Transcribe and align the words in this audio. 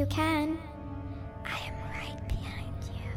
you 0.00 0.06
can. 0.06 0.58
I 1.44 1.68
am 1.68 1.74
right 1.92 2.28
behind 2.28 2.82
you. 2.88 3.10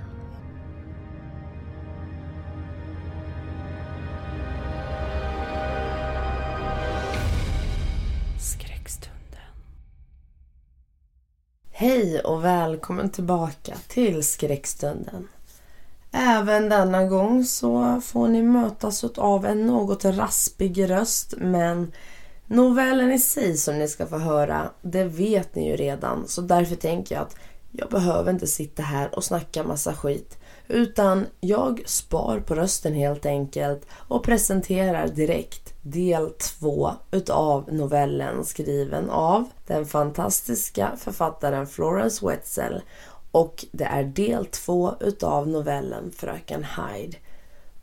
Skräckstunden. 8.39 9.39
Hej 11.71 12.19
och 12.19 12.45
välkommen 12.45 13.09
tillbaka 13.09 13.75
till 13.87 14.23
Skräckstunden. 14.23 15.27
Även 16.11 16.69
denna 16.69 17.05
gång 17.05 17.43
så 17.43 18.01
får 18.01 18.27
ni 18.27 18.41
mötas 18.41 19.03
av 19.03 19.45
en 19.45 19.67
något 19.67 20.05
raspig 20.05 20.89
röst 20.89 21.33
men 21.37 21.91
novellen 22.53 23.11
i 23.11 23.19
sig 23.19 23.57
som 23.57 23.79
ni 23.79 23.87
ska 23.87 24.05
få 24.05 24.17
höra, 24.17 24.69
det 24.81 25.03
vet 25.03 25.55
ni 25.55 25.69
ju 25.69 25.75
redan. 25.75 26.27
Så 26.27 26.41
därför 26.41 26.75
tänker 26.75 27.15
jag 27.15 27.21
att 27.21 27.35
jag 27.71 27.89
behöver 27.89 28.31
inte 28.31 28.47
sitta 28.47 28.83
här 28.83 29.15
och 29.15 29.23
snacka 29.23 29.63
massa 29.63 29.93
skit. 29.93 30.37
Utan 30.67 31.25
jag 31.39 31.83
spar 31.85 32.39
på 32.39 32.55
rösten 32.55 32.93
helt 32.93 33.25
enkelt 33.25 33.85
och 33.91 34.23
presenterar 34.23 35.07
direkt 35.07 35.73
del 35.81 36.29
två 36.29 36.91
utav 37.11 37.73
novellen 37.73 38.45
skriven 38.45 39.09
av 39.09 39.49
den 39.67 39.85
fantastiska 39.85 40.91
författaren 40.97 41.67
Florence 41.67 42.25
Wetzel. 42.25 42.81
Och 43.31 43.65
det 43.71 43.85
är 43.85 44.03
del 44.03 44.45
två 44.45 44.95
utav 44.99 45.47
novellen 45.47 46.11
Fröken 46.15 46.63
Hyde. 46.63 47.17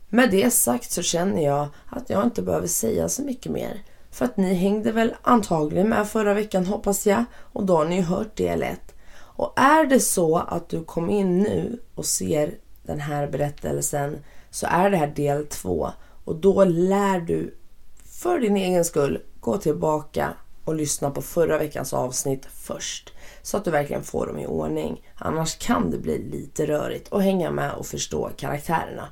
Med 0.09 0.31
det 0.31 0.53
sagt 0.53 0.91
så 0.91 1.01
känner 1.01 1.43
jag 1.45 1.67
att 1.89 2.09
jag 2.09 2.23
inte 2.23 2.41
behöver 2.41 2.67
säga 2.67 3.09
så 3.09 3.21
mycket 3.21 3.51
mer 3.51 3.81
för 4.11 4.25
att 4.25 4.37
ni 4.37 4.53
hängde 4.53 4.91
väl 4.91 5.15
antagligen 5.21 5.89
med 5.89 6.07
förra 6.07 6.33
veckan 6.33 6.65
hoppas 6.65 7.07
jag 7.07 7.23
och 7.35 7.65
då 7.65 7.75
har 7.75 7.85
ni 7.85 7.95
ju 7.95 8.01
hört 8.01 8.35
del 8.35 8.63
1. 8.63 8.79
Och 9.13 9.53
är 9.59 9.85
det 9.85 9.99
så 9.99 10.37
att 10.37 10.69
du 10.69 10.83
kom 10.83 11.09
in 11.09 11.39
nu 11.39 11.79
och 11.95 12.05
ser 12.05 12.53
den 12.83 12.99
här 12.99 13.27
berättelsen 13.27 14.23
så 14.49 14.67
är 14.69 14.89
det 14.89 14.97
här 14.97 15.07
del 15.07 15.45
två 15.45 15.91
och 16.25 16.35
då 16.35 16.63
lär 16.63 17.19
du 17.19 17.57
för 18.05 18.39
din 18.39 18.57
egen 18.57 18.85
skull 18.85 19.21
gå 19.39 19.57
tillbaka 19.57 20.33
och 20.65 20.75
lyssna 20.75 21.11
på 21.11 21.21
förra 21.21 21.57
veckans 21.57 21.93
avsnitt 21.93 22.45
först. 22.45 23.13
Så 23.41 23.57
att 23.57 23.65
du 23.65 23.71
verkligen 23.71 24.03
får 24.03 24.27
dem 24.27 24.39
i 24.39 24.47
ordning. 24.47 25.07
Annars 25.15 25.57
kan 25.57 25.91
det 25.91 25.97
bli 25.97 26.17
lite 26.17 26.65
rörigt 26.65 27.07
och 27.07 27.23
hänga 27.23 27.51
med 27.51 27.73
och 27.73 27.85
förstå 27.85 28.29
karaktärerna. 28.37 29.07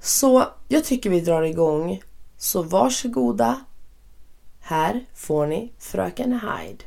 Så 0.00 0.44
jag 0.68 0.84
tycker 0.84 1.10
vi 1.10 1.20
drar 1.20 1.42
igång. 1.42 2.02
Så 2.36 2.62
varsågoda. 2.62 3.60
Här 4.68 5.04
får 5.14 5.46
ni 5.46 5.72
Fröken 5.78 6.32
Hyde. 6.32 6.84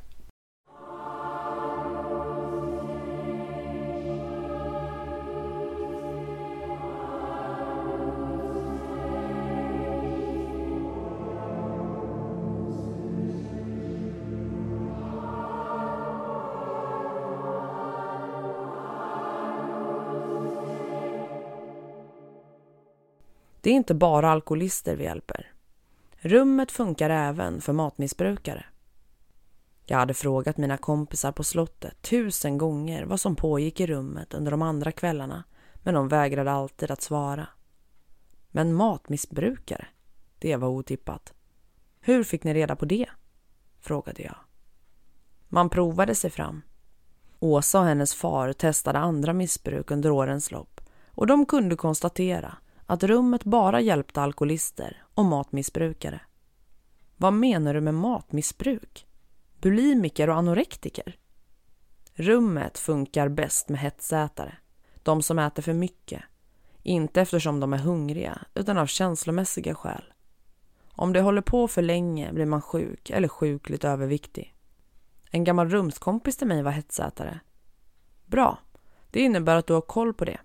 Det 23.62 23.70
är 23.70 23.74
inte 23.74 23.94
bara 23.94 24.32
alkoholister 24.32 24.96
vi 24.96 25.04
hjälper. 25.04 25.51
Rummet 26.24 26.72
funkar 26.72 27.10
även 27.10 27.62
för 27.62 27.74
matmissbrukare. 27.74 28.66
Jag 29.86 29.98
hade 29.98 30.14
frågat 30.14 30.58
mina 30.58 30.78
kompisar 30.78 31.32
på 31.32 31.44
slottet 31.44 32.02
tusen 32.02 32.58
gånger 32.58 33.06
vad 33.06 33.20
som 33.20 33.36
pågick 33.36 33.80
i 33.80 33.88
rummet 33.88 34.34
under 34.34 34.52
de 34.52 34.62
andra 34.62 34.92
kvällarna 34.92 35.44
men 35.84 35.94
de 35.94 36.08
vägrade 36.08 36.52
alltid 36.52 36.92
att 36.92 37.02
svara. 37.02 37.48
Men 38.48 38.74
matmissbrukare? 38.74 39.88
Det 40.40 40.56
var 40.56 40.68
otippat. 40.68 41.34
Hur 42.00 42.24
fick 42.24 42.44
ni 42.44 42.54
reda 42.54 42.76
på 42.76 42.86
det? 42.86 43.10
frågade 43.80 44.24
jag. 44.24 44.38
Man 45.48 45.70
provade 45.70 46.16
sig 46.16 46.30
fram. 46.30 46.62
Åsa 47.40 47.80
och 47.80 47.86
hennes 47.86 48.14
far 48.14 48.54
testade 48.54 49.00
andra 49.00 49.34
missbruk 49.34 49.92
under 49.92 50.12
årens 50.12 50.52
lopp 50.52 50.82
och 51.08 51.28
de 51.28 51.46
kunde 51.46 51.76
konstatera 51.76 52.58
att 52.92 53.04
rummet 53.04 53.44
bara 53.44 53.82
hjälpte 53.82 54.22
alkoholister 54.22 55.04
och 55.14 55.26
matmissbrukare. 55.26 56.22
Vad 57.18 57.34
menar 57.34 57.74
du 57.74 57.82
med 57.82 57.94
matmissbruk? 57.94 59.08
Bulimiker 59.62 60.30
och 60.30 60.36
anorektiker? 60.36 61.18
Rummet 62.14 62.78
funkar 62.78 63.30
bäst 63.30 63.70
med 63.70 63.80
hetsätare, 63.80 64.58
de 65.04 65.22
som 65.22 65.40
äter 65.40 65.64
för 65.64 65.74
mycket. 65.74 66.24
Inte 66.84 67.22
eftersom 67.22 67.60
de 67.60 67.74
är 67.74 67.78
hungriga, 67.78 68.42
utan 68.54 68.78
av 68.78 68.86
känslomässiga 68.86 69.76
skäl. 69.76 70.04
Om 70.92 71.14
det 71.14 71.22
håller 71.22 71.42
på 71.42 71.68
för 71.68 71.82
länge 71.82 72.34
blir 72.34 72.46
man 72.46 72.62
sjuk 72.62 73.10
eller 73.10 73.28
sjukligt 73.28 73.84
överviktig. 73.84 74.56
En 75.30 75.44
gammal 75.44 75.70
rumskompis 75.70 76.38
till 76.38 76.48
mig 76.48 76.64
var 76.64 76.72
hetsätare. 76.72 77.40
Bra, 78.26 78.60
det 79.12 79.20
innebär 79.20 79.56
att 79.56 79.68
du 79.68 79.74
har 79.74 79.82
koll 79.82 80.14
på 80.14 80.26
det. 80.26 80.40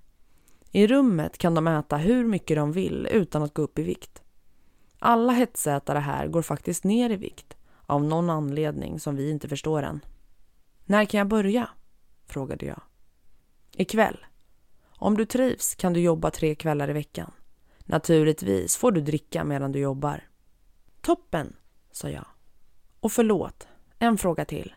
I 0.76 0.86
rummet 0.86 1.38
kan 1.38 1.54
de 1.54 1.66
äta 1.68 1.96
hur 1.96 2.24
mycket 2.24 2.56
de 2.56 2.72
vill 2.72 3.08
utan 3.10 3.42
att 3.42 3.54
gå 3.54 3.62
upp 3.62 3.78
i 3.78 3.82
vikt. 3.82 4.22
Alla 4.98 5.32
hetsätare 5.32 5.98
här 5.98 6.26
går 6.26 6.42
faktiskt 6.42 6.84
ner 6.84 7.10
i 7.10 7.16
vikt 7.16 7.56
av 7.86 8.04
någon 8.04 8.30
anledning 8.30 9.00
som 9.00 9.16
vi 9.16 9.30
inte 9.30 9.48
förstår 9.48 9.82
än. 9.82 10.00
När 10.84 11.04
kan 11.04 11.18
jag 11.18 11.28
börja? 11.28 11.68
frågade 12.26 12.66
jag. 12.66 12.80
Ikväll. 13.72 14.26
Om 14.84 15.16
du 15.16 15.24
trivs 15.24 15.74
kan 15.74 15.92
du 15.92 16.00
jobba 16.00 16.30
tre 16.30 16.54
kvällar 16.54 16.90
i 16.90 16.92
veckan. 16.92 17.30
Naturligtvis 17.78 18.76
får 18.76 18.92
du 18.92 19.00
dricka 19.00 19.44
medan 19.44 19.72
du 19.72 19.78
jobbar. 19.78 20.24
Toppen, 21.00 21.56
sa 21.92 22.10
jag. 22.10 22.26
Och 23.00 23.12
förlåt, 23.12 23.68
en 23.98 24.18
fråga 24.18 24.44
till. 24.44 24.74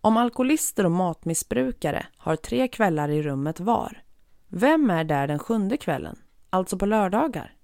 Om 0.00 0.16
alkoholister 0.16 0.84
och 0.84 0.92
matmissbrukare 0.92 2.06
har 2.16 2.36
tre 2.36 2.68
kvällar 2.68 3.08
i 3.08 3.22
rummet 3.22 3.60
var, 3.60 4.02
vem 4.48 4.90
är 4.90 5.04
där 5.04 5.26
den 5.26 5.38
sjunde 5.38 5.76
kvällen, 5.76 6.18
alltså 6.50 6.78
på 6.78 6.86
lördagar? 6.86 7.56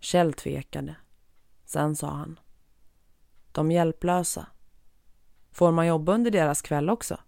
Kjell 0.00 0.32
tvekade. 0.32 0.96
Sen 1.64 1.96
sa 1.96 2.10
han. 2.10 2.40
De 3.52 3.70
hjälplösa. 3.70 4.46
Får 5.52 5.72
man 5.72 5.86
jobba 5.86 6.14
under 6.14 6.30
deras 6.30 6.62
kväll 6.62 6.90
också? 6.90 7.18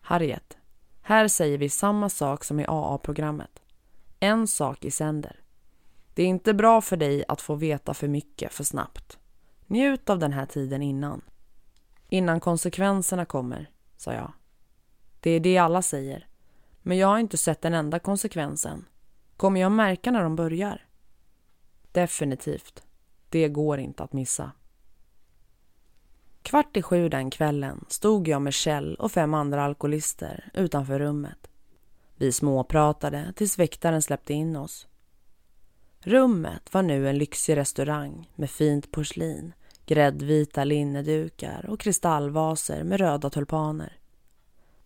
Harriet, 0.00 0.58
här 1.02 1.28
säger 1.28 1.58
vi 1.58 1.68
samma 1.68 2.08
sak 2.08 2.44
som 2.44 2.60
i 2.60 2.64
AA-programmet. 2.68 3.62
En 4.20 4.46
sak 4.46 4.84
i 4.84 4.90
sänder. 4.90 5.40
Det 6.14 6.22
är 6.22 6.26
inte 6.26 6.54
bra 6.54 6.80
för 6.80 6.96
dig 6.96 7.24
att 7.28 7.40
få 7.40 7.54
veta 7.54 7.94
för 7.94 8.08
mycket 8.08 8.52
för 8.52 8.64
snabbt. 8.64 9.18
Njut 9.66 10.10
av 10.10 10.18
den 10.18 10.32
här 10.32 10.46
tiden 10.46 10.82
innan. 10.82 11.20
Innan 12.08 12.40
konsekvenserna 12.40 13.24
kommer, 13.24 13.70
sa 13.96 14.12
jag. 14.12 14.32
Det 15.20 15.30
är 15.30 15.40
det 15.40 15.58
alla 15.58 15.82
säger. 15.82 16.27
Men 16.88 16.98
jag 16.98 17.08
har 17.08 17.18
inte 17.18 17.36
sett 17.36 17.62
den 17.62 17.74
enda 17.74 17.98
konsekvensen. 17.98 18.84
Kommer 19.36 19.60
jag 19.60 19.72
märka 19.72 20.10
när 20.10 20.22
de 20.22 20.36
börjar? 20.36 20.86
Definitivt. 21.92 22.82
Det 23.28 23.48
går 23.48 23.78
inte 23.78 24.02
att 24.02 24.12
missa. 24.12 24.52
Kvart 26.42 26.76
i 26.76 26.82
sju 26.82 27.08
den 27.08 27.30
kvällen 27.30 27.84
stod 27.88 28.28
jag 28.28 28.42
med 28.42 28.54
Kjell 28.54 28.94
och 28.94 29.12
fem 29.12 29.34
andra 29.34 29.64
alkoholister 29.64 30.50
utanför 30.54 30.98
rummet. 30.98 31.50
Vi 32.16 32.32
småpratade 32.32 33.32
tills 33.36 33.58
väktaren 33.58 34.02
släppte 34.02 34.34
in 34.34 34.56
oss. 34.56 34.88
Rummet 36.00 36.74
var 36.74 36.82
nu 36.82 37.08
en 37.08 37.18
lyxig 37.18 37.56
restaurang 37.56 38.30
med 38.34 38.50
fint 38.50 38.90
porslin, 38.90 39.52
gräddvita 39.86 40.64
linnedukar 40.64 41.66
och 41.68 41.80
kristallvaser 41.80 42.84
med 42.84 43.00
röda 43.00 43.30
tulpaner. 43.30 43.98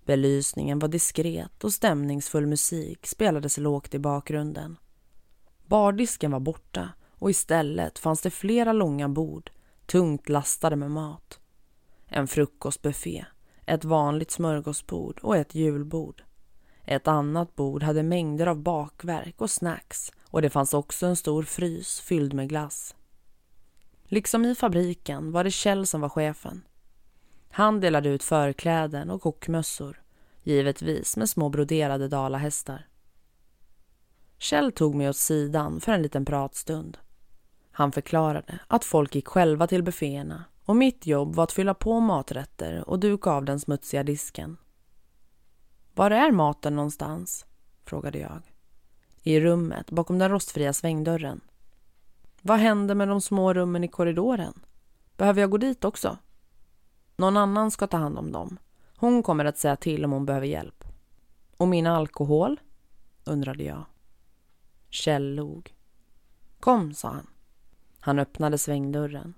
Belysningen 0.05 0.79
var 0.79 0.89
diskret 0.89 1.65
och 1.65 1.73
stämningsfull 1.73 2.47
musik 2.47 3.07
spelades 3.07 3.59
lågt 3.59 3.95
i 3.95 3.99
bakgrunden. 3.99 4.77
Bardisken 5.67 6.31
var 6.31 6.41
borta 6.41 6.89
och 7.19 7.31
istället 7.31 7.99
fanns 7.99 8.21
det 8.21 8.31
flera 8.31 8.73
långa 8.73 9.09
bord, 9.09 9.51
tungt 9.87 10.29
lastade 10.29 10.77
med 10.77 10.91
mat. 10.91 11.41
En 12.07 12.29
frukostbuffé, 12.29 13.25
ett 13.67 13.85
vanligt 13.85 14.31
smörgåsbord 14.31 15.21
och 15.23 15.37
ett 15.37 15.55
julbord. 15.55 16.23
Ett 16.85 17.09
annat 17.09 17.57
bord 17.57 17.83
hade 17.83 18.03
mängder 18.03 18.47
av 18.47 18.63
bakverk 18.63 19.41
och 19.41 19.51
snacks 19.51 20.13
och 20.25 20.43
det 20.43 20.51
fanns 20.51 20.75
också 20.75 21.07
en 21.07 21.17
stor 21.17 21.43
frys 21.43 22.01
fylld 22.01 22.33
med 22.33 22.49
glass. 22.49 22.95
Liksom 24.05 24.45
i 24.45 24.55
fabriken 24.55 25.33
var 25.33 25.45
det 25.45 25.51
Kjell 25.51 25.87
som 25.87 26.01
var 26.01 26.09
chefen. 26.09 26.63
Han 27.55 27.81
delade 27.81 28.09
ut 28.09 28.23
förkläden 28.23 29.11
och 29.11 29.23
kockmössor, 29.23 30.03
givetvis 30.43 31.17
med 31.17 31.29
små 31.29 31.49
broderade 31.49 32.09
dalahästar. 32.09 32.87
Kjell 34.39 34.73
tog 34.73 34.95
mig 34.95 35.09
åt 35.09 35.17
sidan 35.17 35.81
för 35.81 35.93
en 35.93 36.03
liten 36.03 36.25
pratstund. 36.25 36.99
Han 37.71 37.93
förklarade 37.93 38.59
att 38.67 38.85
folk 38.85 39.15
gick 39.15 39.29
själva 39.29 39.67
till 39.67 39.83
bufféerna 39.83 40.45
och 40.65 40.77
mitt 40.77 41.07
jobb 41.07 41.35
var 41.35 41.45
att 41.45 41.53
fylla 41.53 41.75
på 41.75 42.01
maträtter 42.01 42.89
och 42.89 42.99
duka 42.99 43.31
av 43.31 43.45
den 43.45 43.61
smutsiga 43.61 44.03
disken. 44.03 44.57
Var 45.95 46.11
är 46.11 46.31
maten 46.31 46.77
någonstans? 46.77 47.47
frågade 47.85 48.19
jag. 48.19 48.43
I 49.23 49.41
rummet 49.41 49.91
bakom 49.91 50.19
den 50.19 50.31
rostfria 50.31 50.73
svängdörren. 50.73 51.41
Vad 52.43 52.59
händer 52.59 52.95
med 52.95 53.09
de 53.09 53.21
små 53.21 53.55
rummen 53.55 53.85
i 53.85 53.89
korridoren? 53.89 54.61
Behöver 55.17 55.41
jag 55.41 55.51
gå 55.51 55.57
dit 55.57 55.85
också? 55.85 56.19
Någon 57.17 57.37
annan 57.37 57.71
ska 57.71 57.87
ta 57.87 57.97
hand 57.97 58.19
om 58.19 58.33
dem. 58.33 58.59
Hon 58.97 59.23
kommer 59.23 59.45
att 59.45 59.59
säga 59.59 59.77
till 59.77 60.05
om 60.05 60.13
hon 60.13 60.27
behöver 60.27 60.47
hjälp. 60.47 60.85
Och 61.57 61.69
min 61.69 61.87
alkohol? 61.87 62.61
undrade 63.25 63.65
jag. 63.65 63.85
Kjell 64.89 65.35
log. 65.35 65.75
Kom, 66.61 66.95
sa 66.95 67.09
han. 67.09 67.27
Han 68.01 68.19
öppnade 68.19 68.59
svängdörren. 68.59 69.35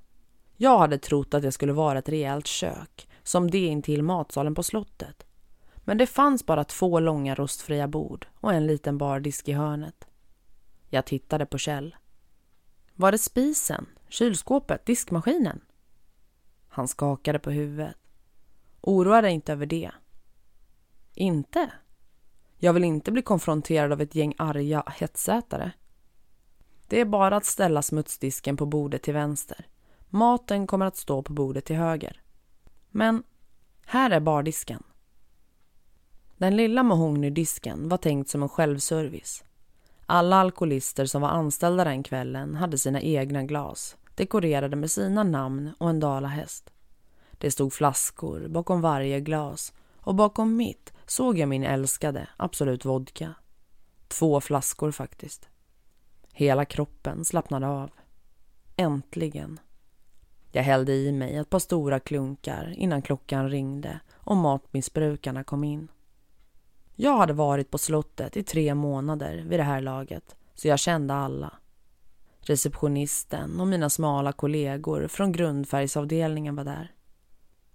Jag 0.56 0.78
hade 0.78 0.98
trott 0.98 1.34
att 1.34 1.42
det 1.42 1.52
skulle 1.52 1.72
vara 1.72 1.98
ett 1.98 2.08
rejält 2.08 2.46
kök, 2.46 3.08
som 3.22 3.50
det 3.50 3.66
intill 3.66 4.02
matsalen 4.02 4.54
på 4.54 4.62
slottet. 4.62 5.26
Men 5.76 5.98
det 5.98 6.06
fanns 6.06 6.46
bara 6.46 6.64
två 6.64 7.00
långa 7.00 7.34
rostfria 7.34 7.88
bord 7.88 8.26
och 8.40 8.52
en 8.52 8.66
liten 8.66 8.98
bardisk 8.98 9.48
i 9.48 9.52
hörnet. 9.52 10.06
Jag 10.88 11.06
tittade 11.06 11.46
på 11.46 11.58
Kjell. 11.58 11.96
Var 12.94 13.12
det 13.12 13.18
spisen, 13.18 13.86
kylskåpet, 14.08 14.86
diskmaskinen? 14.86 15.60
Han 16.74 16.88
skakade 16.88 17.38
på 17.38 17.50
huvudet. 17.50 17.96
Oroa 18.80 19.22
dig 19.22 19.32
inte 19.32 19.52
över 19.52 19.66
det. 19.66 19.90
Inte? 21.14 21.70
Jag 22.56 22.72
vill 22.72 22.84
inte 22.84 23.12
bli 23.12 23.22
konfronterad 23.22 23.92
av 23.92 24.00
ett 24.00 24.14
gäng 24.14 24.34
arga 24.38 24.82
hetsätare. 24.86 25.72
Det 26.88 27.00
är 27.00 27.04
bara 27.04 27.36
att 27.36 27.44
ställa 27.44 27.82
smutsdisken 27.82 28.56
på 28.56 28.66
bordet 28.66 29.02
till 29.02 29.14
vänster. 29.14 29.66
Maten 30.08 30.66
kommer 30.66 30.86
att 30.86 30.96
stå 30.96 31.22
på 31.22 31.32
bordet 31.32 31.64
till 31.64 31.76
höger. 31.76 32.22
Men 32.90 33.22
här 33.86 34.10
är 34.10 34.20
bardisken. 34.20 34.82
Den 36.36 36.56
lilla 36.56 36.82
mahognydisken 36.82 37.88
var 37.88 37.98
tänkt 37.98 38.30
som 38.30 38.42
en 38.42 38.48
självservice. 38.48 39.44
Alla 40.06 40.36
alkoholister 40.36 41.06
som 41.06 41.22
var 41.22 41.28
anställda 41.28 41.84
den 41.84 42.02
kvällen 42.02 42.54
hade 42.54 42.78
sina 42.78 43.00
egna 43.00 43.42
glas 43.42 43.96
dekorerade 44.14 44.76
med 44.76 44.90
sina 44.90 45.22
namn 45.22 45.72
och 45.78 45.90
en 45.90 46.00
dalahäst. 46.00 46.70
Det 47.30 47.50
stod 47.50 47.72
flaskor 47.72 48.48
bakom 48.48 48.80
varje 48.80 49.20
glas 49.20 49.72
och 49.96 50.14
bakom 50.14 50.56
mitt 50.56 50.92
såg 51.06 51.38
jag 51.38 51.48
min 51.48 51.64
älskade 51.64 52.28
Absolut 52.36 52.84
Vodka. 52.84 53.34
Två 54.08 54.40
flaskor 54.40 54.90
faktiskt. 54.90 55.48
Hela 56.32 56.64
kroppen 56.64 57.24
slappnade 57.24 57.68
av. 57.68 57.90
Äntligen. 58.76 59.60
Jag 60.52 60.62
hällde 60.62 60.92
i 60.92 61.12
mig 61.12 61.36
ett 61.36 61.50
par 61.50 61.58
stora 61.58 62.00
klunkar 62.00 62.74
innan 62.76 63.02
klockan 63.02 63.50
ringde 63.50 64.00
och 64.14 64.36
matmissbrukarna 64.36 65.44
kom 65.44 65.64
in. 65.64 65.88
Jag 66.94 67.18
hade 67.18 67.32
varit 67.32 67.70
på 67.70 67.78
slottet 67.78 68.36
i 68.36 68.42
tre 68.42 68.74
månader 68.74 69.44
vid 69.48 69.58
det 69.58 69.64
här 69.64 69.80
laget 69.80 70.36
så 70.54 70.68
jag 70.68 70.78
kände 70.78 71.14
alla. 71.14 71.52
Receptionisten 72.46 73.60
och 73.60 73.66
mina 73.66 73.90
smala 73.90 74.32
kollegor 74.32 75.08
från 75.08 75.32
grundfärgsavdelningen 75.32 76.56
var 76.56 76.64
där. 76.64 76.94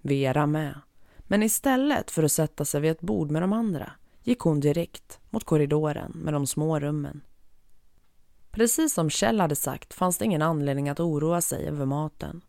Vera 0.01 0.45
med. 0.45 0.79
Men 1.19 1.43
istället 1.43 2.11
för 2.11 2.23
att 2.23 2.31
sätta 2.31 2.65
sig 2.65 2.81
vid 2.81 2.91
ett 2.91 3.01
bord 3.01 3.31
med 3.31 3.41
de 3.41 3.53
andra 3.53 3.91
gick 4.23 4.39
hon 4.39 4.59
direkt 4.59 5.19
mot 5.29 5.43
korridoren 5.43 6.11
med 6.11 6.33
de 6.33 6.47
små 6.47 6.79
rummen. 6.79 7.21
Precis 8.51 8.93
som 8.93 9.09
Kjell 9.09 9.39
hade 9.39 9.55
sagt 9.55 9.93
fanns 9.93 10.17
det 10.17 10.25
ingen 10.25 10.41
anledning 10.41 10.89
att 10.89 10.99
oroa 10.99 11.41
sig 11.41 11.67
över 11.67 11.85
maten. 11.85 12.41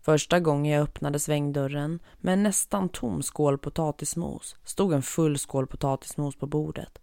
Första 0.00 0.40
gången 0.40 0.72
jag 0.72 0.82
öppnade 0.82 1.18
svängdörren 1.18 2.02
med 2.16 2.32
en 2.32 2.42
nästan 2.42 2.88
tom 2.88 3.22
skål 3.22 3.58
potatismos 3.58 4.56
stod 4.64 4.92
en 4.92 5.02
full 5.02 5.38
skål 5.38 5.66
potatismos 5.66 6.36
på 6.36 6.46
bordet. 6.46 6.98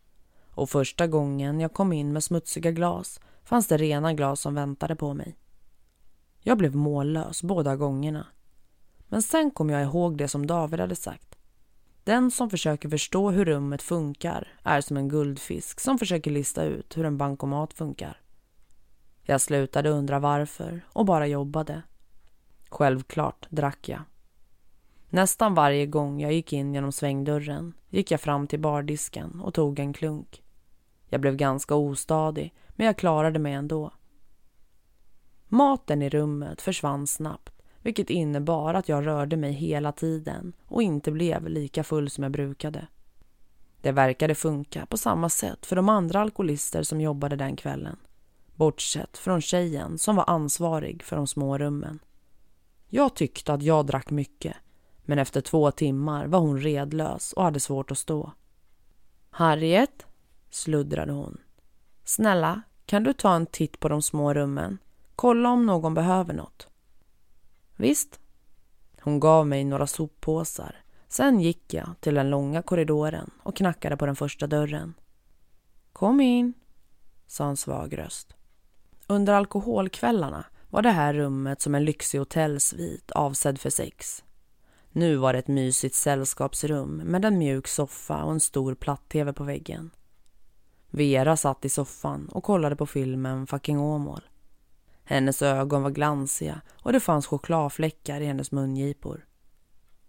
Och 0.49 0.69
första 0.69 1.07
gången 1.07 1.59
jag 1.59 1.73
kom 1.73 1.93
in 1.93 2.13
med 2.13 2.23
smutsiga 2.23 2.71
glas 2.71 3.19
fanns 3.43 3.67
det 3.67 3.77
rena 3.77 4.13
glas 4.13 4.41
som 4.41 4.55
väntade 4.55 4.95
på 4.95 5.13
mig. 5.13 5.37
Jag 6.39 6.57
blev 6.57 6.75
mållös 6.75 7.43
båda 7.43 7.75
gångerna. 7.75 8.27
Men 9.07 9.21
sen 9.21 9.51
kom 9.51 9.69
jag 9.69 9.81
ihåg 9.81 10.17
det 10.17 10.27
som 10.27 10.47
David 10.47 10.79
hade 10.79 10.95
sagt. 10.95 11.35
Den 12.03 12.31
som 12.31 12.49
försöker 12.49 12.89
förstå 12.89 13.31
hur 13.31 13.45
rummet 13.45 13.81
funkar 13.81 14.47
är 14.63 14.81
som 14.81 14.97
en 14.97 15.09
guldfisk 15.09 15.79
som 15.79 15.99
försöker 15.99 16.31
lista 16.31 16.63
ut 16.63 16.97
hur 16.97 17.05
en 17.05 17.17
bankomat 17.17 17.73
funkar. 17.73 18.21
Jag 19.23 19.41
slutade 19.41 19.89
undra 19.89 20.19
varför 20.19 20.85
och 20.87 21.05
bara 21.05 21.27
jobbade. 21.27 21.81
Självklart 22.69 23.47
drack 23.49 23.89
jag. 23.89 24.01
Nästan 25.09 25.53
varje 25.53 25.85
gång 25.85 26.19
jag 26.19 26.33
gick 26.33 26.53
in 26.53 26.73
genom 26.73 26.91
svängdörren 26.91 27.73
gick 27.89 28.11
jag 28.11 28.21
fram 28.21 28.47
till 28.47 28.59
bardisken 28.59 29.41
och 29.41 29.53
tog 29.53 29.79
en 29.79 29.93
klunk. 29.93 30.43
Jag 31.09 31.21
blev 31.21 31.35
ganska 31.35 31.75
ostadig, 31.75 32.53
men 32.81 32.85
jag 32.85 32.97
klarade 32.97 33.39
mig 33.39 33.53
ändå. 33.53 33.91
Maten 35.47 36.01
i 36.01 36.09
rummet 36.09 36.61
försvann 36.61 37.07
snabbt, 37.07 37.61
vilket 37.81 38.09
innebar 38.09 38.73
att 38.73 38.89
jag 38.89 39.05
rörde 39.05 39.37
mig 39.37 39.51
hela 39.51 39.91
tiden 39.91 40.53
och 40.65 40.83
inte 40.83 41.11
blev 41.11 41.47
lika 41.47 41.83
full 41.83 42.09
som 42.09 42.23
jag 42.23 42.31
brukade. 42.31 42.87
Det 43.81 43.91
verkade 43.91 44.35
funka 44.35 44.85
på 44.85 44.97
samma 44.97 45.29
sätt 45.29 45.65
för 45.65 45.75
de 45.75 45.89
andra 45.89 46.21
alkoholister 46.21 46.83
som 46.83 47.01
jobbade 47.01 47.35
den 47.35 47.55
kvällen. 47.55 47.97
Bortsett 48.55 49.17
från 49.17 49.41
tjejen 49.41 49.97
som 49.97 50.15
var 50.15 50.29
ansvarig 50.29 51.03
för 51.03 51.15
de 51.15 51.27
små 51.27 51.57
rummen. 51.57 51.99
Jag 52.87 53.15
tyckte 53.15 53.53
att 53.53 53.63
jag 53.63 53.85
drack 53.85 54.09
mycket, 54.09 54.55
men 55.01 55.19
efter 55.19 55.41
två 55.41 55.71
timmar 55.71 56.25
var 56.25 56.39
hon 56.39 56.59
redlös 56.59 57.33
och 57.33 57.43
hade 57.43 57.59
svårt 57.59 57.91
att 57.91 57.97
stå. 57.97 58.31
Harriet, 59.29 60.05
sluddrade 60.49 61.11
hon. 61.11 61.37
Snälla, 62.03 62.61
kan 62.91 63.03
du 63.03 63.13
ta 63.13 63.35
en 63.35 63.45
titt 63.45 63.79
på 63.79 63.89
de 63.89 64.01
små 64.01 64.33
rummen? 64.33 64.77
Kolla 65.15 65.49
om 65.49 65.65
någon 65.65 65.93
behöver 65.93 66.33
något. 66.33 66.67
Visst. 67.75 68.19
Hon 69.01 69.19
gav 69.19 69.47
mig 69.47 69.63
några 69.63 69.87
soppåsar. 69.87 70.75
Sen 71.07 71.39
gick 71.39 71.73
jag 71.73 71.89
till 71.99 72.13
den 72.13 72.29
långa 72.29 72.61
korridoren 72.61 73.29
och 73.43 73.55
knackade 73.55 73.97
på 73.97 74.05
den 74.05 74.15
första 74.15 74.47
dörren. 74.47 74.93
Kom 75.93 76.21
in, 76.21 76.53
sa 77.27 77.49
en 77.49 77.57
svag 77.57 77.97
röst. 77.97 78.33
Under 79.07 79.33
alkoholkvällarna 79.33 80.45
var 80.69 80.81
det 80.81 80.89
här 80.89 81.13
rummet 81.13 81.61
som 81.61 81.75
en 81.75 81.85
lyxig 81.85 82.19
hotellsvit 82.19 83.11
avsedd 83.11 83.59
för 83.59 83.69
sex. 83.69 84.23
Nu 84.89 85.15
var 85.15 85.33
det 85.33 85.39
ett 85.39 85.47
mysigt 85.47 85.95
sällskapsrum 85.95 86.97
med 86.97 87.25
en 87.25 87.37
mjuk 87.37 87.67
soffa 87.67 88.23
och 88.23 88.31
en 88.31 88.39
stor 88.39 88.75
platt-tv 88.75 89.33
på 89.33 89.43
väggen. 89.43 89.91
Vera 90.91 91.37
satt 91.37 91.65
i 91.65 91.69
soffan 91.69 92.29
och 92.31 92.43
kollade 92.43 92.75
på 92.75 92.85
filmen 92.85 93.47
Fucking 93.47 93.79
Åmål. 93.79 94.21
Hennes 95.03 95.41
ögon 95.41 95.83
var 95.83 95.89
glansiga 95.89 96.61
och 96.73 96.93
det 96.93 96.99
fanns 96.99 97.27
chokladfläckar 97.27 98.21
i 98.21 98.25
hennes 98.25 98.51
mungipor. 98.51 99.25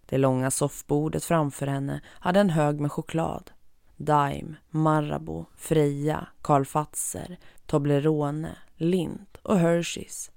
Det 0.07 0.19
långa 0.19 0.51
soffbordet 0.51 1.25
framför 1.25 1.67
henne 1.67 2.01
hade 2.07 2.41
en 2.41 2.51
hög 2.51 2.81
med 2.81 2.93
choklad. 2.93 3.51
Daim, 3.97 4.57
Marabou, 4.71 5.45
Freja, 5.57 6.27
Karl 6.43 6.65
Fatser, 6.65 7.39
Toblerone, 7.67 8.57
Lindt 8.77 9.37
och 9.43 9.59
Hershey's. 9.59 10.31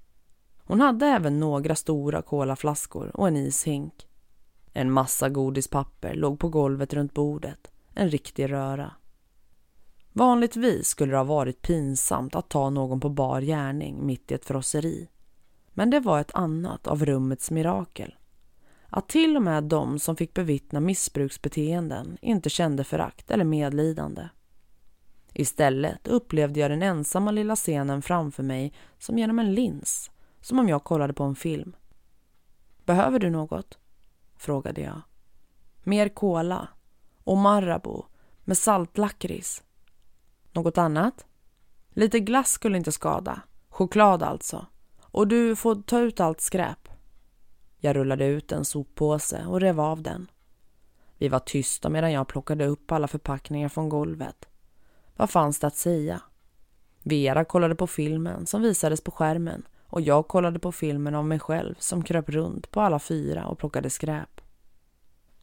Hon 0.64 0.80
hade 0.80 1.06
även 1.06 1.40
några 1.40 1.74
stora 1.74 2.22
kolaflaskor 2.22 3.16
och 3.16 3.28
en 3.28 3.36
ishink. 3.36 4.08
En 4.72 4.90
massa 4.90 5.28
godispapper 5.28 6.14
låg 6.14 6.38
på 6.38 6.48
golvet 6.48 6.94
runt 6.94 7.14
bordet. 7.14 7.70
En 7.94 8.10
riktig 8.10 8.52
röra. 8.52 8.90
Vanligtvis 10.16 10.88
skulle 10.88 11.12
det 11.12 11.16
ha 11.16 11.24
varit 11.24 11.62
pinsamt 11.62 12.34
att 12.34 12.48
ta 12.48 12.70
någon 12.70 13.00
på 13.00 13.08
bar 13.08 13.40
gärning 13.40 14.06
mitt 14.06 14.32
i 14.32 14.34
ett 14.34 14.44
frosseri. 14.44 15.08
Men 15.68 15.90
det 15.90 16.00
var 16.00 16.20
ett 16.20 16.34
annat 16.34 16.86
av 16.86 17.04
rummets 17.04 17.50
mirakel. 17.50 18.14
Att 18.88 19.08
till 19.08 19.36
och 19.36 19.42
med 19.42 19.64
de 19.64 19.98
som 19.98 20.16
fick 20.16 20.34
bevittna 20.34 20.80
missbruksbeteenden 20.80 22.18
inte 22.20 22.50
kände 22.50 22.84
förakt 22.84 23.30
eller 23.30 23.44
medlidande. 23.44 24.28
Istället 25.32 26.08
upplevde 26.08 26.60
jag 26.60 26.70
den 26.70 26.82
ensamma 26.82 27.30
lilla 27.30 27.56
scenen 27.56 28.02
framför 28.02 28.42
mig 28.42 28.72
som 28.98 29.18
genom 29.18 29.38
en 29.38 29.54
lins, 29.54 30.10
som 30.40 30.58
om 30.58 30.68
jag 30.68 30.84
kollade 30.84 31.12
på 31.12 31.24
en 31.24 31.36
film. 31.36 31.76
Behöver 32.84 33.18
du 33.18 33.30
något? 33.30 33.78
frågade 34.36 34.80
jag. 34.80 35.00
Mer 35.84 36.08
kola 36.08 36.68
och 37.24 37.36
Marabou 37.36 38.04
med 38.44 38.58
saltlakrits. 38.58 39.62
Något 40.56 40.78
annat? 40.78 41.26
Lite 41.90 42.20
glass 42.20 42.50
skulle 42.50 42.76
inte 42.76 42.92
skada. 42.92 43.40
Choklad 43.68 44.22
alltså. 44.22 44.66
Och 45.02 45.28
du 45.28 45.56
får 45.56 45.74
ta 45.74 46.00
ut 46.00 46.20
allt 46.20 46.40
skräp. 46.40 46.88
Jag 47.78 47.96
rullade 47.96 48.26
ut 48.26 48.52
en 48.52 48.64
soppåse 48.64 49.44
och 49.46 49.60
rev 49.60 49.80
av 49.80 50.02
den. 50.02 50.30
Vi 51.18 51.28
var 51.28 51.38
tysta 51.38 51.88
medan 51.88 52.12
jag 52.12 52.28
plockade 52.28 52.66
upp 52.66 52.92
alla 52.92 53.08
förpackningar 53.08 53.68
från 53.68 53.88
golvet. 53.88 54.48
Vad 55.16 55.30
fanns 55.30 55.58
det 55.58 55.66
att 55.66 55.76
säga? 55.76 56.20
Vera 57.02 57.44
kollade 57.44 57.74
på 57.74 57.86
filmen 57.86 58.46
som 58.46 58.62
visades 58.62 59.00
på 59.00 59.10
skärmen 59.10 59.66
och 59.86 60.00
jag 60.00 60.28
kollade 60.28 60.58
på 60.58 60.72
filmen 60.72 61.14
av 61.14 61.24
mig 61.24 61.38
själv 61.38 61.74
som 61.78 62.02
kröp 62.02 62.28
runt 62.28 62.70
på 62.70 62.80
alla 62.80 62.98
fyra 62.98 63.46
och 63.46 63.58
plockade 63.58 63.90
skräp. 63.90 64.40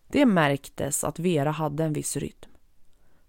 Det 0.08 0.26
märktes 0.26 1.04
att 1.04 1.20
Vera 1.20 1.52
hade 1.52 1.84
en 1.84 1.94
viss 1.94 2.18
rytm. 2.18 2.53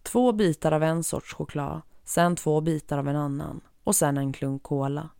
Två 0.05 0.33
bitar 0.33 0.73
av 0.73 0.83
en 0.83 1.05
sorts 1.05 1.35
choklad, 1.35 1.83
sen 2.05 2.37
två 2.37 2.61
bitar 2.61 2.99
av 2.99 3.09
en 3.09 3.17
annan 3.17 3.61
och 3.85 3.97
sen 3.97 4.17
en 4.17 4.33
klunk 4.33 4.63
kola. 4.63 5.11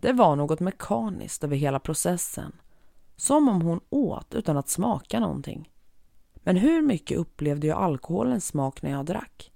Det 0.00 0.12
var 0.12 0.36
något 0.36 0.60
mekaniskt 0.60 1.44
över 1.44 1.56
hela 1.56 1.80
processen. 1.80 2.52
Som 3.16 3.48
om 3.48 3.62
hon 3.62 3.80
åt 3.90 4.34
utan 4.34 4.56
att 4.56 4.68
smaka 4.68 5.20
någonting. 5.20 5.72
Men 6.34 6.56
hur 6.56 6.82
mycket 6.82 7.18
upplevde 7.18 7.66
jag 7.66 7.78
alkoholens 7.78 8.46
smak 8.46 8.82
när 8.82 8.90
jag 8.90 9.06
drack? 9.06 9.52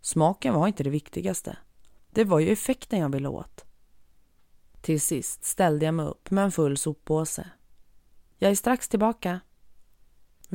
Smaken 0.00 0.54
var 0.54 0.66
inte 0.66 0.82
det 0.82 0.90
viktigaste. 0.90 1.56
Det 2.10 2.24
var 2.24 2.38
ju 2.38 2.52
effekten 2.52 2.98
jag 2.98 3.12
ville 3.12 3.28
åt. 3.28 3.64
Till 4.80 5.00
sist 5.00 5.44
ställde 5.44 5.84
jag 5.84 5.94
mig 5.94 6.06
upp 6.06 6.30
med 6.30 6.44
en 6.44 6.52
full 6.52 6.76
soppåse. 6.76 7.50
Jag 8.38 8.50
är 8.50 8.54
strax 8.54 8.88
tillbaka. 8.88 9.40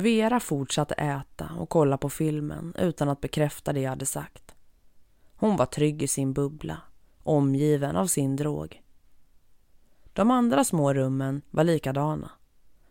Vera 0.00 0.40
fortsatte 0.40 0.94
äta 0.94 1.50
och 1.58 1.68
kolla 1.68 1.98
på 1.98 2.10
filmen 2.10 2.74
utan 2.78 3.08
att 3.08 3.20
bekräfta 3.20 3.72
det 3.72 3.80
jag 3.80 3.90
hade 3.90 4.06
sagt. 4.06 4.54
Hon 5.36 5.56
var 5.56 5.66
trygg 5.66 6.02
i 6.02 6.08
sin 6.08 6.32
bubbla, 6.32 6.76
omgiven 7.22 7.96
av 7.96 8.06
sin 8.06 8.36
drog. 8.36 8.82
De 10.12 10.30
andra 10.30 10.64
små 10.64 10.94
rummen 10.94 11.42
var 11.50 11.64
likadana. 11.64 12.30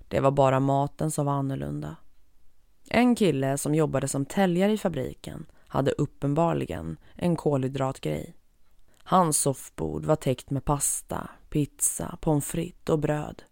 Det 0.07 0.19
var 0.19 0.31
bara 0.31 0.59
maten 0.59 1.11
som 1.11 1.25
var 1.25 1.33
annorlunda. 1.33 1.95
En 2.89 3.15
kille 3.15 3.57
som 3.57 3.75
jobbade 3.75 4.07
som 4.07 4.25
täljare 4.25 4.71
i 4.71 4.77
fabriken 4.77 5.45
hade 5.67 5.91
uppenbarligen 5.91 6.97
en 7.15 7.35
kolhydratgrej. 7.35 8.35
Hans 9.03 9.37
soffbord 9.37 10.05
var 10.05 10.15
täckt 10.15 10.49
med 10.49 10.65
pasta, 10.65 11.29
pizza, 11.49 12.17
pommes 12.21 12.45
frites 12.45 12.89
och 12.89 12.99
bröd. 12.99 13.43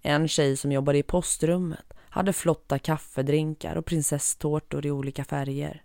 En 0.00 0.28
tjej 0.28 0.56
som 0.56 0.72
jobbade 0.72 0.98
i 0.98 1.02
postrummet 1.02 1.94
hade 2.10 2.32
flotta 2.32 2.78
kaffedrinkar 2.78 3.76
och 3.76 3.86
prinsesstårtor 3.86 4.86
i 4.86 4.90
olika 4.90 5.24
färger. 5.24 5.82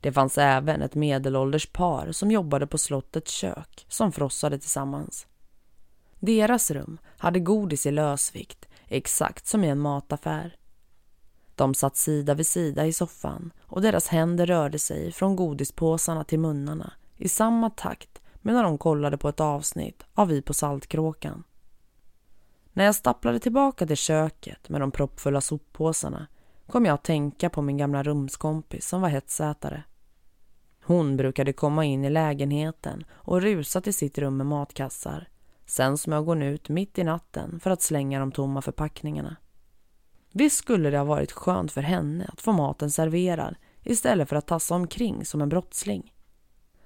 Det 0.00 0.12
fanns 0.12 0.38
även 0.38 0.82
ett 0.82 0.94
medelålders 0.94 1.66
par 1.66 2.12
som 2.12 2.30
jobbade 2.30 2.66
på 2.66 2.78
slottets 2.78 3.32
kök 3.32 3.86
som 3.88 4.12
frossade 4.12 4.58
tillsammans. 4.58 5.26
Deras 6.20 6.70
rum 6.70 6.98
hade 7.18 7.40
godis 7.40 7.86
i 7.86 7.90
lösvikt, 7.90 8.68
exakt 8.88 9.46
som 9.46 9.64
i 9.64 9.68
en 9.68 9.78
mataffär. 9.78 10.56
De 11.54 11.74
satt 11.74 11.96
sida 11.96 12.34
vid 12.34 12.46
sida 12.46 12.86
i 12.86 12.92
soffan 12.92 13.52
och 13.62 13.82
deras 13.82 14.08
händer 14.08 14.46
rörde 14.46 14.78
sig 14.78 15.12
från 15.12 15.36
godispåsarna 15.36 16.24
till 16.24 16.38
munnarna 16.38 16.92
i 17.16 17.28
samma 17.28 17.70
takt 17.70 18.20
medan 18.42 18.64
de 18.64 18.78
kollade 18.78 19.18
på 19.18 19.28
ett 19.28 19.40
avsnitt 19.40 20.02
av 20.14 20.28
Vi 20.28 20.42
på 20.42 20.54
Saltkråkan. 20.54 21.44
När 22.76 22.84
jag 22.84 22.94
stapplade 22.94 23.38
tillbaka 23.38 23.86
till 23.86 23.96
köket 23.96 24.68
med 24.68 24.80
de 24.80 24.90
proppfulla 24.90 25.40
soppåsarna 25.40 26.26
kom 26.66 26.84
jag 26.84 26.94
att 26.94 27.04
tänka 27.04 27.50
på 27.50 27.62
min 27.62 27.76
gamla 27.76 28.02
rumskompis 28.02 28.88
som 28.88 29.00
var 29.00 29.08
hetsätare. 29.08 29.82
Hon 30.84 31.16
brukade 31.16 31.52
komma 31.52 31.84
in 31.84 32.04
i 32.04 32.10
lägenheten 32.10 33.04
och 33.10 33.42
rusa 33.42 33.80
till 33.80 33.94
sitt 33.94 34.18
rum 34.18 34.36
med 34.36 34.46
matkassar. 34.46 35.28
Sen 35.66 35.98
smög 35.98 36.24
hon 36.24 36.42
ut 36.42 36.68
mitt 36.68 36.98
i 36.98 37.04
natten 37.04 37.60
för 37.60 37.70
att 37.70 37.82
slänga 37.82 38.20
de 38.20 38.32
tomma 38.32 38.62
förpackningarna. 38.62 39.36
Visst 40.32 40.56
skulle 40.56 40.90
det 40.90 40.98
ha 40.98 41.04
varit 41.04 41.32
skönt 41.32 41.72
för 41.72 41.82
henne 41.82 42.30
att 42.32 42.40
få 42.40 42.52
maten 42.52 42.90
serverad 42.90 43.56
istället 43.82 44.28
för 44.28 44.36
att 44.36 44.46
tassa 44.46 44.74
omkring 44.74 45.24
som 45.24 45.42
en 45.42 45.48
brottsling. 45.48 46.14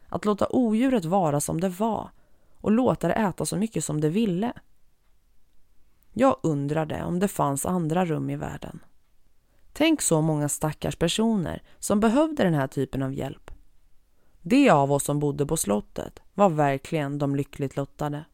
Att 0.09 0.25
låta 0.25 0.47
odjuret 0.51 1.05
vara 1.05 1.41
som 1.41 1.61
det 1.61 1.69
var 1.69 2.11
och 2.55 2.71
låta 2.71 3.09
det 3.09 3.15
äta 3.15 3.47
så 3.47 3.57
mycket 3.57 3.85
som 3.85 4.01
det 4.01 4.09
ville. 4.09 4.53
Jag 6.13 6.37
undrade 6.43 7.05
om 7.05 7.19
det 7.19 7.29
fanns 7.29 7.67
andra 7.67 8.05
rum 8.05 8.31
i 8.31 8.37
världen. 8.37 8.81
Tänk 9.73 10.03
så 10.03 10.21
många 10.21 10.49
stackars 10.49 10.97
personer 10.97 11.63
som 11.79 12.01
behövde 12.01 12.45
den 12.45 12.55
här 12.55 12.67
typen 12.67 13.03
av 13.03 13.15
hjälp. 13.15 13.51
De 14.43 14.71
av 14.71 14.93
oss 14.93 15.05
som 15.05 15.19
bodde 15.19 15.47
på 15.47 15.57
slottet 15.57 16.23
var 16.35 16.49
verkligen 16.49 17.19
de 17.19 17.37
lyckligt 17.37 17.77
lottade. 17.77 18.25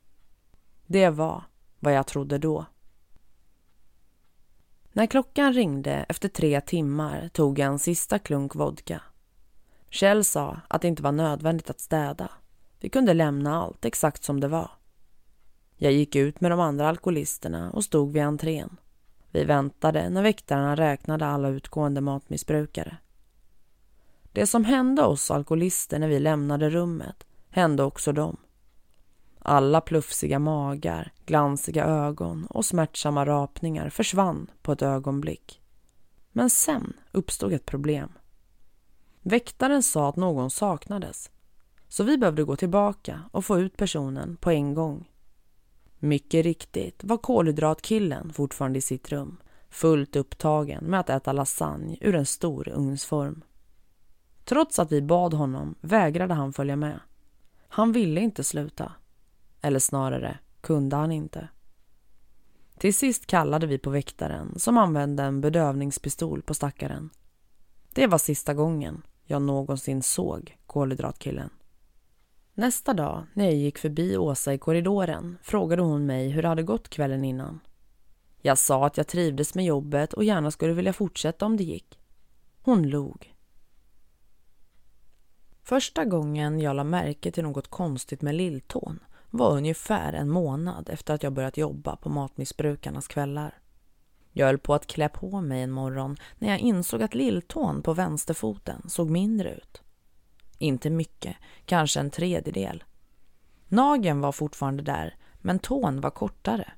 Det 0.86 1.10
var 1.10 1.44
vad 1.80 1.92
jag 1.92 2.06
trodde 2.06 2.38
då. 2.38 2.66
När 4.92 5.06
klockan 5.06 5.52
ringde 5.52 5.92
efter 6.08 6.28
tre 6.28 6.60
timmar 6.60 7.30
tog 7.32 7.58
jag 7.58 7.66
en 7.66 7.78
sista 7.78 8.18
klunk 8.18 8.54
vodka. 8.54 9.02
Kjell 9.90 10.24
sa 10.24 10.60
att 10.68 10.82
det 10.82 10.88
inte 10.88 11.02
var 11.02 11.12
nödvändigt 11.12 11.70
att 11.70 11.80
städa. 11.80 12.30
Vi 12.80 12.88
kunde 12.88 13.14
lämna 13.14 13.56
allt 13.56 13.84
exakt 13.84 14.24
som 14.24 14.40
det 14.40 14.48
var. 14.48 14.70
Jag 15.76 15.92
gick 15.92 16.16
ut 16.16 16.40
med 16.40 16.50
de 16.50 16.60
andra 16.60 16.88
alkoholisterna 16.88 17.70
och 17.70 17.84
stod 17.84 18.12
vid 18.12 18.22
entrén. 18.22 18.76
Vi 19.30 19.44
väntade 19.44 20.10
när 20.10 20.22
väktarna 20.22 20.76
räknade 20.76 21.26
alla 21.26 21.48
utgående 21.48 22.00
matmissbrukare. 22.00 22.96
Det 24.32 24.46
som 24.46 24.64
hände 24.64 25.02
oss 25.02 25.30
alkoholister 25.30 25.98
när 25.98 26.08
vi 26.08 26.18
lämnade 26.18 26.70
rummet 26.70 27.26
hände 27.50 27.82
också 27.82 28.12
dem. 28.12 28.36
Alla 29.38 29.80
plufsiga 29.80 30.38
magar, 30.38 31.12
glansiga 31.26 31.84
ögon 31.84 32.46
och 32.46 32.64
smärtsamma 32.64 33.26
rapningar 33.26 33.90
försvann 33.90 34.50
på 34.62 34.72
ett 34.72 34.82
ögonblick. 34.82 35.60
Men 36.32 36.50
sen 36.50 36.92
uppstod 37.12 37.52
ett 37.52 37.66
problem. 37.66 38.12
Väktaren 39.22 39.82
sa 39.82 40.08
att 40.08 40.16
någon 40.16 40.50
saknades, 40.50 41.30
så 41.88 42.04
vi 42.04 42.18
behövde 42.18 42.44
gå 42.44 42.56
tillbaka 42.56 43.22
och 43.32 43.44
få 43.44 43.60
ut 43.60 43.76
personen 43.76 44.36
på 44.36 44.50
en 44.50 44.74
gång. 44.74 45.08
Mycket 45.98 46.44
riktigt 46.44 47.04
var 47.04 47.16
kolhydratkillen 47.16 48.32
fortfarande 48.32 48.78
i 48.78 48.82
sitt 48.82 49.12
rum, 49.12 49.36
fullt 49.70 50.16
upptagen 50.16 50.84
med 50.84 51.00
att 51.00 51.10
äta 51.10 51.32
lasagne 51.32 51.96
ur 52.00 52.14
en 52.14 52.26
stor 52.26 52.68
ugnsform. 52.68 53.42
Trots 54.44 54.78
att 54.78 54.92
vi 54.92 55.02
bad 55.02 55.34
honom 55.34 55.74
vägrade 55.80 56.34
han 56.34 56.52
följa 56.52 56.76
med. 56.76 57.00
Han 57.68 57.92
ville 57.92 58.20
inte 58.20 58.44
sluta. 58.44 58.92
Eller 59.60 59.78
snarare 59.78 60.38
kunde 60.60 60.96
han 60.96 61.12
inte. 61.12 61.48
Till 62.78 62.94
sist 62.94 63.26
kallade 63.26 63.66
vi 63.66 63.78
på 63.78 63.90
väktaren 63.90 64.58
som 64.58 64.78
använde 64.78 65.22
en 65.22 65.40
bedövningspistol 65.40 66.42
på 66.42 66.54
stackaren. 66.54 67.10
Det 67.94 68.06
var 68.06 68.18
sista 68.18 68.54
gången 68.54 69.02
jag 69.24 69.42
någonsin 69.42 70.02
såg 70.02 70.56
kolhydratkillen. 70.66 71.50
Nästa 72.58 72.94
dag 72.94 73.26
när 73.34 73.44
jag 73.44 73.54
gick 73.54 73.78
förbi 73.78 74.16
Åsa 74.16 74.54
i 74.54 74.58
korridoren 74.58 75.38
frågade 75.42 75.82
hon 75.82 76.06
mig 76.06 76.28
hur 76.28 76.42
det 76.42 76.48
hade 76.48 76.62
gått 76.62 76.88
kvällen 76.88 77.24
innan. 77.24 77.60
Jag 78.42 78.58
sa 78.58 78.86
att 78.86 78.96
jag 78.96 79.06
trivdes 79.06 79.54
med 79.54 79.64
jobbet 79.64 80.12
och 80.12 80.24
gärna 80.24 80.50
skulle 80.50 80.72
vilja 80.72 80.92
fortsätta 80.92 81.46
om 81.46 81.56
det 81.56 81.64
gick. 81.64 81.98
Hon 82.62 82.88
log. 82.88 83.34
Första 85.62 86.04
gången 86.04 86.60
jag 86.60 86.76
la 86.76 86.84
märke 86.84 87.30
till 87.30 87.42
något 87.42 87.68
konstigt 87.68 88.22
med 88.22 88.34
lilltån 88.34 88.98
var 89.30 89.56
ungefär 89.56 90.12
en 90.12 90.30
månad 90.30 90.88
efter 90.88 91.14
att 91.14 91.22
jag 91.22 91.32
börjat 91.32 91.56
jobba 91.56 91.96
på 91.96 92.08
matmissbrukarnas 92.08 93.08
kvällar. 93.08 93.58
Jag 94.32 94.46
höll 94.46 94.58
på 94.58 94.74
att 94.74 94.86
klä 94.86 95.08
på 95.08 95.40
mig 95.40 95.62
en 95.62 95.70
morgon 95.70 96.16
när 96.38 96.48
jag 96.48 96.60
insåg 96.60 97.02
att 97.02 97.14
lilltån 97.14 97.82
på 97.82 97.94
vänsterfoten 97.94 98.82
såg 98.88 99.10
mindre 99.10 99.54
ut. 99.54 99.82
Inte 100.58 100.90
mycket, 100.90 101.36
kanske 101.64 102.00
en 102.00 102.10
tredjedel. 102.10 102.84
Nageln 103.68 104.20
var 104.20 104.32
fortfarande 104.32 104.82
där, 104.82 105.16
men 105.40 105.58
tån 105.58 106.00
var 106.00 106.10
kortare. 106.10 106.72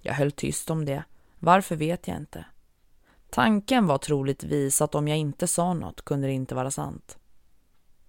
Jag 0.00 0.14
höll 0.14 0.32
tyst 0.32 0.70
om 0.70 0.84
det. 0.84 1.04
Varför 1.38 1.76
vet 1.76 2.08
jag 2.08 2.16
inte. 2.16 2.44
Tanken 3.30 3.86
var 3.86 3.98
troligtvis 3.98 4.80
att 4.80 4.94
om 4.94 5.08
jag 5.08 5.18
inte 5.18 5.46
sa 5.46 5.74
något 5.74 6.02
kunde 6.02 6.26
det 6.26 6.32
inte 6.32 6.54
vara 6.54 6.70
sant. 6.70 7.18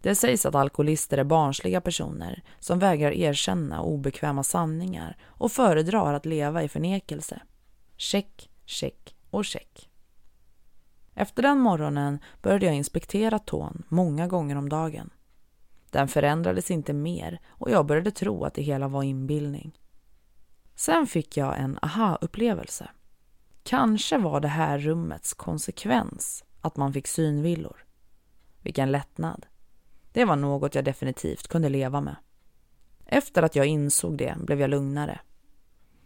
Det 0.01 0.15
sägs 0.15 0.45
att 0.45 0.55
alkoholister 0.55 1.17
är 1.17 1.23
barnsliga 1.23 1.81
personer 1.81 2.43
som 2.59 2.79
vägrar 2.79 3.11
erkänna 3.11 3.81
obekväma 3.81 4.43
sanningar 4.43 5.17
och 5.23 5.51
föredrar 5.51 6.13
att 6.13 6.25
leva 6.25 6.63
i 6.63 6.69
förnekelse. 6.69 7.41
Check, 7.97 8.49
check 8.65 9.15
och 9.29 9.45
check. 9.45 9.90
Efter 11.13 11.43
den 11.43 11.59
morgonen 11.59 12.19
började 12.41 12.65
jag 12.65 12.75
inspektera 12.75 13.39
tån 13.39 13.83
många 13.87 14.27
gånger 14.27 14.55
om 14.55 14.69
dagen. 14.69 15.09
Den 15.89 16.07
förändrades 16.07 16.71
inte 16.71 16.93
mer 16.93 17.39
och 17.47 17.71
jag 17.71 17.85
började 17.85 18.11
tro 18.11 18.43
att 18.43 18.53
det 18.53 18.61
hela 18.61 18.87
var 18.87 19.03
inbildning. 19.03 19.79
Sen 20.75 21.07
fick 21.07 21.37
jag 21.37 21.59
en 21.59 21.79
aha-upplevelse. 21.81 22.89
Kanske 23.63 24.17
var 24.17 24.39
det 24.39 24.47
här 24.47 24.79
rummets 24.79 25.33
konsekvens 25.33 26.43
att 26.61 26.77
man 26.77 26.93
fick 26.93 27.07
synvillor. 27.07 27.85
Vilken 28.61 28.91
lättnad. 28.91 29.45
Det 30.13 30.25
var 30.25 30.35
något 30.35 30.75
jag 30.75 30.85
definitivt 30.85 31.47
kunde 31.47 31.69
leva 31.69 32.01
med. 32.01 32.15
Efter 33.05 33.43
att 33.43 33.55
jag 33.55 33.65
insåg 33.65 34.17
det 34.17 34.35
blev 34.39 34.61
jag 34.61 34.69
lugnare. 34.69 35.19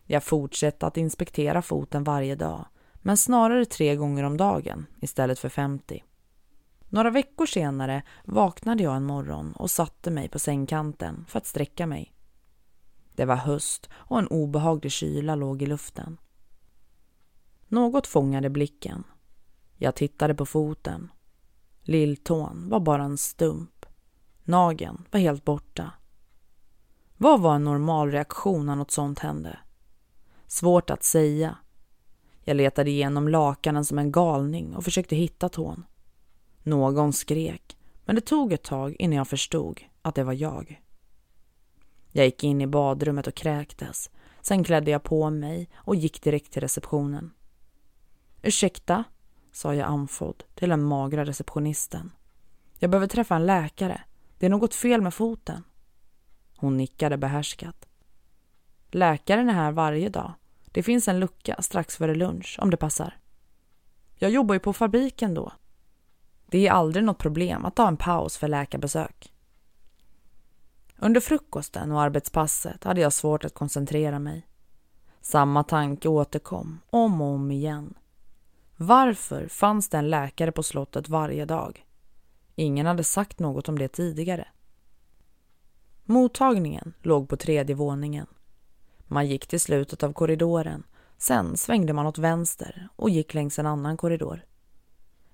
Jag 0.06 0.24
fortsatte 0.24 0.88
att 0.88 0.98
inspektera 0.98 1.62
foten 1.62 2.04
varje 2.04 2.36
dag, 2.36 2.66
men 3.06 3.18
snarare 3.18 3.66
tre 3.66 3.96
gånger 3.96 4.24
om 4.24 4.38
dagen 4.38 4.86
istället 5.02 5.40
för 5.40 5.50
50. 5.50 6.04
Några 6.90 7.10
veckor 7.10 7.46
senare 7.46 8.04
vaknade 8.24 8.84
jag 8.84 8.96
en 8.96 9.06
morgon 9.06 9.54
och 9.54 9.72
satte 9.72 10.12
mig 10.12 10.30
på 10.30 10.40
sängkanten 10.40 11.26
för 11.28 11.38
att 11.38 11.46
sträcka 11.46 11.88
mig. 11.88 12.14
Det 13.16 13.26
var 13.26 13.36
höst 13.36 13.90
och 13.94 14.20
en 14.20 14.28
obehaglig 14.28 14.92
kyla 14.92 15.36
låg 15.36 15.62
i 15.62 15.66
luften. 15.66 16.18
Något 17.68 18.08
fångade 18.08 18.50
blicken. 18.50 19.04
Jag 19.78 19.96
tittade 19.96 20.36
på 20.36 20.46
foten. 20.46 21.12
Lilltån 21.82 22.70
var 22.70 22.80
bara 22.80 23.04
en 23.04 23.18
stump. 23.18 23.86
Nageln 24.44 25.08
var 25.12 25.20
helt 25.20 25.46
borta. 25.46 25.92
Vad 27.18 27.42
var 27.42 27.56
en 27.56 27.64
normal 27.64 28.12
reaktion 28.12 28.66
när 28.66 28.76
något 28.76 28.92
sånt 28.92 29.20
hände? 29.20 29.60
Svårt 30.48 30.90
att 30.90 31.04
säga. 31.04 31.58
Jag 32.48 32.58
letade 32.58 32.90
igenom 32.90 33.28
lakanen 33.28 33.86
som 33.86 34.00
en 34.00 34.12
galning 34.12 34.76
och 34.76 34.84
försökte 34.84 35.16
hitta 35.16 35.50
tån. 35.50 35.86
Någon 36.64 37.14
skrek, 37.14 37.78
men 38.06 38.16
det 38.16 38.22
tog 38.22 38.54
ett 38.54 38.64
tag 38.64 38.96
innan 39.00 39.18
jag 39.18 39.28
förstod 39.28 39.82
att 40.02 40.16
det 40.16 40.24
var 40.24 40.34
jag. 40.34 40.82
Jag 42.12 42.26
gick 42.26 42.44
in 42.44 42.62
i 42.62 42.68
badrummet 42.68 43.28
och 43.28 43.36
kräktes. 43.36 44.10
Sen 44.42 44.64
klädde 44.64 44.92
jag 44.92 45.04
på 45.04 45.30
mig 45.30 45.70
och 45.76 45.96
gick 45.96 46.24
direkt 46.24 46.52
till 46.52 46.62
receptionen. 46.62 47.32
Ursäkta, 48.42 49.04
sa 49.52 49.76
jag 49.76 49.88
andfådd 49.88 50.44
till 50.56 50.70
den 50.70 50.84
magra 50.84 51.26
receptionisten. 51.26 52.12
Jag 52.80 52.90
behöver 52.90 53.08
träffa 53.08 53.36
en 53.36 53.46
läkare. 53.46 54.02
Det 54.38 54.46
är 54.46 54.50
något 54.50 54.76
fel 54.76 55.02
med 55.02 55.14
foten. 55.14 55.64
Hon 56.58 56.78
nickade 56.78 57.18
behärskat. 57.18 57.88
Läkaren 58.92 59.50
är 59.50 59.54
här 59.54 59.72
varje 59.72 60.10
dag. 60.10 60.34
Det 60.76 60.84
finns 60.84 61.08
en 61.08 61.20
lucka 61.20 61.62
strax 61.62 61.98
före 61.98 62.16
lunch 62.16 62.58
om 62.62 62.70
det 62.70 62.78
passar. 62.78 63.18
Jag 64.16 64.32
jobbar 64.32 64.56
ju 64.56 64.60
på 64.60 64.74
fabriken 64.74 65.34
då. 65.34 65.52
Det 66.46 66.68
är 66.68 66.72
aldrig 66.72 67.06
något 67.06 67.18
problem 67.18 67.66
att 67.66 67.76
ta 67.76 67.88
en 67.88 67.98
paus 67.98 68.38
för 68.38 68.48
läkarbesök. 68.48 69.34
Under 70.98 71.22
frukosten 71.22 71.92
och 71.92 72.02
arbetspasset 72.02 72.84
hade 72.84 73.02
jag 73.02 73.14
svårt 73.14 73.46
att 73.46 73.54
koncentrera 73.54 74.20
mig. 74.20 74.48
Samma 75.22 75.64
tanke 75.64 76.10
återkom 76.10 76.80
om 76.90 77.22
och 77.22 77.28
om 77.28 77.52
igen. 77.52 77.94
Varför 78.78 79.48
fanns 79.48 79.90
det 79.90 79.98
en 79.98 80.10
läkare 80.10 80.52
på 80.52 80.64
slottet 80.64 81.10
varje 81.10 81.46
dag? 81.46 81.86
Ingen 82.56 82.86
hade 82.86 83.04
sagt 83.04 83.40
något 83.40 83.70
om 83.70 83.80
det 83.80 83.88
tidigare. 83.88 84.48
Mottagningen 86.04 86.94
låg 87.02 87.30
på 87.30 87.38
tredje 87.38 87.76
våningen. 87.76 88.28
Man 89.08 89.28
gick 89.28 89.48
till 89.48 89.60
slutet 89.60 90.04
av 90.04 90.14
korridoren, 90.14 90.84
sen 91.18 91.58
svängde 91.58 91.94
man 91.94 92.06
åt 92.06 92.18
vänster 92.18 92.90
och 92.96 93.10
gick 93.10 93.34
längs 93.34 93.60
en 93.60 93.66
annan 93.66 93.98
korridor. 93.98 94.46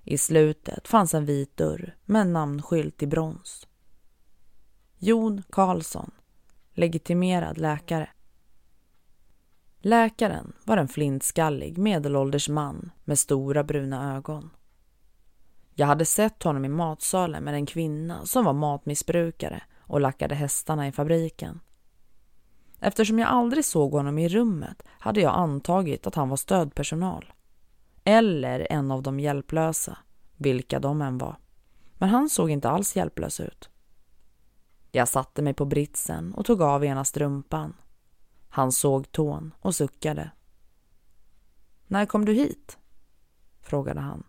I 0.04 0.18
slutet 0.18 0.88
fanns 0.88 1.14
en 1.14 1.26
vit 1.26 1.58
dörr 1.58 1.96
med 2.06 2.22
en 2.22 2.34
namnskylt 2.34 3.04
i 3.04 3.08
brons. 3.08 3.68
Jon 4.98 5.44
Karlsson, 5.50 6.12
legitimerad 6.74 7.58
läkare. 7.58 8.10
Läkaren 9.80 10.54
var 10.64 10.78
en 10.78 10.88
flintskallig 10.88 11.78
medelålders 11.78 12.50
man 12.50 12.92
med 13.04 13.20
stora 13.20 13.64
bruna 13.64 14.16
ögon. 14.16 14.50
Jag 15.74 15.88
hade 15.88 16.06
sett 16.06 16.44
honom 16.44 16.66
i 16.66 16.70
matsalen 16.70 17.44
med 17.44 17.54
en 17.54 17.66
kvinna 17.66 18.26
som 18.26 18.46
var 18.46 18.54
matmissbrukare 18.54 19.64
och 19.80 20.02
lackade 20.02 20.36
hästarna 20.36 20.88
i 20.88 20.92
fabriken. 20.92 21.60
Eftersom 22.84 23.20
jag 23.20 23.30
aldrig 23.30 23.66
såg 23.66 23.92
honom 23.92 24.18
i 24.18 24.30
rummet 24.30 24.84
hade 24.88 25.22
jag 25.22 25.36
antagit 25.36 26.08
att 26.08 26.16
han 26.16 26.30
var 26.30 26.38
stödpersonal. 26.38 27.34
Eller 28.04 28.68
en 28.70 28.92
av 28.92 29.04
de 29.04 29.20
hjälplösa, 29.20 29.98
vilka 30.38 30.80
de 30.80 31.02
än 31.02 31.18
var. 31.18 31.36
Men 31.98 32.10
han 32.10 32.30
såg 32.30 32.50
inte 32.50 32.70
alls 32.70 32.96
hjälplös 32.96 33.40
ut. 33.40 33.70
Jag 34.92 35.08
satte 35.08 35.42
mig 35.42 35.54
på 35.54 35.66
britsen 35.66 36.34
och 36.34 36.46
tog 36.46 36.62
av 36.62 36.86
ena 36.86 37.06
strumpan. 37.06 37.74
Han 38.50 38.72
såg 38.72 39.12
tån 39.12 39.54
och 39.60 39.76
suckade. 39.76 40.32
När 41.88 42.06
kom 42.06 42.26
du 42.26 42.34
hit? 42.34 42.78
frågade 43.62 44.00
han. 44.00 44.24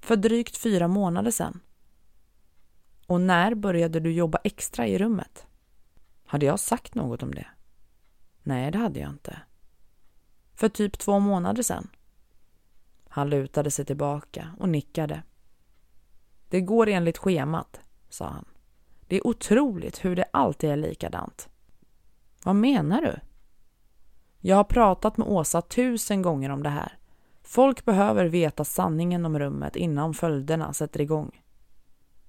För 0.00 0.16
drygt 0.16 0.56
fyra 0.56 0.88
månader 0.88 1.30
sedan. 1.30 1.60
Och 3.06 3.20
när 3.20 3.54
började 3.54 4.00
du 4.00 4.12
jobba 4.12 4.38
extra 4.44 4.86
i 4.86 4.98
rummet? 4.98 5.46
Hade 6.32 6.46
jag 6.46 6.60
sagt 6.60 6.94
något 6.94 7.22
om 7.22 7.34
det? 7.34 7.46
Nej, 8.42 8.70
det 8.70 8.78
hade 8.78 9.00
jag 9.00 9.10
inte. 9.10 9.38
För 10.54 10.68
typ 10.68 10.98
två 10.98 11.18
månader 11.18 11.62
sedan. 11.62 11.88
Han 13.08 13.30
lutade 13.30 13.70
sig 13.70 13.84
tillbaka 13.84 14.54
och 14.58 14.68
nickade. 14.68 15.22
Det 16.48 16.60
går 16.60 16.88
enligt 16.88 17.18
schemat, 17.18 17.80
sa 18.08 18.28
han. 18.28 18.44
Det 19.06 19.16
är 19.16 19.26
otroligt 19.26 20.04
hur 20.04 20.16
det 20.16 20.24
alltid 20.32 20.70
är 20.70 20.76
likadant. 20.76 21.48
Vad 22.44 22.56
menar 22.56 23.02
du? 23.02 23.16
Jag 24.38 24.56
har 24.56 24.64
pratat 24.64 25.16
med 25.16 25.28
Åsa 25.28 25.62
tusen 25.62 26.22
gånger 26.22 26.50
om 26.50 26.62
det 26.62 26.70
här. 26.70 26.98
Folk 27.42 27.84
behöver 27.84 28.24
veta 28.24 28.64
sanningen 28.64 29.26
om 29.26 29.38
rummet 29.38 29.76
innan 29.76 30.14
följderna 30.14 30.72
sätter 30.72 31.00
igång. 31.00 31.42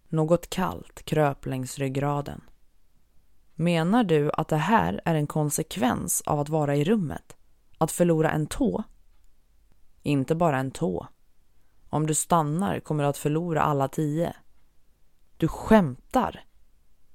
Något 0.07 0.49
kallt 0.49 1.03
kröp 1.03 1.45
längs 1.45 1.79
ryggraden. 1.79 2.41
Menar 3.55 4.03
du 4.03 4.31
att 4.31 4.47
det 4.47 4.57
här 4.57 5.01
är 5.05 5.15
en 5.15 5.27
konsekvens 5.27 6.21
av 6.21 6.39
att 6.39 6.49
vara 6.49 6.75
i 6.75 6.83
rummet? 6.83 7.35
Att 7.77 7.91
förlora 7.91 8.31
en 8.31 8.47
tå? 8.47 8.83
Inte 10.01 10.35
bara 10.35 10.59
en 10.59 10.71
tå. 10.71 11.07
Om 11.89 12.07
du 12.07 12.13
stannar 12.13 12.79
kommer 12.79 13.03
du 13.03 13.09
att 13.09 13.17
förlora 13.17 13.61
alla 13.61 13.87
tio. 13.87 14.35
Du 15.37 15.47
skämtar, 15.47 16.45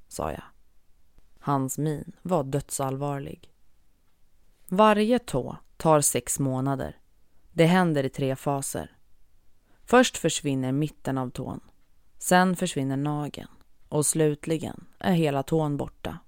sa 0.09 0.31
jag. 0.31 0.43
Hans 1.41 1.79
min 1.79 2.13
var 2.23 2.45
dödsallvarlig. 2.45 3.53
Varje 4.69 5.19
tå 5.19 5.57
tar 5.77 6.01
sex 6.01 6.39
månader. 6.39 6.97
Det 7.53 7.67
händer 7.67 8.05
i 8.05 8.09
tre 8.09 8.37
faser. 8.37 8.97
Först 9.85 10.17
försvinner 10.17 10.73
mitten 10.73 11.19
av 11.19 11.31
tån. 11.31 11.61
Sen 12.19 12.57
försvinner 12.57 12.97
nageln. 12.97 13.51
Och 13.89 14.07
slutligen 14.07 14.85
är 14.99 15.13
hela 15.13 15.43
tån 15.43 15.77
borta. 15.77 16.19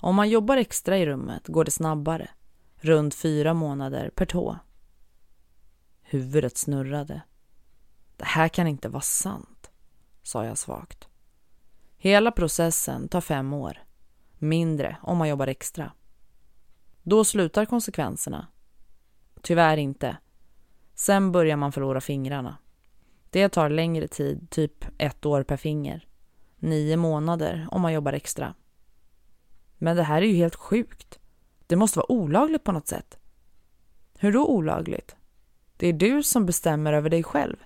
Om 0.00 0.14
man 0.14 0.30
jobbar 0.30 0.56
extra 0.56 0.98
i 0.98 1.06
rummet 1.06 1.48
går 1.48 1.64
det 1.64 1.70
snabbare. 1.70 2.30
Runt 2.76 3.14
fyra 3.14 3.54
månader 3.54 4.10
per 4.10 4.26
tå. 4.26 4.58
Huvudet 6.02 6.56
snurrade. 6.56 7.22
Det 8.16 8.24
här 8.24 8.48
kan 8.48 8.66
inte 8.66 8.88
vara 8.88 9.02
sant, 9.02 9.70
sa 10.22 10.44
jag 10.44 10.58
svagt. 10.58 11.08
Hela 11.96 12.32
processen 12.32 13.08
tar 13.08 13.20
fem 13.20 13.52
år. 13.52 13.82
Mindre 14.38 14.96
om 15.02 15.18
man 15.18 15.28
jobbar 15.28 15.46
extra. 15.46 15.92
Då 17.02 17.24
slutar 17.24 17.64
konsekvenserna. 17.64 18.46
Tyvärr 19.42 19.76
inte. 19.76 20.16
Sen 20.94 21.32
börjar 21.32 21.56
man 21.56 21.72
förlora 21.72 22.00
fingrarna. 22.00 22.56
Det 23.30 23.48
tar 23.48 23.70
längre 23.70 24.08
tid, 24.08 24.50
typ 24.50 24.84
ett 24.98 25.26
år 25.26 25.42
per 25.42 25.56
finger. 25.56 26.08
Nio 26.56 26.96
månader 26.96 27.68
om 27.70 27.80
man 27.82 27.92
jobbar 27.92 28.12
extra. 28.12 28.54
Men 29.78 29.96
det 29.96 30.02
här 30.02 30.22
är 30.22 30.26
ju 30.26 30.34
helt 30.34 30.54
sjukt. 30.54 31.18
Det 31.66 31.76
måste 31.76 31.98
vara 31.98 32.12
olagligt 32.12 32.64
på 32.64 32.72
något 32.72 32.88
sätt. 32.88 33.18
Hur 34.18 34.32
då 34.32 34.46
olagligt? 34.46 35.16
Det 35.76 35.86
är 35.86 35.92
du 35.92 36.22
som 36.22 36.46
bestämmer 36.46 36.92
över 36.92 37.10
dig 37.10 37.22
själv. 37.22 37.56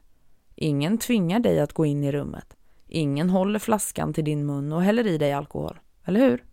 Ingen 0.55 0.99
tvingar 0.99 1.41
dig 1.41 1.61
att 1.61 1.73
gå 1.73 1.87
in 1.87 2.05
i 2.05 2.13
rummet. 2.13 2.57
Ingen 2.89 3.31
håller 3.31 3.59
flaskan 3.59 4.15
till 4.15 4.25
din 4.25 4.47
mun 4.47 4.73
och 4.73 4.83
häller 4.83 5.07
i 5.07 5.19
dig 5.19 5.33
alkohol. 5.33 5.81
Eller 6.05 6.21
hur? 6.21 6.45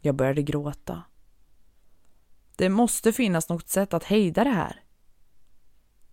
Jag 0.00 0.14
började 0.14 0.42
gråta. 0.42 1.02
Det 2.56 2.68
måste 2.68 3.12
finnas 3.12 3.48
något 3.48 3.68
sätt 3.68 3.94
att 3.94 4.04
hejda 4.04 4.44
det 4.44 4.50
här. 4.50 4.82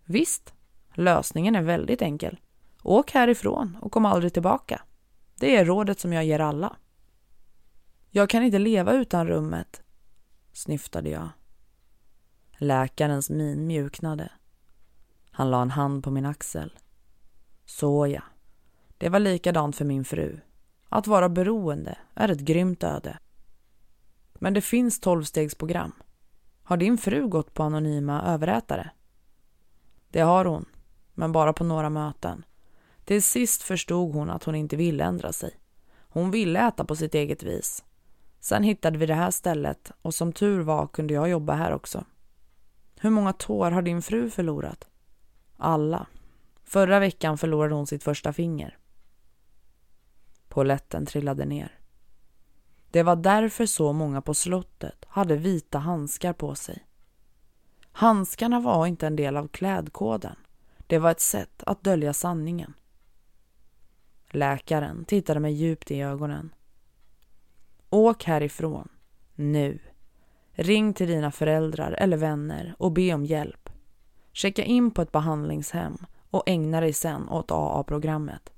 Visst, 0.06 0.54
lösningen 0.94 1.56
är 1.56 1.62
väldigt 1.62 2.02
enkel. 2.02 2.40
Åk 2.84 3.12
härifrån 3.12 3.78
och 3.82 3.92
kom 3.92 4.06
aldrig 4.06 4.34
tillbaka. 4.34 4.82
Det 5.40 5.56
är 5.56 5.66
rådet 5.66 6.00
som 6.00 6.14
jag 6.14 6.26
ger 6.26 6.40
alla. 6.40 6.76
Jag 8.14 8.30
kan 8.30 8.44
inte 8.44 8.60
leva 8.60 8.94
utan 8.94 9.28
rummet, 9.28 9.82
snyftade 10.54 11.10
jag. 11.10 11.30
Läkarens 12.58 13.30
min 13.30 13.68
mjuknade. 13.68 14.32
Han 15.32 15.52
la 15.52 15.62
en 15.62 15.72
hand 15.72 16.04
på 16.04 16.12
min 16.12 16.26
axel. 16.26 16.80
Såja, 17.66 18.24
det 18.98 19.10
var 19.10 19.20
likadant 19.20 19.76
för 19.76 19.86
min 19.86 20.06
fru. 20.06 20.40
Att 20.90 21.08
vara 21.08 21.30
beroende 21.30 21.98
är 22.14 22.30
ett 22.30 22.40
grymt 22.40 22.84
öde. 22.84 23.20
Men 24.34 24.54
det 24.54 24.62
finns 24.62 25.00
tolvstegsprogram. 25.00 25.92
Har 26.64 26.78
din 26.78 26.98
fru 26.98 27.28
gått 27.28 27.54
på 27.54 27.64
anonyma 27.64 28.22
överätare? 28.22 28.92
Det 30.10 30.22
har 30.22 30.46
hon, 30.46 30.66
men 31.14 31.32
bara 31.32 31.54
på 31.54 31.64
några 31.64 31.90
möten. 31.90 32.46
Till 33.06 33.24
sist 33.24 33.62
förstod 33.62 34.14
hon 34.14 34.30
att 34.30 34.44
hon 34.44 34.56
inte 34.56 34.76
ville 34.76 35.04
ändra 35.04 35.34
sig. 35.34 35.60
Hon 36.10 36.32
ville 36.32 36.68
äta 36.68 36.86
på 36.86 36.96
sitt 36.96 37.16
eget 37.16 37.44
vis. 37.44 37.84
Sen 38.42 38.64
hittade 38.64 38.98
vi 38.98 39.06
det 39.06 39.14
här 39.14 39.32
stället 39.32 39.92
och 40.02 40.14
som 40.14 40.34
tur 40.34 40.60
var 40.60 40.88
kunde 40.88 41.14
jag 41.14 41.30
jobba 41.30 41.54
här 41.54 41.74
också. 41.74 42.06
Hur 43.00 43.10
många 43.10 43.34
tår 43.34 43.72
har 43.72 43.82
din 43.82 44.02
fru 44.02 44.30
förlorat? 44.30 44.88
Alla. 45.58 46.08
Förra 46.64 47.00
veckan 47.00 47.38
förlorade 47.38 47.76
hon 47.76 47.88
sitt 47.88 48.04
första 48.04 48.34
finger. 48.34 48.78
Poletten 50.48 51.06
trillade 51.06 51.46
ner. 51.46 51.80
Det 52.92 53.04
var 53.04 53.16
därför 53.16 53.66
så 53.66 53.94
många 53.94 54.22
på 54.22 54.34
slottet 54.34 55.06
hade 55.08 55.36
vita 55.36 55.80
handskar 55.80 56.34
på 56.34 56.56
sig. 56.56 56.86
Handskarna 57.92 58.60
var 58.60 58.88
inte 58.88 59.08
en 59.08 59.16
del 59.16 59.38
av 59.38 59.48
klädkoden. 59.48 60.36
Det 60.88 61.00
var 61.00 61.12
ett 61.12 61.22
sätt 61.22 61.64
att 61.66 61.84
dölja 61.84 62.14
sanningen. 62.14 62.74
Läkaren 64.30 65.06
tittade 65.06 65.40
mig 65.40 65.54
djupt 65.54 65.92
i 65.92 66.02
ögonen. 66.02 66.54
Åk 67.94 68.24
härifrån, 68.24 68.90
nu. 69.36 69.80
Ring 70.52 70.94
till 70.94 71.08
dina 71.08 71.32
föräldrar 71.32 71.92
eller 71.92 72.18
vänner 72.18 72.76
och 72.78 72.92
be 72.92 73.14
om 73.14 73.26
hjälp. 73.26 73.70
Checka 74.32 74.64
in 74.64 74.92
på 74.92 75.02
ett 75.02 75.12
behandlingshem 75.12 75.98
och 76.30 76.44
ägna 76.46 76.82
dig 76.82 76.94
sen 76.94 77.30
åt 77.30 77.52
AA-programmet. 77.52 78.50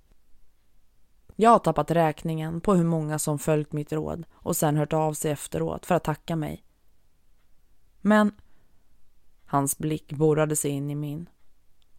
Jag 1.35 1.49
har 1.49 1.59
tappat 1.59 1.91
räkningen 1.91 2.61
på 2.61 2.73
hur 2.73 2.83
många 2.83 3.19
som 3.19 3.39
följt 3.39 3.71
mitt 3.71 3.93
råd 3.93 4.25
och 4.33 4.55
sen 4.55 4.77
hört 4.77 4.93
av 4.93 5.13
sig 5.13 5.31
efteråt 5.31 5.85
för 5.85 5.95
att 5.95 6.03
tacka 6.03 6.35
mig. 6.35 6.63
Men 8.01 8.31
hans 9.45 9.77
blick 9.77 10.13
borrade 10.13 10.55
sig 10.55 10.71
in 10.71 10.89
i 10.89 10.95
min. 10.95 11.29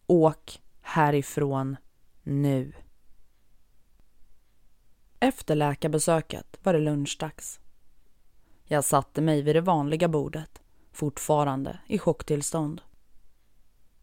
Åk 0.07 0.61
härifrån 0.81 1.77
nu. 2.23 2.73
Efter 5.19 5.55
läkarbesöket 5.55 6.59
var 6.63 6.73
det 6.73 6.79
lunchdags. 6.79 7.59
Jag 8.63 8.83
satte 8.83 9.21
mig 9.21 9.41
vid 9.41 9.55
det 9.55 9.61
vanliga 9.61 10.07
bordet, 10.07 10.61
fortfarande 10.91 11.79
i 11.87 11.99
chocktillstånd. 11.99 12.81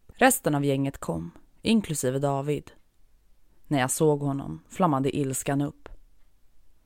Resten 0.07 0.55
av 0.55 0.65
gänget 0.65 0.97
kom, 0.97 1.31
inklusive 1.61 2.19
David. 2.19 2.71
När 3.67 3.79
jag 3.79 3.91
såg 3.91 4.19
honom 4.21 4.63
flammade 4.69 5.17
ilskan 5.17 5.61
upp. 5.61 5.89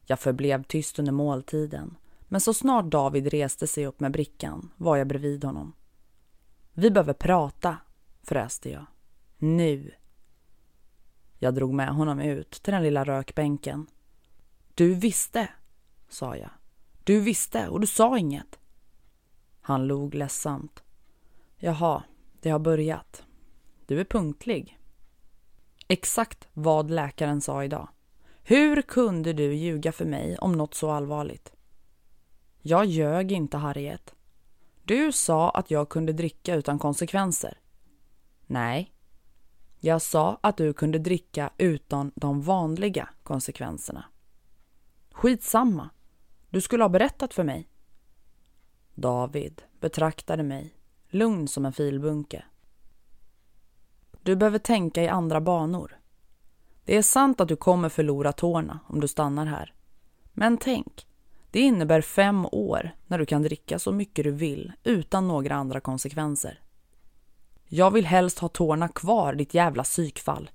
Jag 0.05 0.19
förblev 0.19 0.63
tyst 0.63 0.99
under 0.99 1.11
måltiden, 1.11 1.97
men 2.27 2.41
så 2.41 2.53
snart 2.53 2.85
David 2.85 3.27
reste 3.27 3.67
sig 3.67 3.85
upp 3.85 3.99
med 3.99 4.11
brickan 4.11 4.71
var 4.77 4.97
jag 4.97 5.07
bredvid 5.07 5.43
honom. 5.43 5.73
Vi 6.73 6.91
behöver 6.91 7.13
prata, 7.13 7.77
fräste 8.23 8.69
jag. 8.69 8.85
Nu. 9.37 9.91
Jag 11.39 11.53
drog 11.55 11.73
med 11.73 11.89
honom 11.89 12.19
ut 12.19 12.51
till 12.51 12.73
den 12.73 12.83
lilla 12.83 13.03
rökbänken. 13.03 13.87
Du 14.77 14.93
visste, 14.93 15.49
sa 16.09 16.35
jag. 16.35 16.49
Du 17.03 17.19
visste 17.19 17.67
och 17.67 17.79
du 17.79 17.87
sa 17.87 18.17
inget. 18.17 18.59
Han 19.61 19.87
log 19.87 20.15
ledsamt. 20.15 20.83
Jaha, 21.57 22.03
det 22.41 22.49
har 22.49 22.59
börjat. 22.59 23.23
Du 23.85 23.99
är 23.99 24.03
punktlig. 24.03 24.79
Exakt 25.87 26.47
vad 26.53 26.91
läkaren 26.91 27.41
sa 27.41 27.63
idag. 27.63 27.89
Hur 28.43 28.81
kunde 28.81 29.33
du 29.33 29.53
ljuga 29.53 29.91
för 29.91 30.05
mig 30.05 30.37
om 30.37 30.51
något 30.51 30.73
så 30.73 30.91
allvarligt? 30.91 31.53
Jag 32.61 32.85
ljög 32.85 33.31
inte, 33.31 33.57
Harriet. 33.57 34.15
Du 34.83 35.11
sa 35.11 35.49
att 35.49 35.71
jag 35.71 35.89
kunde 35.89 36.13
dricka 36.13 36.55
utan 36.55 36.79
konsekvenser. 36.79 37.59
Nej. 38.45 38.93
Jag 39.79 40.01
sa 40.01 40.39
att 40.41 40.57
du 40.57 40.73
kunde 40.73 40.99
dricka 40.99 41.49
utan 41.57 42.11
de 42.15 42.41
vanliga 42.41 43.09
konsekvenserna. 43.23 44.05
Skitsamma. 45.17 45.89
Du 46.49 46.62
skulle 46.62 46.84
ha 46.84 46.89
berättat 46.89 47.34
för 47.34 47.43
mig. 47.43 47.69
David 48.95 49.62
betraktade 49.80 50.43
mig, 50.43 50.73
lugn 51.10 51.47
som 51.47 51.65
en 51.65 51.73
filbunke. 51.73 52.45
Du 54.23 54.36
behöver 54.36 54.60
tänka 54.60 55.03
i 55.03 55.08
andra 55.08 55.41
banor. 55.41 55.99
Det 56.86 56.97
är 56.97 57.01
sant 57.01 57.41
att 57.41 57.47
du 57.47 57.56
kommer 57.56 57.89
förlora 57.89 58.32
tårna 58.32 58.80
om 58.88 58.99
du 59.01 59.08
stannar 59.08 59.45
här. 59.45 59.73
Men 60.34 60.58
tänk, 60.58 61.08
det 61.51 61.60
innebär 61.60 62.01
fem 62.01 62.45
år 62.45 62.95
när 63.08 63.19
du 63.19 63.25
kan 63.25 63.43
dricka 63.43 63.80
så 63.80 63.91
mycket 63.91 64.23
du 64.23 64.32
vill 64.32 64.73
utan 64.84 65.27
några 65.27 65.56
andra 65.56 65.80
konsekvenser. 65.80 66.62
Jag 67.67 67.91
vill 67.91 68.06
helst 68.06 68.39
ha 68.39 68.47
tårna 68.47 68.88
kvar, 68.88 69.34
ditt 69.34 69.53
jävla 69.53 69.84
psykfall. 69.84 70.49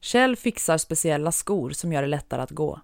Kjell 0.00 0.36
fixar 0.36 0.78
speciella 0.78 1.32
skor 1.32 1.70
som 1.70 1.92
gör 1.92 2.02
det 2.02 2.08
lättare 2.08 2.42
att 2.42 2.50
gå. 2.50 2.80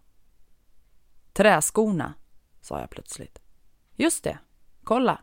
Träskorna, 1.37 2.15
sa 2.61 2.81
jag 2.81 2.91
plötsligt. 2.91 3.39
Just 3.97 4.25
det, 4.25 4.39
kolla. 4.85 5.21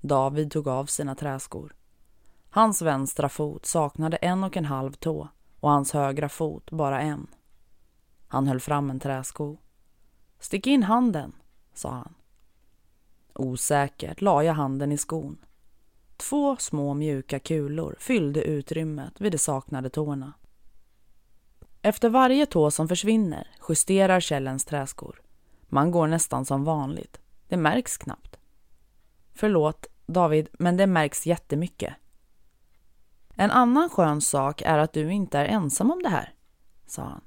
David 0.00 0.50
tog 0.50 0.68
av 0.68 0.86
sina 0.86 1.14
träskor. 1.14 1.74
Hans 2.50 2.82
vänstra 2.82 3.28
fot 3.28 3.66
saknade 3.66 4.16
en 4.16 4.44
och 4.44 4.56
en 4.56 4.64
halv 4.64 4.92
tå 4.92 5.28
och 5.60 5.70
hans 5.70 5.92
högra 5.92 6.28
fot 6.28 6.70
bara 6.70 7.00
en. 7.00 7.26
Han 8.28 8.46
höll 8.46 8.60
fram 8.60 8.90
en 8.90 9.00
träsko. 9.00 9.56
Stick 10.38 10.66
in 10.66 10.82
handen, 10.82 11.32
sa 11.74 11.90
han. 11.90 12.14
Osäkert 13.34 14.20
la 14.20 14.42
jag 14.42 14.54
handen 14.54 14.92
i 14.92 14.98
skon. 14.98 15.38
Två 16.16 16.56
små 16.56 16.94
mjuka 16.94 17.38
kulor 17.38 17.96
fyllde 17.98 18.42
utrymmet 18.42 19.20
vid 19.20 19.32
de 19.32 19.38
saknade 19.38 19.90
tårna. 19.90 20.32
Efter 21.82 22.08
varje 22.08 22.46
tå 22.46 22.70
som 22.70 22.88
försvinner 22.88 23.48
justerar 23.68 24.20
Källens 24.20 24.64
träskor. 24.64 25.22
Man 25.68 25.90
går 25.90 26.06
nästan 26.06 26.44
som 26.44 26.64
vanligt. 26.64 27.20
Det 27.48 27.56
märks 27.56 27.96
knappt. 27.96 28.36
Förlåt, 29.34 29.86
David, 30.06 30.48
men 30.52 30.76
det 30.76 30.86
märks 30.86 31.26
jättemycket. 31.26 31.94
En 33.34 33.50
annan 33.50 33.90
skön 33.90 34.20
sak 34.20 34.62
är 34.62 34.78
att 34.78 34.92
du 34.92 35.12
inte 35.12 35.38
är 35.38 35.44
ensam 35.44 35.90
om 35.90 36.02
det 36.02 36.08
här, 36.08 36.34
sa 36.86 37.02
han. 37.02 37.20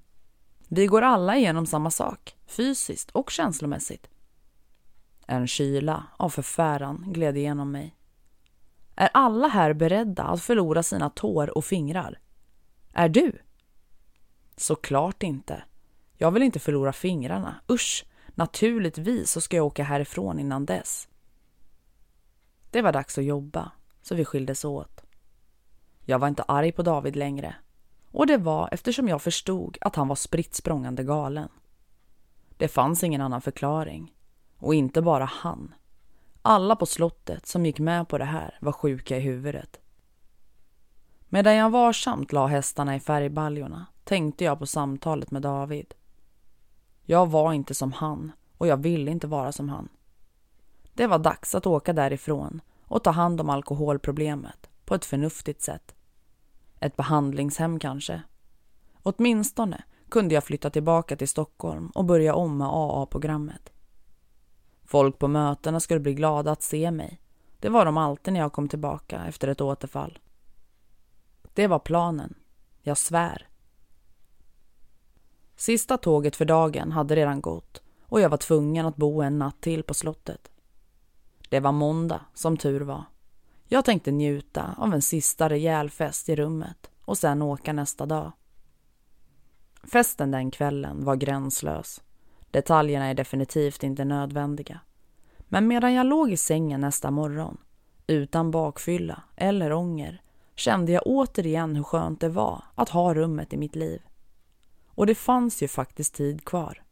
Vi 0.67 0.87
går 0.87 1.01
alla 1.01 1.37
igenom 1.37 1.65
samma 1.65 1.91
sak, 1.91 2.35
fysiskt 2.47 3.11
och 3.11 3.29
känslomässigt. 3.29 4.07
En 5.27 5.47
kyla 5.47 6.03
av 6.17 6.29
förfäran 6.29 7.05
gled 7.07 7.37
igenom 7.37 7.71
mig. 7.71 7.95
Är 8.95 9.09
alla 9.13 9.47
här 9.47 9.73
beredda 9.73 10.23
att 10.23 10.41
förlora 10.41 10.83
sina 10.83 11.09
tår 11.09 11.57
och 11.57 11.65
fingrar? 11.65 12.19
Är 12.93 13.09
du? 13.09 13.39
Såklart 14.55 15.23
inte. 15.23 15.63
Jag 16.17 16.31
vill 16.31 16.43
inte 16.43 16.59
förlora 16.59 16.93
fingrarna. 16.93 17.55
Usch, 17.71 18.05
naturligtvis 18.27 19.31
så 19.31 19.41
ska 19.41 19.57
jag 19.57 19.65
åka 19.65 19.83
härifrån 19.83 20.39
innan 20.39 20.65
dess. 20.65 21.07
Det 22.71 22.81
var 22.81 22.91
dags 22.91 23.17
att 23.17 23.23
jobba, 23.23 23.71
så 24.01 24.15
vi 24.15 24.25
skildes 24.25 24.65
åt. 24.65 25.01
Jag 26.05 26.19
var 26.19 26.27
inte 26.27 26.43
arg 26.43 26.71
på 26.71 26.83
David 26.83 27.15
längre. 27.15 27.55
Och 28.11 28.27
det 28.27 28.37
var 28.37 28.69
eftersom 28.71 29.07
jag 29.07 29.21
förstod 29.21 29.77
att 29.81 29.95
han 29.95 30.07
var 30.07 30.15
spritt 30.15 30.55
språngande 30.55 31.03
galen. 31.03 31.49
Det 32.57 32.67
fanns 32.67 33.03
ingen 33.03 33.21
annan 33.21 33.41
förklaring. 33.41 34.13
Och 34.57 34.75
inte 34.75 35.01
bara 35.01 35.25
han. 35.25 35.73
Alla 36.41 36.75
på 36.75 36.85
slottet 36.85 37.45
som 37.45 37.65
gick 37.65 37.79
med 37.79 38.07
på 38.07 38.17
det 38.17 38.25
här 38.25 38.57
var 38.61 38.71
sjuka 38.71 39.17
i 39.17 39.19
huvudet. 39.19 39.79
Medan 41.29 41.55
jag 41.55 41.69
varsamt 41.69 42.31
la 42.31 42.47
hästarna 42.47 42.95
i 42.95 42.99
färgbaljorna 42.99 43.85
tänkte 44.03 44.43
jag 44.43 44.59
på 44.59 44.65
samtalet 44.65 45.31
med 45.31 45.41
David. 45.41 45.93
Jag 47.03 47.29
var 47.29 47.53
inte 47.53 47.73
som 47.73 47.91
han 47.91 48.31
och 48.57 48.67
jag 48.67 48.77
ville 48.77 49.11
inte 49.11 49.27
vara 49.27 49.51
som 49.51 49.69
han. 49.69 49.89
Det 50.93 51.07
var 51.07 51.19
dags 51.19 51.55
att 51.55 51.67
åka 51.67 51.93
därifrån 51.93 52.61
och 52.85 53.03
ta 53.03 53.11
hand 53.11 53.41
om 53.41 53.49
alkoholproblemet 53.49 54.69
på 54.85 54.95
ett 54.95 55.05
förnuftigt 55.05 55.61
sätt. 55.61 55.95
Ett 56.79 56.95
behandlingshem 56.95 57.79
kanske. 57.79 58.21
Åtminstone 59.03 59.83
kunde 60.09 60.33
jag 60.33 60.43
flytta 60.43 60.69
tillbaka 60.69 61.15
till 61.15 61.27
Stockholm 61.27 61.89
och 61.89 62.05
börja 62.05 62.35
om 62.35 62.57
med 62.57 62.67
AA-programmet. 62.67 63.73
Folk 64.85 65.19
på 65.19 65.27
mötena 65.27 65.79
skulle 65.79 65.99
bli 65.99 66.13
glada 66.13 66.51
att 66.51 66.63
se 66.63 66.91
mig. 66.91 67.21
Det 67.59 67.69
var 67.69 67.85
de 67.85 67.97
alltid 67.97 68.33
när 68.33 68.39
jag 68.39 68.53
kom 68.53 68.67
tillbaka 68.67 69.25
efter 69.25 69.47
ett 69.47 69.61
återfall. 69.61 70.19
Det 71.53 71.67
var 71.67 71.79
planen. 71.79 72.33
Jag 72.81 72.97
svär. 72.97 73.47
Sista 75.63 75.97
tåget 75.97 76.36
för 76.36 76.45
dagen 76.45 76.91
hade 76.91 77.15
redan 77.15 77.41
gått 77.41 77.82
och 78.02 78.21
jag 78.21 78.30
var 78.30 78.38
tvungen 78.38 78.86
att 78.86 78.95
bo 78.95 79.21
en 79.21 79.39
natt 79.39 79.62
till 79.62 79.84
på 79.84 79.93
slottet. 79.93 80.52
Det 81.49 81.60
var 81.60 81.71
måndag, 81.71 82.21
som 82.34 82.58
tur 82.58 82.82
var. 82.82 83.04
Jag 83.67 83.86
tänkte 83.86 84.12
njuta 84.12 84.76
av 84.78 84.93
en 84.93 85.02
sista 85.02 85.49
rejäl 85.49 85.89
fest 85.89 86.30
i 86.30 86.36
rummet 86.36 86.89
och 87.02 87.17
sen 87.17 87.41
åka 87.41 87.73
nästa 87.73 88.06
dag. 88.06 88.32
Festen 89.84 90.32
den 90.32 90.52
kvällen 90.52 91.06
var 91.06 91.15
gränslös. 91.15 92.02
Detaljerna 92.52 93.06
är 93.06 93.13
definitivt 93.13 93.84
inte 93.84 94.06
nödvändiga. 94.06 94.80
Men 95.39 95.67
medan 95.67 95.93
jag 95.93 96.06
låg 96.06 96.32
i 96.32 96.38
sängen 96.38 96.82
nästa 96.82 97.12
morgon, 97.12 97.58
utan 98.08 98.52
bakfylla 98.52 99.23
eller 99.36 99.73
ånger, 99.73 100.21
kände 100.56 100.91
jag 100.91 101.04
återigen 101.06 101.76
hur 101.76 101.84
skönt 101.84 102.21
det 102.21 102.30
var 102.30 102.63
att 102.76 102.89
ha 102.89 103.13
rummet 103.13 103.54
i 103.54 103.58
mitt 103.58 103.76
liv. 103.76 104.02
Och 104.95 105.06
det 105.06 105.15
fanns 105.15 105.63
ju 105.63 105.67
faktiskt 105.67 106.15
tid 106.15 106.45
kvar. 106.45 106.84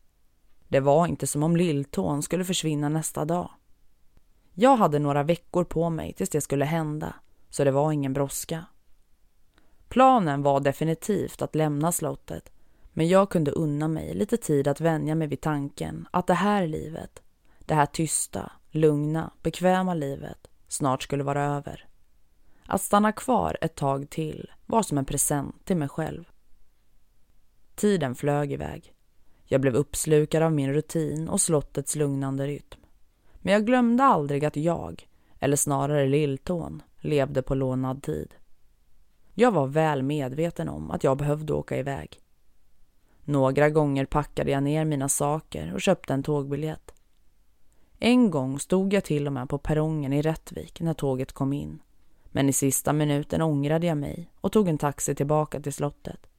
Det 0.67 0.79
var 0.79 1.07
inte 1.07 1.27
som 1.27 1.43
om 1.43 1.55
lilltån 1.55 2.23
skulle 2.23 2.45
försvinna 2.45 2.89
nästa 2.89 3.25
dag. 3.25 3.49
Jag 4.53 4.77
hade 4.77 4.99
några 4.99 5.23
veckor 5.23 5.63
på 5.63 5.89
mig 5.89 6.13
tills 6.13 6.29
det 6.29 6.41
skulle 6.41 6.65
hända, 6.65 7.15
så 7.49 7.63
det 7.63 7.71
var 7.71 7.91
ingen 7.91 8.13
brådska. 8.13 8.65
Planen 9.89 10.41
var 10.41 10.59
definitivt 10.59 11.41
att 11.41 11.55
lämna 11.55 11.91
slottet, 11.91 12.51
men 12.93 13.07
jag 13.07 13.29
kunde 13.29 13.51
unna 13.51 13.87
mig 13.87 14.13
lite 14.13 14.37
tid 14.37 14.67
att 14.67 14.81
vänja 14.81 15.15
mig 15.15 15.27
vid 15.27 15.41
tanken 15.41 16.07
att 16.11 16.27
det 16.27 16.33
här 16.33 16.67
livet, 16.67 17.21
det 17.59 17.75
här 17.75 17.85
tysta, 17.85 18.51
lugna, 18.69 19.31
bekväma 19.41 19.93
livet 19.93 20.47
snart 20.67 21.03
skulle 21.03 21.23
vara 21.23 21.43
över. 21.43 21.87
Att 22.65 22.81
stanna 22.81 23.11
kvar 23.11 23.57
ett 23.61 23.75
tag 23.75 24.09
till 24.09 24.51
var 24.65 24.83
som 24.83 24.97
en 24.97 25.05
present 25.05 25.65
till 25.65 25.77
mig 25.77 25.89
själv. 25.89 26.30
Tiden 27.81 28.15
flög 28.15 28.51
iväg. 28.51 28.93
Jag 29.45 29.61
blev 29.61 29.75
uppslukad 29.75 30.43
av 30.43 30.51
min 30.51 30.73
rutin 30.73 31.29
och 31.29 31.41
slottets 31.41 31.95
lugnande 31.95 32.47
rytm. 32.47 32.79
Men 33.35 33.53
jag 33.53 33.65
glömde 33.65 34.03
aldrig 34.03 34.45
att 34.45 34.55
jag, 34.55 35.07
eller 35.39 35.55
snarare 35.55 36.07
lilltån, 36.07 36.83
levde 36.99 37.41
på 37.41 37.55
lånad 37.55 38.03
tid. 38.03 38.33
Jag 39.33 39.51
var 39.51 39.67
väl 39.67 40.03
medveten 40.03 40.69
om 40.69 40.91
att 40.91 41.03
jag 41.03 41.17
behövde 41.17 41.53
åka 41.53 41.77
iväg. 41.77 42.19
Några 43.23 43.69
gånger 43.69 44.05
packade 44.05 44.51
jag 44.51 44.63
ner 44.63 44.85
mina 44.85 45.09
saker 45.09 45.73
och 45.73 45.81
köpte 45.81 46.13
en 46.13 46.23
tågbiljett. 46.23 46.93
En 47.99 48.31
gång 48.31 48.59
stod 48.59 48.93
jag 48.93 49.03
till 49.03 49.27
och 49.27 49.33
med 49.33 49.49
på 49.49 49.57
perrongen 49.57 50.13
i 50.13 50.21
Rättvik 50.21 50.81
när 50.81 50.93
tåget 50.93 51.31
kom 51.31 51.53
in. 51.53 51.81
Men 52.25 52.49
i 52.49 52.53
sista 52.53 52.93
minuten 52.93 53.41
ångrade 53.41 53.87
jag 53.87 53.97
mig 53.97 54.31
och 54.41 54.51
tog 54.51 54.67
en 54.67 54.77
taxi 54.77 55.15
tillbaka 55.15 55.59
till 55.59 55.73
slottet. 55.73 56.30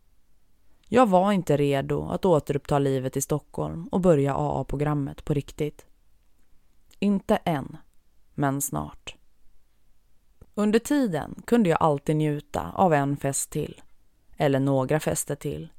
Jag 0.95 1.09
var 1.09 1.33
inte 1.33 1.57
redo 1.57 2.09
att 2.09 2.25
återuppta 2.25 2.79
livet 2.79 3.17
i 3.17 3.21
Stockholm 3.21 3.89
och 3.89 4.01
börja 4.01 4.35
AA-programmet 4.35 5.25
på 5.25 5.35
riktigt. 5.35 5.87
Inte 6.99 7.37
än, 7.37 7.77
men 8.35 8.61
snart. 8.63 9.17
Under 10.55 10.79
tiden 10.79 11.43
kunde 11.47 11.71
jag 11.71 11.83
alltid 11.83 12.17
njuta 12.17 12.73
av 12.75 12.95
en 12.95 13.17
fest 13.17 13.51
till, 13.51 13.83
eller 14.37 14.61
några 14.61 15.01
fester 15.01 15.35
till. 15.35 15.73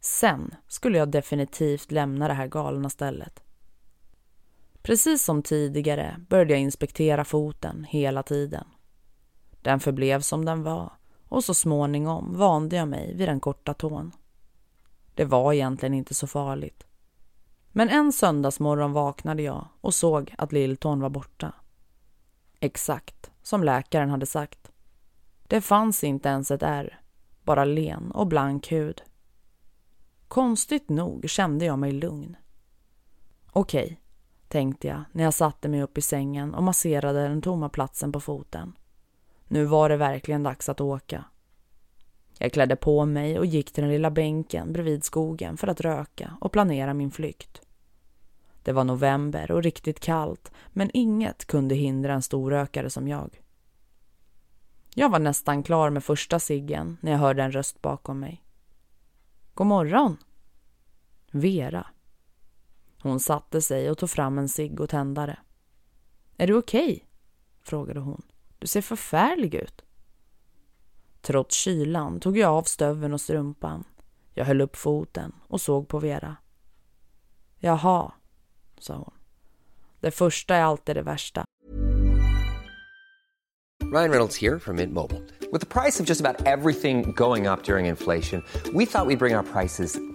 Sen 0.00 0.54
skulle 0.68 0.98
jag 0.98 1.10
definitivt 1.10 1.92
lämna 1.92 2.28
det 2.28 2.34
här 2.34 2.46
galna 2.46 2.90
stället. 2.90 3.42
Precis 4.82 5.24
som 5.24 5.42
tidigare 5.42 6.16
började 6.28 6.52
jag 6.52 6.60
inspektera 6.60 7.24
foten 7.24 7.84
hela 7.84 8.22
tiden. 8.22 8.64
Den 9.62 9.80
förblev 9.80 10.20
som 10.20 10.44
den 10.44 10.62
var 10.62 10.92
och 11.28 11.44
så 11.44 11.54
småningom 11.54 12.36
vande 12.36 12.76
jag 12.76 12.88
mig 12.88 13.14
vid 13.14 13.28
den 13.28 13.40
korta 13.40 13.74
tån. 13.74 14.12
Det 15.14 15.24
var 15.24 15.52
egentligen 15.52 15.94
inte 15.94 16.14
så 16.14 16.26
farligt. 16.26 16.86
Men 17.72 17.88
en 17.88 18.12
söndagsmorgon 18.12 18.92
vaknade 18.92 19.42
jag 19.42 19.68
och 19.80 19.94
såg 19.94 20.34
att 20.38 20.52
lilltån 20.52 21.00
var 21.00 21.10
borta. 21.10 21.52
Exakt 22.60 23.30
som 23.42 23.64
läkaren 23.64 24.10
hade 24.10 24.26
sagt. 24.26 24.70
Det 25.42 25.60
fanns 25.60 26.04
inte 26.04 26.28
ens 26.28 26.50
ett 26.50 26.62
ärr, 26.62 27.00
bara 27.42 27.64
len 27.64 28.10
och 28.10 28.26
blank 28.26 28.72
hud. 28.72 29.02
Konstigt 30.28 30.88
nog 30.88 31.30
kände 31.30 31.64
jag 31.64 31.78
mig 31.78 31.92
lugn. 31.92 32.36
Okej, 33.52 34.00
tänkte 34.48 34.88
jag 34.88 35.04
när 35.12 35.24
jag 35.24 35.34
satte 35.34 35.68
mig 35.68 35.82
upp 35.82 35.98
i 35.98 36.02
sängen 36.02 36.54
och 36.54 36.62
masserade 36.62 37.28
den 37.28 37.42
tomma 37.42 37.68
platsen 37.68 38.12
på 38.12 38.20
foten. 38.20 38.76
Nu 39.44 39.64
var 39.64 39.88
det 39.88 39.96
verkligen 39.96 40.42
dags 40.42 40.68
att 40.68 40.80
åka. 40.80 41.24
Jag 42.38 42.52
klädde 42.52 42.76
på 42.76 43.04
mig 43.04 43.38
och 43.38 43.46
gick 43.46 43.72
till 43.72 43.82
den 43.82 43.92
lilla 43.92 44.10
bänken 44.10 44.72
bredvid 44.72 45.04
skogen 45.04 45.56
för 45.56 45.66
att 45.68 45.80
röka 45.80 46.36
och 46.40 46.52
planera 46.52 46.94
min 46.94 47.10
flykt. 47.10 47.60
Det 48.62 48.72
var 48.72 48.84
november 48.84 49.50
och 49.50 49.62
riktigt 49.62 50.00
kallt, 50.00 50.52
men 50.68 50.90
inget 50.94 51.44
kunde 51.44 51.74
hindra 51.74 52.12
en 52.12 52.22
storrökare 52.22 52.90
som 52.90 53.08
jag. 53.08 53.40
Jag 54.94 55.08
var 55.08 55.18
nästan 55.18 55.62
klar 55.62 55.90
med 55.90 56.04
första 56.04 56.40
ciggen 56.40 56.98
när 57.00 57.12
jag 57.12 57.18
hörde 57.18 57.42
en 57.42 57.52
röst 57.52 57.82
bakom 57.82 58.20
mig. 58.20 58.44
God 59.54 59.66
morgon! 59.66 60.16
Vera. 61.30 61.86
Hon 63.02 63.20
satte 63.20 63.62
sig 63.62 63.90
och 63.90 63.98
tog 63.98 64.10
fram 64.10 64.38
en 64.38 64.48
cigg 64.48 64.80
och 64.80 64.90
tändare. 64.90 65.38
Är 66.36 66.46
du 66.46 66.54
okej? 66.54 66.92
Okay? 66.92 67.00
frågade 67.62 68.00
hon. 68.00 68.22
Du 68.58 68.66
ser 68.66 68.82
förfärlig 68.82 69.54
ut. 69.54 69.84
Trots 71.26 71.56
kylan 71.56 72.20
tog 72.20 72.38
jag 72.38 72.50
av 72.50 72.62
stöveln 72.62 73.12
och 73.14 73.20
strumpan. 73.20 73.84
Jag 74.34 74.44
höll 74.44 74.60
upp 74.60 74.76
foten 74.76 75.32
och 75.48 75.60
såg 75.60 75.88
på 75.88 75.98
Vera. 75.98 76.36
Jaha, 77.58 78.12
sa 78.78 78.94
hon. 78.94 79.14
Det 80.00 80.10
första 80.10 80.54
är 80.54 80.62
alltid 80.62 80.96
det 80.96 81.02
värsta. 81.02 81.44
Ryan 83.92 84.10
Reynolds 84.10 84.42
här 84.42 84.58
från 84.58 84.76
Mint 84.76 84.92
Mobile. 84.92 85.20
Med 85.52 85.68
priset 85.68 86.06
på 86.06 86.10
nästan 86.10 86.36
allt 86.46 86.80
som 86.80 87.12
går 87.12 87.52
upp 87.52 87.68
under 87.68 87.78
inflationen, 87.78 88.42
trodde 88.62 88.78
vi 88.78 88.84
att 88.84 89.08
vi 89.08 89.16
skulle 89.16 89.16
bring 89.16 89.36
våra 89.36 89.42
priser 89.42 90.13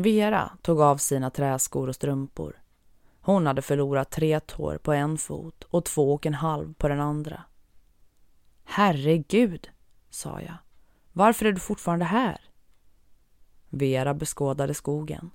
Vera 0.00 0.50
tog 0.62 0.80
av 0.80 0.96
sina 0.96 1.30
träskor 1.30 1.88
och 1.88 1.94
strumpor. 1.94 2.62
Hon 3.20 3.46
hade 3.46 3.62
förlorat 3.62 4.10
tre 4.10 4.40
tår 4.40 4.78
på 4.78 4.92
en 4.92 5.18
fot 5.18 5.64
och 5.64 5.84
två 5.84 6.14
och 6.14 6.26
en 6.26 6.34
halv 6.34 6.74
på 6.74 6.88
den 6.88 7.00
andra. 7.00 7.42
Herregud, 8.64 9.70
sa 10.10 10.40
jag. 10.40 10.54
Varför 11.12 11.46
är 11.46 11.52
du 11.52 11.60
fortfarande 11.60 12.04
här? 12.04 12.40
Vera 13.68 14.14
beskådade 14.14 14.74
skogen. 14.74 15.30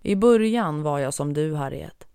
I 0.00 0.16
början 0.16 0.82
var 0.82 0.98
jag 0.98 1.14
som 1.14 1.32
du, 1.32 1.54
Harriet. 1.54 2.06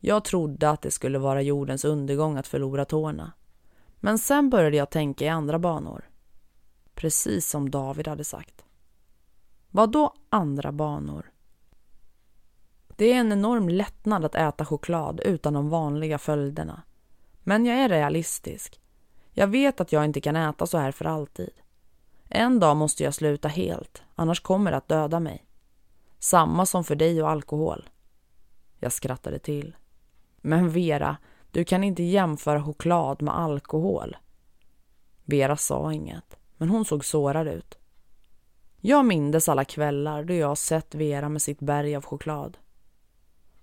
Jag 0.00 0.24
trodde 0.24 0.70
att 0.70 0.82
det 0.82 0.90
skulle 0.90 1.18
vara 1.18 1.42
jordens 1.42 1.84
undergång 1.84 2.36
att 2.36 2.46
förlora 2.46 2.84
tårna. 2.84 3.32
Men 4.00 4.18
sen 4.18 4.50
började 4.50 4.76
jag 4.76 4.90
tänka 4.90 5.24
i 5.24 5.28
andra 5.28 5.58
banor. 5.58 6.04
Precis 6.94 7.50
som 7.50 7.70
David 7.70 8.08
hade 8.08 8.24
sagt. 8.24 8.64
Vad 9.70 9.92
då 9.92 10.14
andra 10.28 10.72
banor? 10.72 11.31
Det 12.96 13.12
är 13.12 13.20
en 13.20 13.32
enorm 13.32 13.68
lättnad 13.68 14.24
att 14.24 14.34
äta 14.34 14.64
choklad 14.64 15.20
utan 15.24 15.52
de 15.52 15.68
vanliga 15.68 16.18
följderna. 16.18 16.82
Men 17.42 17.66
jag 17.66 17.76
är 17.76 17.88
realistisk. 17.88 18.80
Jag 19.30 19.46
vet 19.46 19.80
att 19.80 19.92
jag 19.92 20.04
inte 20.04 20.20
kan 20.20 20.36
äta 20.36 20.66
så 20.66 20.78
här 20.78 20.92
för 20.92 21.04
alltid. 21.04 21.50
En 22.28 22.60
dag 22.60 22.76
måste 22.76 23.04
jag 23.04 23.14
sluta 23.14 23.48
helt, 23.48 24.02
annars 24.14 24.40
kommer 24.40 24.70
det 24.70 24.76
att 24.76 24.88
döda 24.88 25.20
mig. 25.20 25.46
Samma 26.18 26.66
som 26.66 26.84
för 26.84 26.94
dig 26.94 27.22
och 27.22 27.30
alkohol. 27.30 27.88
Jag 28.78 28.92
skrattade 28.92 29.38
till. 29.38 29.76
Men 30.36 30.70
Vera, 30.70 31.16
du 31.50 31.64
kan 31.64 31.84
inte 31.84 32.02
jämföra 32.02 32.64
choklad 32.64 33.22
med 33.22 33.38
alkohol. 33.38 34.16
Vera 35.24 35.56
sa 35.56 35.92
inget, 35.92 36.36
men 36.56 36.68
hon 36.68 36.84
såg 36.84 37.04
sårad 37.04 37.48
ut. 37.48 37.78
Jag 38.80 39.04
mindes 39.04 39.48
alla 39.48 39.64
kvällar 39.64 40.24
då 40.24 40.34
jag 40.34 40.58
sett 40.58 40.94
Vera 40.94 41.28
med 41.28 41.42
sitt 41.42 41.60
berg 41.60 41.96
av 41.96 42.04
choklad. 42.04 42.58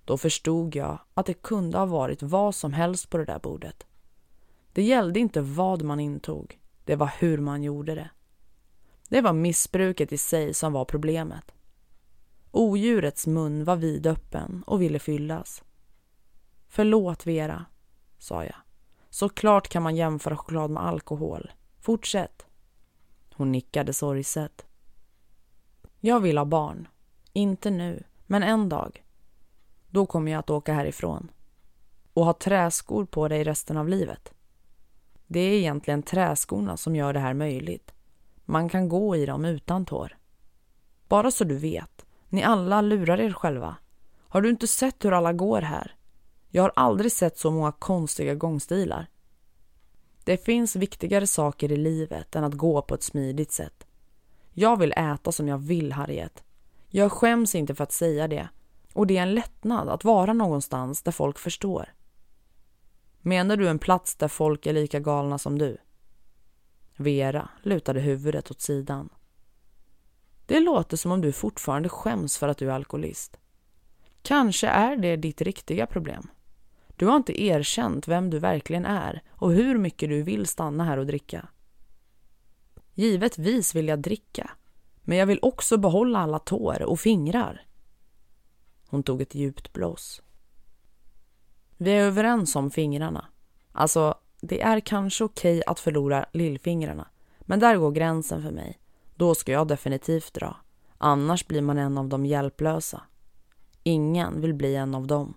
Då 0.09 0.17
förstod 0.17 0.75
jag 0.75 0.99
att 1.13 1.25
det 1.25 1.33
kunde 1.33 1.77
ha 1.77 1.85
varit 1.85 2.23
vad 2.23 2.55
som 2.55 2.73
helst 2.73 3.09
på 3.09 3.17
det 3.17 3.25
där 3.25 3.39
bordet. 3.39 3.87
Det 4.73 4.83
gällde 4.83 5.19
inte 5.19 5.41
vad 5.41 5.81
man 5.81 5.99
intog, 5.99 6.59
det 6.85 6.95
var 6.95 7.11
hur 7.19 7.37
man 7.37 7.63
gjorde 7.63 7.95
det. 7.95 8.09
Det 9.09 9.21
var 9.21 9.33
missbruket 9.33 10.11
i 10.11 10.17
sig 10.17 10.53
som 10.53 10.73
var 10.73 10.85
problemet. 10.85 11.51
Odjurets 12.51 13.27
mun 13.27 13.63
var 13.63 13.75
vidöppen 13.75 14.63
och 14.67 14.81
ville 14.81 14.99
fyllas. 14.99 15.63
Förlåt 16.67 17.25
Vera, 17.25 17.65
sa 18.17 18.43
jag. 18.43 18.57
Såklart 19.09 19.67
kan 19.67 19.83
man 19.83 19.95
jämföra 19.95 20.37
choklad 20.37 20.71
med 20.71 20.83
alkohol. 20.83 21.51
Fortsätt. 21.79 22.45
Hon 23.35 23.51
nickade 23.51 23.93
sorgset. 23.93 24.65
Jag 25.99 26.19
vill 26.19 26.37
ha 26.37 26.45
barn. 26.45 26.87
Inte 27.33 27.69
nu, 27.69 28.03
men 28.27 28.43
en 28.43 28.69
dag. 28.69 29.03
Då 29.89 30.05
kommer 30.05 30.31
jag 30.31 30.39
att 30.39 30.49
åka 30.49 30.73
härifrån. 30.73 31.31
Och 32.13 32.25
ha 32.25 32.33
träskor 32.33 33.05
på 33.05 33.27
dig 33.27 33.43
resten 33.43 33.77
av 33.77 33.89
livet. 33.89 34.33
Det 35.27 35.39
är 35.39 35.53
egentligen 35.53 36.03
träskorna 36.03 36.77
som 36.77 36.95
gör 36.95 37.13
det 37.13 37.19
här 37.19 37.33
möjligt. 37.33 37.93
Man 38.45 38.69
kan 38.69 38.89
gå 38.89 39.15
i 39.15 39.25
dem 39.25 39.45
utan 39.45 39.85
tår. 39.85 40.17
Bara 41.07 41.31
så 41.31 41.43
du 41.43 41.57
vet, 41.57 42.05
ni 42.29 42.43
alla 42.43 42.81
lurar 42.81 43.19
er 43.19 43.33
själva. 43.33 43.75
Har 44.27 44.41
du 44.41 44.49
inte 44.49 44.67
sett 44.67 45.05
hur 45.05 45.11
alla 45.11 45.33
går 45.33 45.61
här? 45.61 45.95
Jag 46.49 46.63
har 46.63 46.71
aldrig 46.75 47.11
sett 47.11 47.37
så 47.37 47.51
många 47.51 47.71
konstiga 47.71 48.35
gångstilar. 48.35 49.07
Det 50.23 50.45
finns 50.45 50.75
viktigare 50.75 51.27
saker 51.27 51.71
i 51.71 51.77
livet 51.77 52.35
än 52.35 52.43
att 52.43 52.53
gå 52.53 52.81
på 52.81 52.95
ett 52.95 53.03
smidigt 53.03 53.51
sätt. 53.51 53.87
Jag 54.53 54.79
vill 54.79 54.93
äta 54.97 55.31
som 55.31 55.47
jag 55.47 55.57
vill, 55.57 55.91
Harriet. 55.91 56.43
Jag 56.87 57.11
skäms 57.11 57.55
inte 57.55 57.75
för 57.75 57.83
att 57.83 57.91
säga 57.91 58.27
det. 58.27 58.49
Och 58.93 59.07
det 59.07 59.17
är 59.17 59.21
en 59.21 59.33
lättnad 59.33 59.89
att 59.89 60.03
vara 60.03 60.33
någonstans 60.33 61.01
där 61.01 61.11
folk 61.11 61.39
förstår. 61.39 61.93
Menar 63.21 63.57
du 63.57 63.67
en 63.67 63.79
plats 63.79 64.15
där 64.15 64.27
folk 64.27 64.65
är 64.65 64.73
lika 64.73 64.99
galna 64.99 65.37
som 65.37 65.57
du? 65.57 65.77
Vera 66.95 67.49
lutade 67.63 67.99
huvudet 67.99 68.51
åt 68.51 68.61
sidan. 68.61 69.09
Det 70.45 70.59
låter 70.59 70.97
som 70.97 71.11
om 71.11 71.21
du 71.21 71.31
fortfarande 71.31 71.89
skäms 71.89 72.37
för 72.37 72.47
att 72.47 72.57
du 72.57 72.69
är 72.69 72.75
alkoholist. 72.75 73.37
Kanske 74.21 74.67
är 74.67 74.95
det 74.95 75.15
ditt 75.15 75.41
riktiga 75.41 75.87
problem. 75.87 76.29
Du 76.95 77.05
har 77.05 77.15
inte 77.15 77.43
erkänt 77.43 78.07
vem 78.07 78.29
du 78.29 78.39
verkligen 78.39 78.85
är 78.85 79.21
och 79.29 79.51
hur 79.51 79.77
mycket 79.77 80.09
du 80.09 80.23
vill 80.23 80.45
stanna 80.45 80.83
här 80.83 80.97
och 80.97 81.05
dricka. 81.05 81.47
Givetvis 82.93 83.75
vill 83.75 83.87
jag 83.87 83.99
dricka, 83.99 84.51
men 85.01 85.17
jag 85.17 85.25
vill 85.25 85.39
också 85.41 85.77
behålla 85.77 86.19
alla 86.19 86.39
tår 86.39 86.81
och 86.81 86.99
fingrar. 86.99 87.68
Hon 88.89 89.03
tog 89.03 89.21
ett 89.21 89.35
djupt 89.35 89.73
blås. 89.73 90.21
Vi 91.77 91.91
är 91.91 92.01
överens 92.01 92.55
om 92.55 92.71
fingrarna. 92.71 93.25
Alltså, 93.71 94.15
det 94.41 94.61
är 94.61 94.79
kanske 94.79 95.23
okej 95.23 95.63
att 95.67 95.79
förlora 95.79 96.25
lillfingrarna, 96.33 97.07
men 97.39 97.59
där 97.59 97.77
går 97.77 97.91
gränsen 97.91 98.41
för 98.41 98.51
mig. 98.51 98.79
Då 99.15 99.35
ska 99.35 99.51
jag 99.51 99.67
definitivt 99.67 100.33
dra. 100.33 100.57
Annars 100.97 101.47
blir 101.47 101.61
man 101.61 101.77
en 101.77 101.97
av 101.97 102.07
de 102.07 102.25
hjälplösa. 102.25 103.01
Ingen 103.83 104.41
vill 104.41 104.53
bli 104.53 104.75
en 104.75 104.95
av 104.95 105.07
dem. 105.07 105.33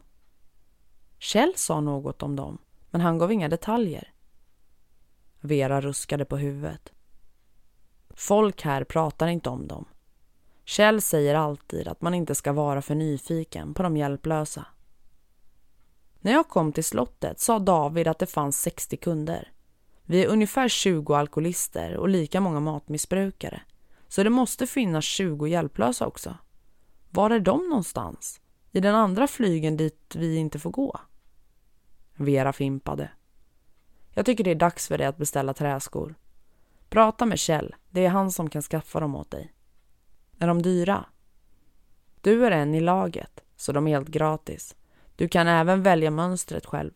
Kjell 1.19 1.53
sa 1.57 1.81
något 1.81 2.23
om 2.23 2.37
dem, 2.37 2.59
men 2.91 3.01
han 3.01 3.19
gav 3.19 3.33
inga 3.33 3.49
detaljer. 3.49 4.12
Vera 5.41 5.81
ruskade 5.81 6.25
på 6.25 6.37
huvudet. 6.37 6.93
Folk 8.11 8.62
här 8.62 8.85
pratar 8.85 9.29
inte 9.29 9.51
om 9.51 9.67
dem. 9.69 9.85
Kjell 10.64 11.01
säger 11.01 11.35
alltid 11.35 11.88
att 11.88 12.03
man 12.03 12.14
inte 12.14 12.35
ska 12.35 12.53
vara 12.53 12.83
för 12.83 12.94
nyfiken 12.94 13.75
på 13.75 13.83
de 13.83 13.96
hjälplösa. 13.96 14.66
När 16.20 16.33
jag 16.33 16.48
kom 16.48 16.72
till 16.72 16.85
slottet 16.85 17.40
sa 17.40 17.59
David 17.59 18.09
att 18.09 18.18
det 18.18 18.27
fanns 18.27 18.61
60 18.61 18.96
kunder. 18.96 19.53
Vi 20.03 20.25
är 20.25 20.29
ungefär 20.29 20.68
20 20.68 21.14
alkoholister 21.14 21.96
och 21.96 22.09
lika 22.09 22.40
många 22.40 22.61
matmissbrukare. 22.61 23.62
Så 24.09 24.22
det 24.22 24.31
måste 24.31 24.66
finnas 24.66 25.05
20 25.05 25.46
hjälplösa 25.46 26.07
också. 26.07 26.37
Var 27.11 27.31
är 27.31 27.40
de 27.40 27.68
någonstans? 27.68 28.40
I 28.72 28.81
den 28.81 28.94
andra 28.94 29.27
flygen 29.27 29.77
dit 29.77 30.14
vi 30.14 30.37
inte 30.37 30.59
får 30.59 30.70
gå? 30.70 31.01
Vera 32.14 32.53
fimpade. 32.53 33.11
Jag 34.14 34.27
tycker 34.27 34.44
det 34.44 34.51
är 34.51 34.55
dags 34.55 34.88
för 34.88 34.98
dig 34.98 35.07
att 35.07 35.16
beställa 35.16 35.55
träskor. 35.55 36.14
Prata 36.88 37.27
med 37.27 37.38
Kjell, 37.38 37.75
det 37.90 38.05
är 38.05 38.09
han 38.09 38.33
som 38.33 38.51
kan 38.51 38.62
skaffa 38.62 39.01
dem 39.01 39.16
åt 39.16 39.31
dig. 39.31 39.53
Är 40.42 40.46
de 40.46 40.62
dyra? 40.62 41.05
Du 42.20 42.46
är 42.46 42.50
en 42.50 42.74
i 42.74 42.81
laget, 42.81 43.40
så 43.57 43.72
de 43.72 43.87
är 43.87 43.90
helt 43.90 44.09
gratis. 44.09 44.76
Du 45.16 45.28
kan 45.28 45.46
även 45.46 45.83
välja 45.83 46.11
mönstret 46.11 46.66
själv. 46.66 46.90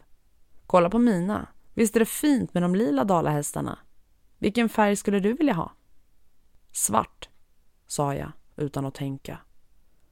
Kolla 0.66 0.90
på 0.90 0.98
mina. 0.98 1.48
Visst 1.74 1.96
är 1.96 2.00
det 2.00 2.06
fint 2.06 2.54
med 2.54 2.62
de 2.62 2.74
lila 2.74 3.04
dalahästarna? 3.04 3.78
Vilken 4.38 4.68
färg 4.68 4.96
skulle 4.96 5.20
du 5.20 5.32
vilja 5.32 5.52
ha? 5.54 5.72
Svart, 6.72 7.28
sa 7.86 8.14
jag 8.14 8.32
utan 8.56 8.86
att 8.86 8.94
tänka. 8.94 9.38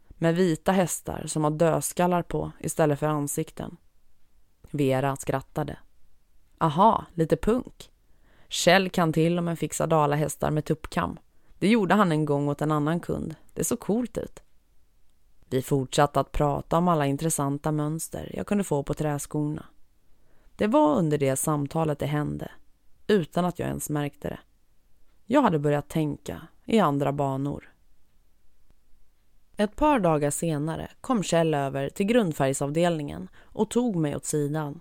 Med 0.08 0.34
vita 0.34 0.72
hästar 0.72 1.26
som 1.26 1.44
har 1.44 1.50
dödskallar 1.50 2.22
på 2.22 2.52
istället 2.60 2.98
för 2.98 3.06
ansikten. 3.06 3.76
Vera 4.70 5.16
skrattade. 5.16 5.78
Aha, 6.58 7.04
lite 7.14 7.36
punk. 7.36 7.90
Kjell 8.48 8.90
kan 8.90 9.12
till 9.12 9.38
och 9.38 9.44
med 9.44 9.58
fixa 9.58 9.86
dalahästar 9.86 10.50
med 10.50 10.64
tuppkam. 10.64 11.18
Det 11.58 11.68
gjorde 11.68 11.94
han 11.94 12.12
en 12.12 12.24
gång 12.24 12.48
åt 12.48 12.62
en 12.62 12.72
annan 12.72 13.00
kund. 13.00 13.34
Det 13.54 13.64
såg 13.64 13.80
coolt 13.80 14.18
ut. 14.18 14.42
Vi 15.50 15.62
fortsatte 15.62 16.20
att 16.20 16.32
prata 16.32 16.78
om 16.78 16.88
alla 16.88 17.06
intressanta 17.06 17.72
mönster 17.72 18.30
jag 18.34 18.46
kunde 18.46 18.64
få 18.64 18.82
på 18.82 18.94
träskorna. 18.94 19.66
Det 20.56 20.66
var 20.66 20.96
under 20.96 21.18
det 21.18 21.36
samtalet 21.36 21.98
det 21.98 22.06
hände, 22.06 22.50
utan 23.06 23.44
att 23.44 23.58
jag 23.58 23.68
ens 23.68 23.90
märkte 23.90 24.28
det. 24.28 24.38
Jag 25.26 25.42
hade 25.42 25.58
börjat 25.58 25.88
tänka 25.88 26.40
i 26.64 26.78
andra 26.78 27.12
banor. 27.12 27.74
Ett 29.56 29.76
par 29.76 29.98
dagar 29.98 30.30
senare 30.30 30.90
kom 31.00 31.22
Kjell 31.22 31.54
över 31.54 31.88
till 31.88 32.06
grundfärgsavdelningen 32.06 33.28
och 33.42 33.70
tog 33.70 33.96
mig 33.96 34.16
åt 34.16 34.24
sidan. 34.24 34.80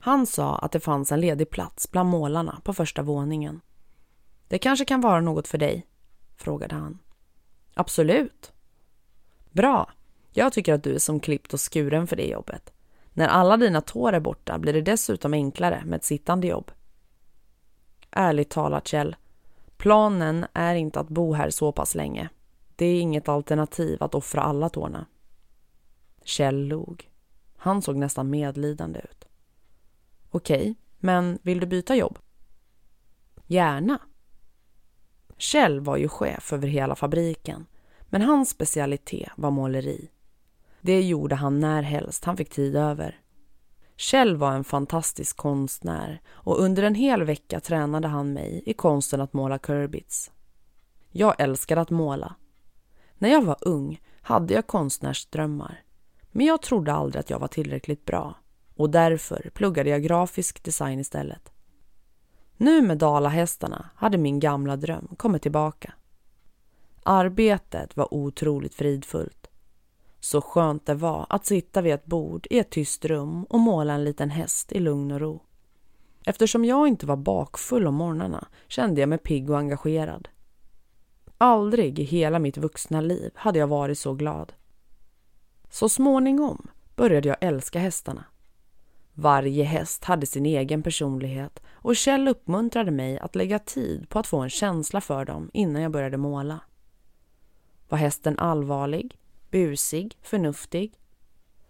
Han 0.00 0.26
sa 0.26 0.56
att 0.56 0.72
det 0.72 0.80
fanns 0.80 1.12
en 1.12 1.20
ledig 1.20 1.50
plats 1.50 1.90
bland 1.90 2.08
målarna 2.08 2.60
på 2.64 2.72
första 2.72 3.02
våningen. 3.02 3.60
Det 4.52 4.58
kanske 4.58 4.84
kan 4.84 5.00
vara 5.00 5.20
något 5.20 5.48
för 5.48 5.58
dig? 5.58 5.86
frågade 6.36 6.74
han. 6.74 6.98
Absolut. 7.74 8.52
Bra. 9.50 9.92
Jag 10.32 10.52
tycker 10.52 10.74
att 10.74 10.82
du 10.82 10.94
är 10.94 10.98
som 10.98 11.20
klippt 11.20 11.54
och 11.54 11.72
skuren 11.72 12.06
för 12.06 12.16
det 12.16 12.26
jobbet. 12.26 12.72
När 13.12 13.28
alla 13.28 13.56
dina 13.56 13.80
tår 13.80 14.12
är 14.12 14.20
borta 14.20 14.58
blir 14.58 14.72
det 14.72 14.80
dessutom 14.80 15.34
enklare 15.34 15.82
med 15.84 15.96
ett 15.96 16.04
sittande 16.04 16.46
jobb. 16.46 16.70
Ärligt 18.10 18.50
talat, 18.50 18.88
Kjell. 18.88 19.16
Planen 19.76 20.46
är 20.52 20.74
inte 20.74 21.00
att 21.00 21.08
bo 21.08 21.32
här 21.32 21.50
så 21.50 21.72
pass 21.72 21.94
länge. 21.94 22.28
Det 22.76 22.86
är 22.86 23.00
inget 23.00 23.28
alternativ 23.28 24.02
att 24.02 24.14
offra 24.14 24.42
alla 24.42 24.68
tårna. 24.68 25.06
Kjell 26.24 26.66
log. 26.66 27.10
Han 27.56 27.82
såg 27.82 27.96
nästan 27.96 28.30
medlidande 28.30 28.98
ut. 28.98 29.24
Okej, 30.30 30.74
men 30.98 31.38
vill 31.42 31.60
du 31.60 31.66
byta 31.66 31.96
jobb? 31.96 32.18
Gärna. 33.46 33.98
Kjell 35.42 35.80
var 35.80 35.96
ju 35.96 36.08
chef 36.08 36.52
över 36.52 36.68
hela 36.68 36.94
fabriken, 36.94 37.66
men 38.02 38.22
hans 38.22 38.50
specialitet 38.50 39.30
var 39.36 39.50
måleri. 39.50 40.10
Det 40.80 41.02
gjorde 41.02 41.34
han 41.34 41.60
när 41.60 41.82
helst 41.82 42.24
han 42.24 42.36
fick 42.36 42.50
tid 42.50 42.76
över. 42.76 43.20
Kjell 43.96 44.36
var 44.36 44.52
en 44.52 44.64
fantastisk 44.64 45.36
konstnär 45.36 46.20
och 46.30 46.60
under 46.60 46.82
en 46.82 46.94
hel 46.94 47.24
vecka 47.24 47.60
tränade 47.60 48.08
han 48.08 48.32
mig 48.32 48.62
i 48.66 48.72
konsten 48.72 49.20
att 49.20 49.32
måla 49.32 49.58
kurbits. 49.58 50.30
Jag 51.10 51.40
älskade 51.40 51.80
att 51.80 51.90
måla. 51.90 52.34
När 53.18 53.28
jag 53.28 53.42
var 53.42 53.56
ung 53.60 54.00
hade 54.22 54.54
jag 54.54 54.66
konstnärsdrömmar, 54.66 55.82
men 56.30 56.46
jag 56.46 56.62
trodde 56.62 56.92
aldrig 56.92 57.20
att 57.20 57.30
jag 57.30 57.38
var 57.38 57.48
tillräckligt 57.48 58.04
bra 58.04 58.34
och 58.76 58.90
därför 58.90 59.50
pluggade 59.54 59.90
jag 59.90 60.02
grafisk 60.02 60.64
design 60.64 61.00
istället. 61.00 61.51
Nu 62.62 62.82
med 62.82 62.98
dalahästarna 62.98 63.90
hade 63.94 64.18
min 64.18 64.40
gamla 64.40 64.76
dröm 64.76 65.08
kommit 65.16 65.42
tillbaka. 65.42 65.92
Arbetet 67.02 67.96
var 67.96 68.14
otroligt 68.14 68.74
fridfullt. 68.74 69.50
Så 70.20 70.40
skönt 70.40 70.86
det 70.86 70.94
var 70.94 71.26
att 71.28 71.46
sitta 71.46 71.82
vid 71.82 71.92
ett 71.92 72.06
bord 72.06 72.46
i 72.50 72.58
ett 72.58 72.70
tyst 72.70 73.04
rum 73.04 73.44
och 73.44 73.60
måla 73.60 73.92
en 73.92 74.04
liten 74.04 74.30
häst 74.30 74.72
i 74.72 74.80
lugn 74.80 75.12
och 75.12 75.20
ro. 75.20 75.42
Eftersom 76.26 76.64
jag 76.64 76.88
inte 76.88 77.06
var 77.06 77.16
bakfull 77.16 77.86
om 77.86 77.94
morgnarna 77.94 78.48
kände 78.68 79.00
jag 79.00 79.08
mig 79.08 79.18
pigg 79.18 79.50
och 79.50 79.58
engagerad. 79.58 80.28
Aldrig 81.38 81.98
i 81.98 82.04
hela 82.04 82.38
mitt 82.38 82.56
vuxna 82.56 83.00
liv 83.00 83.30
hade 83.34 83.58
jag 83.58 83.66
varit 83.66 83.98
så 83.98 84.14
glad. 84.14 84.52
Så 85.70 85.88
småningom 85.88 86.66
började 86.96 87.28
jag 87.28 87.36
älska 87.40 87.78
hästarna. 87.78 88.24
Varje 89.14 89.64
häst 89.64 90.04
hade 90.04 90.26
sin 90.26 90.46
egen 90.46 90.82
personlighet 90.82 91.62
och 91.72 91.96
Kjell 91.96 92.28
uppmuntrade 92.28 92.90
mig 92.90 93.18
att 93.18 93.34
lägga 93.34 93.58
tid 93.58 94.08
på 94.08 94.18
att 94.18 94.26
få 94.26 94.40
en 94.40 94.50
känsla 94.50 95.00
för 95.00 95.24
dem 95.24 95.50
innan 95.52 95.82
jag 95.82 95.92
började 95.92 96.16
måla. 96.16 96.60
Var 97.88 97.98
hästen 97.98 98.38
allvarlig, 98.38 99.18
busig, 99.50 100.18
förnuftig? 100.22 100.94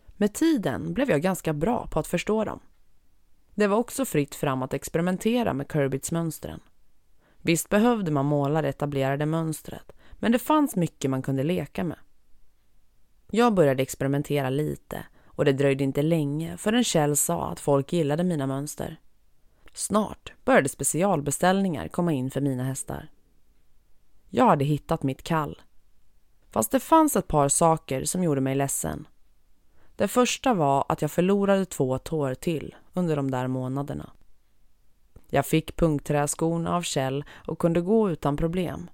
Med 0.09 0.35
tiden 0.35 0.95
blev 0.95 1.11
jag 1.11 1.23
ganska 1.23 1.53
bra 1.53 1.87
på 1.87 1.99
att 1.99 2.07
förstå 2.07 2.45
dem. 2.45 2.61
Det 3.55 3.67
var 3.67 3.77
också 3.77 4.05
fritt 4.05 4.35
fram 4.35 4.63
att 4.63 4.75
experimentera 4.75 5.53
med 5.53 5.73
Kirbits 5.73 6.13
mönstren. 6.13 6.61
Visst 7.39 7.69
behövde 7.69 8.11
man 8.11 8.27
måla 8.27 8.63
det 8.63 8.69
etablerade 8.69 9.27
mönstret, 9.27 9.93
men 10.13 10.33
det 10.33 10.39
fanns 10.39 10.77
mycket 10.77 11.11
man 11.11 11.23
kunde 11.23 11.43
leka 11.43 11.85
med. 11.85 11.99
Jag 13.31 13.55
började 13.55 13.83
experimentera 13.83 14.51
lite 14.51 15.05
och 15.37 15.45
det 15.45 15.53
dröjde 15.53 15.85
inte 15.85 16.03
länge 16.03 16.57
förrän 16.57 16.85
Kjell 16.85 17.17
sa 17.17 17.51
att 17.51 17.61
folk 17.61 17.93
gillade 17.93 18.25
mina 18.25 18.47
mönster. 18.47 19.01
Snart 19.73 20.33
började 20.45 20.69
specialbeställningar 20.69 21.89
komma 21.89 22.13
in 22.13 22.31
för 22.31 22.41
mina 22.41 22.65
hästar. 22.65 23.09
Jag 24.29 24.47
hade 24.47 24.65
hittat 24.65 25.03
mitt 25.03 25.23
kall. 25.23 25.63
Fast 26.51 26.71
det 26.71 26.81
fanns 26.81 27.17
ett 27.17 27.29
par 27.29 27.49
saker 27.49 28.05
som 28.05 28.23
gjorde 28.23 28.41
mig 28.41 28.55
ledsen. 28.55 29.09
Det 29.97 30.09
första 30.09 30.55
var 30.55 30.85
att 30.89 31.03
jag 31.03 31.11
förlorade 31.11 31.65
två 31.65 31.99
tår 31.99 32.35
till 32.35 32.75
under 32.93 33.17
de 33.17 33.31
där 33.31 33.47
månaderna. 33.47 34.11
Jag 35.29 35.47
fick 35.47 35.77
punktträskorna 35.77 36.77
av 36.77 36.83
Kjell 36.83 37.25
och 37.47 37.59
kunde 37.59 37.81
gå 37.81 38.11
utan 38.11 38.37
problem. 38.37 38.91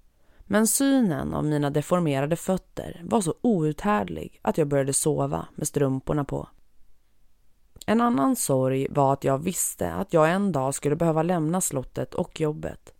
Men 0.51 0.66
synen 0.66 1.34
av 1.34 1.44
mina 1.44 1.70
deformerade 1.70 2.36
fötter 2.36 3.01
var 3.05 3.20
så 3.20 3.34
outhärdlig 3.40 4.40
att 4.42 4.59
jag 4.59 4.68
började 4.68 4.92
sova 4.92 5.46
med 5.55 5.68
strumporna 5.68 6.24
på. 6.24 6.49
En 7.86 8.01
annan 8.01 8.36
sorg 8.36 8.86
var 8.90 9.12
att 9.12 9.24
jag 9.24 9.38
visste 9.38 9.92
att 9.92 10.12
jag 10.12 10.30
en 10.30 10.53
dag 10.53 10.74
skulle 10.74 10.96
behöva 10.96 11.22
lämna 11.22 11.61
slottet 11.61 12.14
och 12.14 12.40
jobbet. 12.40 12.94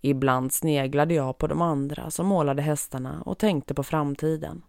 Ibland 0.00 0.52
sneglade 0.52 1.14
jag 1.14 1.38
på 1.38 1.46
de 1.46 1.62
andra 1.62 2.10
som 2.10 2.26
målade 2.26 2.62
hästarna 2.62 3.22
och 3.26 3.38
tänkte 3.38 3.74
på 3.74 3.82
framtiden. 3.82 4.62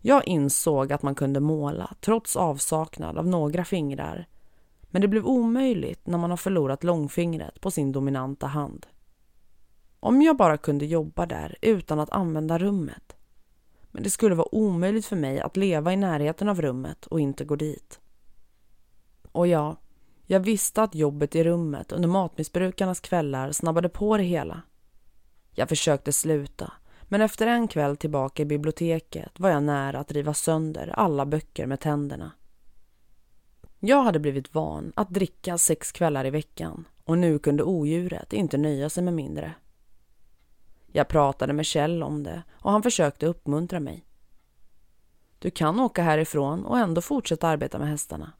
Jag 0.00 0.26
insåg 0.26 0.92
att 0.92 1.02
man 1.02 1.14
kunde 1.14 1.40
måla 1.40 1.94
trots 2.00 2.36
avsaknad 2.36 3.18
av 3.18 3.26
några 3.26 3.64
fingrar 3.64 4.26
men 4.90 5.02
det 5.02 5.08
blev 5.08 5.26
omöjligt 5.26 6.06
när 6.06 6.18
man 6.18 6.30
har 6.30 6.36
förlorat 6.36 6.84
långfingret 6.84 7.60
på 7.60 7.70
sin 7.70 7.92
dominanta 7.92 8.46
hand. 8.46 8.86
Om 10.00 10.22
jag 10.22 10.36
bara 10.36 10.56
kunde 10.56 10.86
jobba 10.86 11.26
där 11.26 11.56
utan 11.60 12.00
att 12.00 12.10
använda 12.10 12.58
rummet. 12.58 13.16
Men 13.90 14.02
det 14.02 14.10
skulle 14.10 14.34
vara 14.34 14.54
omöjligt 14.54 15.06
för 15.06 15.16
mig 15.16 15.40
att 15.40 15.56
leva 15.56 15.92
i 15.92 15.96
närheten 15.96 16.48
av 16.48 16.62
rummet 16.62 17.06
och 17.06 17.20
inte 17.20 17.44
gå 17.44 17.56
dit. 17.56 18.00
Och 19.32 19.46
ja, 19.46 19.76
jag 20.26 20.40
visste 20.40 20.82
att 20.82 20.94
jobbet 20.94 21.34
i 21.34 21.44
rummet 21.44 21.92
under 21.92 22.08
matmissbrukarnas 22.08 23.00
kvällar 23.00 23.52
snabbade 23.52 23.88
på 23.88 24.16
det 24.16 24.22
hela. 24.22 24.62
Jag 25.54 25.68
försökte 25.68 26.12
sluta, 26.12 26.72
men 27.02 27.20
efter 27.20 27.46
en 27.46 27.68
kväll 27.68 27.96
tillbaka 27.96 28.42
i 28.42 28.46
biblioteket 28.46 29.40
var 29.40 29.50
jag 29.50 29.62
nära 29.62 29.98
att 29.98 30.12
riva 30.12 30.34
sönder 30.34 30.88
alla 30.88 31.26
böcker 31.26 31.66
med 31.66 31.80
tänderna. 31.80 32.32
Jag 33.80 34.02
hade 34.02 34.18
blivit 34.18 34.54
van 34.54 34.92
att 34.96 35.10
dricka 35.10 35.58
sex 35.58 35.92
kvällar 35.92 36.24
i 36.24 36.30
veckan 36.30 36.84
och 37.04 37.18
nu 37.18 37.38
kunde 37.38 37.62
odjuret 37.62 38.32
inte 38.32 38.58
nöja 38.58 38.90
sig 38.90 39.04
med 39.04 39.14
mindre. 39.14 39.54
Jag 40.92 41.08
pratade 41.08 41.52
med 41.52 41.66
Kjell 41.66 42.02
om 42.02 42.22
det 42.22 42.42
och 42.52 42.70
han 42.70 42.82
försökte 42.82 43.26
uppmuntra 43.26 43.80
mig. 43.80 44.04
Du 45.38 45.50
kan 45.50 45.80
åka 45.80 46.02
härifrån 46.02 46.64
och 46.64 46.78
ändå 46.78 47.00
fortsätta 47.00 47.48
arbeta 47.48 47.78
med 47.78 47.88
hästarna. 47.88 48.32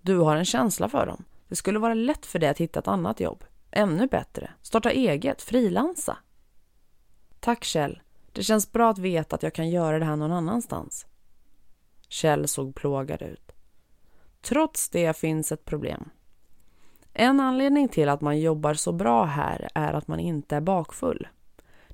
Du 0.00 0.18
har 0.18 0.36
en 0.36 0.44
känsla 0.44 0.88
för 0.88 1.06
dem. 1.06 1.24
Det 1.48 1.56
skulle 1.56 1.78
vara 1.78 1.94
lätt 1.94 2.26
för 2.26 2.38
dig 2.38 2.48
att 2.48 2.58
hitta 2.58 2.78
ett 2.78 2.88
annat 2.88 3.20
jobb. 3.20 3.44
Ännu 3.70 4.06
bättre, 4.06 4.50
starta 4.62 4.90
eget, 4.90 5.42
frilansa. 5.42 6.16
Tack 7.40 7.64
Kjell. 7.64 8.02
Det 8.32 8.42
känns 8.42 8.72
bra 8.72 8.90
att 8.90 8.98
veta 8.98 9.36
att 9.36 9.42
jag 9.42 9.54
kan 9.54 9.70
göra 9.70 9.98
det 9.98 10.04
här 10.04 10.16
någon 10.16 10.32
annanstans. 10.32 11.06
Kjell 12.08 12.48
såg 12.48 12.74
plågad 12.74 13.22
ut. 13.22 13.52
Trots 14.40 14.88
det 14.90 15.16
finns 15.16 15.52
ett 15.52 15.64
problem. 15.64 16.10
En 17.12 17.40
anledning 17.40 17.88
till 17.88 18.08
att 18.08 18.20
man 18.20 18.40
jobbar 18.40 18.74
så 18.74 18.92
bra 18.92 19.24
här 19.24 19.68
är 19.74 19.92
att 19.92 20.08
man 20.08 20.20
inte 20.20 20.56
är 20.56 20.60
bakfull. 20.60 21.28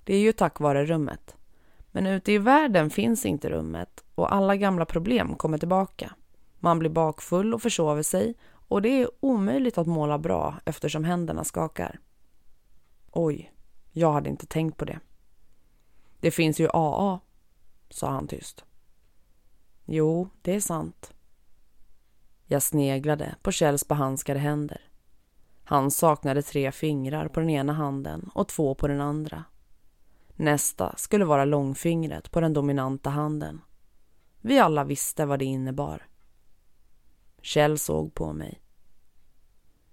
Det 0.05 0.15
är 0.15 0.21
ju 0.21 0.33
tack 0.33 0.61
vare 0.61 0.87
rummet. 0.87 1.37
Men 1.93 2.07
ute 2.07 2.33
i 2.33 2.39
världen 2.39 2.91
finns 2.91 3.27
inte 3.27 3.51
rummet 3.51 4.05
och 4.15 4.35
alla 4.35 4.57
gamla 4.57 4.85
problem 4.85 5.35
kommer 5.35 5.59
tillbaka. 5.59 6.15
Man 6.59 6.79
blir 6.79 6.91
bakfull 6.91 7.55
och 7.55 7.63
försover 7.63 8.03
sig 8.03 8.35
och 8.69 8.83
det 8.83 8.89
är 8.89 9.11
omöjligt 9.21 9.79
att 9.79 9.87
måla 9.87 10.19
bra 10.19 10.55
eftersom 10.65 11.05
händerna 11.05 11.45
skakar. 11.45 12.01
Oj, 13.11 13.53
jag 13.93 14.13
hade 14.13 14.31
inte 14.31 14.47
tänkt 14.47 14.77
på 14.77 14.85
det. 14.85 15.01
Det 16.21 16.31
finns 16.31 16.61
ju 16.61 16.69
AA, 16.73 17.21
sa 17.91 18.11
han 18.11 18.27
tyst. 18.27 18.65
Jo, 19.85 20.29
det 20.43 20.55
är 20.55 20.61
sant. 20.61 21.15
Jag 22.47 22.63
sneglade 22.63 23.35
på 23.43 23.53
Kjells 23.53 23.89
behandskade 23.89 24.41
händer. 24.41 24.81
Han 25.65 25.91
saknade 25.91 26.43
tre 26.43 26.73
fingrar 26.73 27.29
på 27.29 27.41
den 27.41 27.51
ena 27.51 27.73
handen 27.73 28.31
och 28.35 28.49
två 28.49 28.75
på 28.75 28.89
den 28.89 29.01
andra. 29.01 29.45
Nästa 30.37 30.97
skulle 30.97 31.25
vara 31.25 31.45
långfingret 31.45 32.31
på 32.31 32.41
den 32.41 32.53
dominanta 32.53 33.11
handen. 33.11 33.61
Vi 34.41 34.59
alla 34.59 34.85
visste 34.85 35.27
vad 35.27 35.39
det 35.39 35.45
innebar. 35.45 36.07
Kjell 37.43 37.79
såg 37.79 38.15
på 38.15 38.33
mig. 38.33 38.61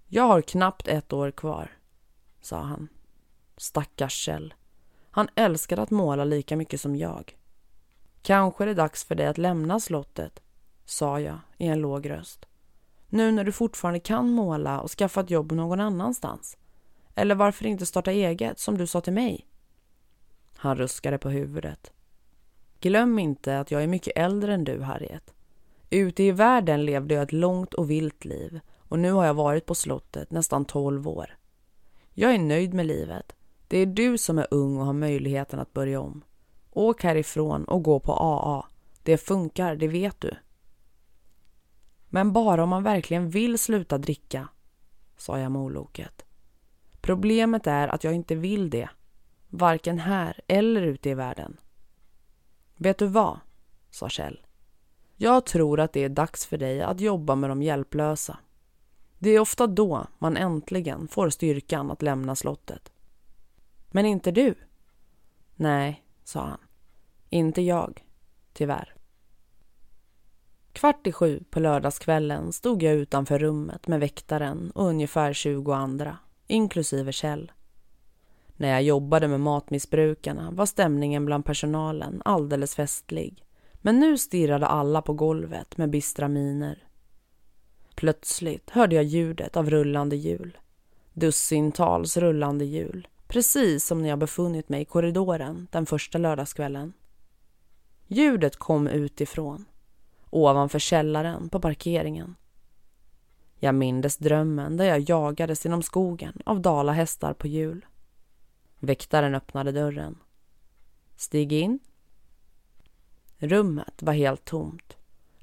Jag 0.06 0.22
har 0.22 0.42
knappt 0.42 0.88
ett 0.88 1.12
år 1.12 1.30
kvar, 1.30 1.70
sa 2.40 2.62
han. 2.62 2.88
Stackars 3.56 4.12
Kjell. 4.12 4.54
Han 5.10 5.28
älskade 5.34 5.82
att 5.82 5.90
måla 5.90 6.24
lika 6.24 6.56
mycket 6.56 6.80
som 6.80 6.96
jag. 6.96 7.36
Kanske 8.22 8.64
är 8.64 8.66
det 8.66 8.74
dags 8.74 9.04
för 9.04 9.14
dig 9.14 9.26
att 9.26 9.38
lämna 9.38 9.80
slottet, 9.80 10.42
sa 10.84 11.20
jag 11.20 11.38
i 11.58 11.66
en 11.66 11.80
låg 11.80 12.10
röst. 12.10 12.46
Nu 13.08 13.32
när 13.32 13.44
du 13.44 13.52
fortfarande 13.52 14.00
kan 14.00 14.30
måla 14.30 14.80
och 14.80 14.90
skaffa 14.90 15.20
ett 15.20 15.30
jobb 15.30 15.52
någon 15.52 15.80
annanstans. 15.80 16.56
Eller 17.14 17.34
varför 17.34 17.66
inte 17.66 17.86
starta 17.86 18.10
eget, 18.10 18.58
som 18.58 18.78
du 18.78 18.86
sa 18.86 19.00
till 19.00 19.12
mig? 19.12 19.46
Han 20.62 20.76
ruskade 20.76 21.18
på 21.18 21.30
huvudet. 21.30 21.92
Glöm 22.80 23.18
inte 23.18 23.60
att 23.60 23.70
jag 23.70 23.82
är 23.82 23.86
mycket 23.86 24.16
äldre 24.16 24.54
än 24.54 24.64
du, 24.64 24.80
Harriet. 24.80 25.34
Ute 25.90 26.22
i 26.22 26.32
världen 26.32 26.84
levde 26.84 27.14
jag 27.14 27.22
ett 27.22 27.32
långt 27.32 27.74
och 27.74 27.90
vilt 27.90 28.24
liv 28.24 28.60
och 28.76 28.98
nu 28.98 29.12
har 29.12 29.26
jag 29.26 29.34
varit 29.34 29.66
på 29.66 29.74
slottet 29.74 30.30
nästan 30.30 30.64
tolv 30.64 31.08
år. 31.08 31.36
Jag 32.12 32.34
är 32.34 32.38
nöjd 32.38 32.74
med 32.74 32.86
livet. 32.86 33.36
Det 33.68 33.78
är 33.78 33.86
du 33.86 34.18
som 34.18 34.38
är 34.38 34.46
ung 34.50 34.78
och 34.78 34.86
har 34.86 34.92
möjligheten 34.92 35.60
att 35.60 35.72
börja 35.72 36.00
om. 36.00 36.24
Åk 36.70 37.02
härifrån 37.02 37.64
och 37.64 37.82
gå 37.82 38.00
på 38.00 38.12
AA. 38.12 38.66
Det 39.02 39.18
funkar, 39.18 39.76
det 39.76 39.88
vet 39.88 40.20
du. 40.20 40.34
Men 42.08 42.32
bara 42.32 42.62
om 42.62 42.68
man 42.68 42.82
verkligen 42.82 43.30
vill 43.30 43.58
sluta 43.58 43.98
dricka, 43.98 44.48
sa 45.16 45.38
jag 45.38 45.52
moloket. 45.52 46.24
Problemet 47.00 47.66
är 47.66 47.88
att 47.88 48.04
jag 48.04 48.14
inte 48.14 48.34
vill 48.34 48.70
det. 48.70 48.88
Varken 49.54 49.98
här 49.98 50.40
eller 50.46 50.82
ute 50.82 51.10
i 51.10 51.14
världen. 51.14 51.56
Vet 52.76 52.98
du 52.98 53.06
vad? 53.06 53.40
sa 53.90 54.08
Kjell. 54.08 54.46
Jag 55.16 55.46
tror 55.46 55.80
att 55.80 55.92
det 55.92 56.04
är 56.04 56.08
dags 56.08 56.46
för 56.46 56.58
dig 56.58 56.82
att 56.82 57.00
jobba 57.00 57.34
med 57.36 57.50
de 57.50 57.62
hjälplösa. 57.62 58.38
Det 59.18 59.30
är 59.30 59.40
ofta 59.40 59.66
då 59.66 60.06
man 60.18 60.36
äntligen 60.36 61.08
får 61.08 61.30
styrkan 61.30 61.90
att 61.90 62.02
lämna 62.02 62.36
slottet. 62.36 62.92
Men 63.90 64.06
inte 64.06 64.30
du? 64.30 64.54
Nej, 65.54 66.04
sa 66.24 66.40
han. 66.40 66.60
Inte 67.28 67.62
jag, 67.62 68.04
tyvärr. 68.52 68.94
Kvart 70.72 71.06
i 71.06 71.12
sju 71.12 71.44
på 71.50 71.60
lördagskvällen 71.60 72.52
stod 72.52 72.82
jag 72.82 72.94
utanför 72.94 73.38
rummet 73.38 73.86
med 73.86 74.00
väktaren 74.00 74.70
och 74.70 74.86
ungefär 74.86 75.32
20 75.32 75.72
andra, 75.72 76.18
inklusive 76.46 77.12
Kjell. 77.12 77.52
När 78.56 78.68
jag 78.68 78.82
jobbade 78.82 79.28
med 79.28 79.40
matmissbrukarna 79.40 80.50
var 80.50 80.66
stämningen 80.66 81.24
bland 81.24 81.44
personalen 81.44 82.22
alldeles 82.24 82.74
festlig. 82.74 83.44
Men 83.72 84.00
nu 84.00 84.18
stirrade 84.18 84.66
alla 84.66 85.02
på 85.02 85.12
golvet 85.12 85.76
med 85.76 85.90
bistra 85.90 86.28
miner. 86.28 86.86
Plötsligt 87.94 88.70
hörde 88.70 88.96
jag 88.96 89.04
ljudet 89.04 89.56
av 89.56 89.70
rullande 89.70 90.16
hjul. 90.16 90.58
Dussintals 91.12 92.16
rullande 92.16 92.64
hjul. 92.64 93.08
Precis 93.26 93.86
som 93.86 94.02
när 94.02 94.08
jag 94.08 94.18
befunnit 94.18 94.68
mig 94.68 94.82
i 94.82 94.84
korridoren 94.84 95.68
den 95.70 95.86
första 95.86 96.18
lördagskvällen. 96.18 96.92
Ljudet 98.06 98.56
kom 98.56 98.88
utifrån, 98.88 99.64
ovanför 100.30 100.78
källaren 100.78 101.48
på 101.48 101.60
parkeringen. 101.60 102.34
Jag 103.58 103.74
mindes 103.74 104.16
drömmen 104.16 104.76
där 104.76 104.84
jag 104.84 105.00
jagades 105.00 105.64
genom 105.64 105.82
skogen 105.82 106.42
av 106.44 106.60
dalahästar 106.60 107.32
på 107.32 107.46
hjul. 107.46 107.86
Väktaren 108.84 109.34
öppnade 109.34 109.72
dörren. 109.72 110.18
Stig 111.16 111.52
in. 111.52 111.78
Rummet 113.38 114.02
var 114.02 114.12
helt 114.12 114.44
tomt. 114.44 114.96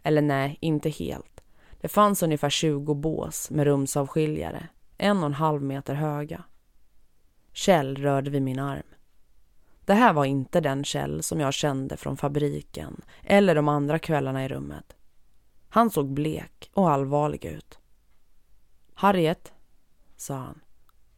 Eller 0.03 0.21
nej, 0.21 0.57
inte 0.61 0.89
helt. 0.89 1.41
Det 1.81 1.87
fanns 1.87 2.23
ungefär 2.23 2.49
20 2.49 2.93
bås 2.93 3.49
med 3.49 3.65
rumsavskiljare, 3.65 4.67
en 4.97 5.17
och 5.17 5.25
en 5.25 5.33
halv 5.33 5.61
meter 5.61 5.93
höga. 5.93 6.43
Kjell 7.53 7.95
rörde 7.95 8.29
vid 8.29 8.41
min 8.41 8.59
arm. 8.59 8.87
Det 9.85 9.93
här 9.93 10.13
var 10.13 10.25
inte 10.25 10.61
den 10.61 10.83
Kjell 10.83 11.23
som 11.23 11.39
jag 11.39 11.53
kände 11.53 11.97
från 11.97 12.17
fabriken 12.17 13.01
eller 13.23 13.55
de 13.55 13.67
andra 13.67 13.99
kvällarna 13.99 14.45
i 14.45 14.47
rummet. 14.47 14.95
Han 15.69 15.89
såg 15.89 16.13
blek 16.13 16.69
och 16.73 16.91
allvarlig 16.91 17.45
ut. 17.45 17.79
Harriet, 18.93 19.53
sa 20.15 20.35
han, 20.35 20.61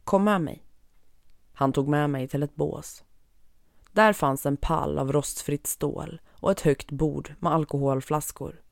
kom 0.04 0.24
med 0.24 0.40
mig. 0.40 0.62
Han 1.62 1.72
tog 1.72 1.88
med 1.88 2.10
mig 2.10 2.28
till 2.28 2.42
ett 2.42 2.54
bås. 2.54 3.04
Där 3.92 4.12
fanns 4.12 4.46
en 4.46 4.56
pall 4.56 4.98
av 4.98 5.12
rostfritt 5.12 5.66
stål 5.66 6.20
och 6.30 6.50
ett 6.50 6.60
högt 6.60 6.90
bord 6.90 7.34
med 7.38 7.52
alkoholflaskor. 7.52 8.62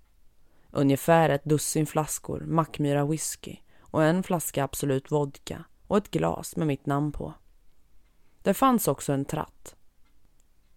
Ungefär 0.70 1.30
ett 1.30 1.44
dussin 1.44 1.86
flaskor 1.86 2.40
Mackmyra 2.40 3.06
whisky 3.06 3.56
och 3.80 4.04
en 4.04 4.22
flaska 4.22 4.64
Absolut 4.64 5.10
vodka 5.10 5.64
och 5.86 5.96
ett 5.96 6.10
glas 6.10 6.56
med 6.56 6.66
mitt 6.66 6.86
namn 6.86 7.12
på. 7.12 7.34
Det 8.42 8.54
fanns 8.54 8.88
också 8.88 9.12
en 9.12 9.24
tratt. 9.24 9.76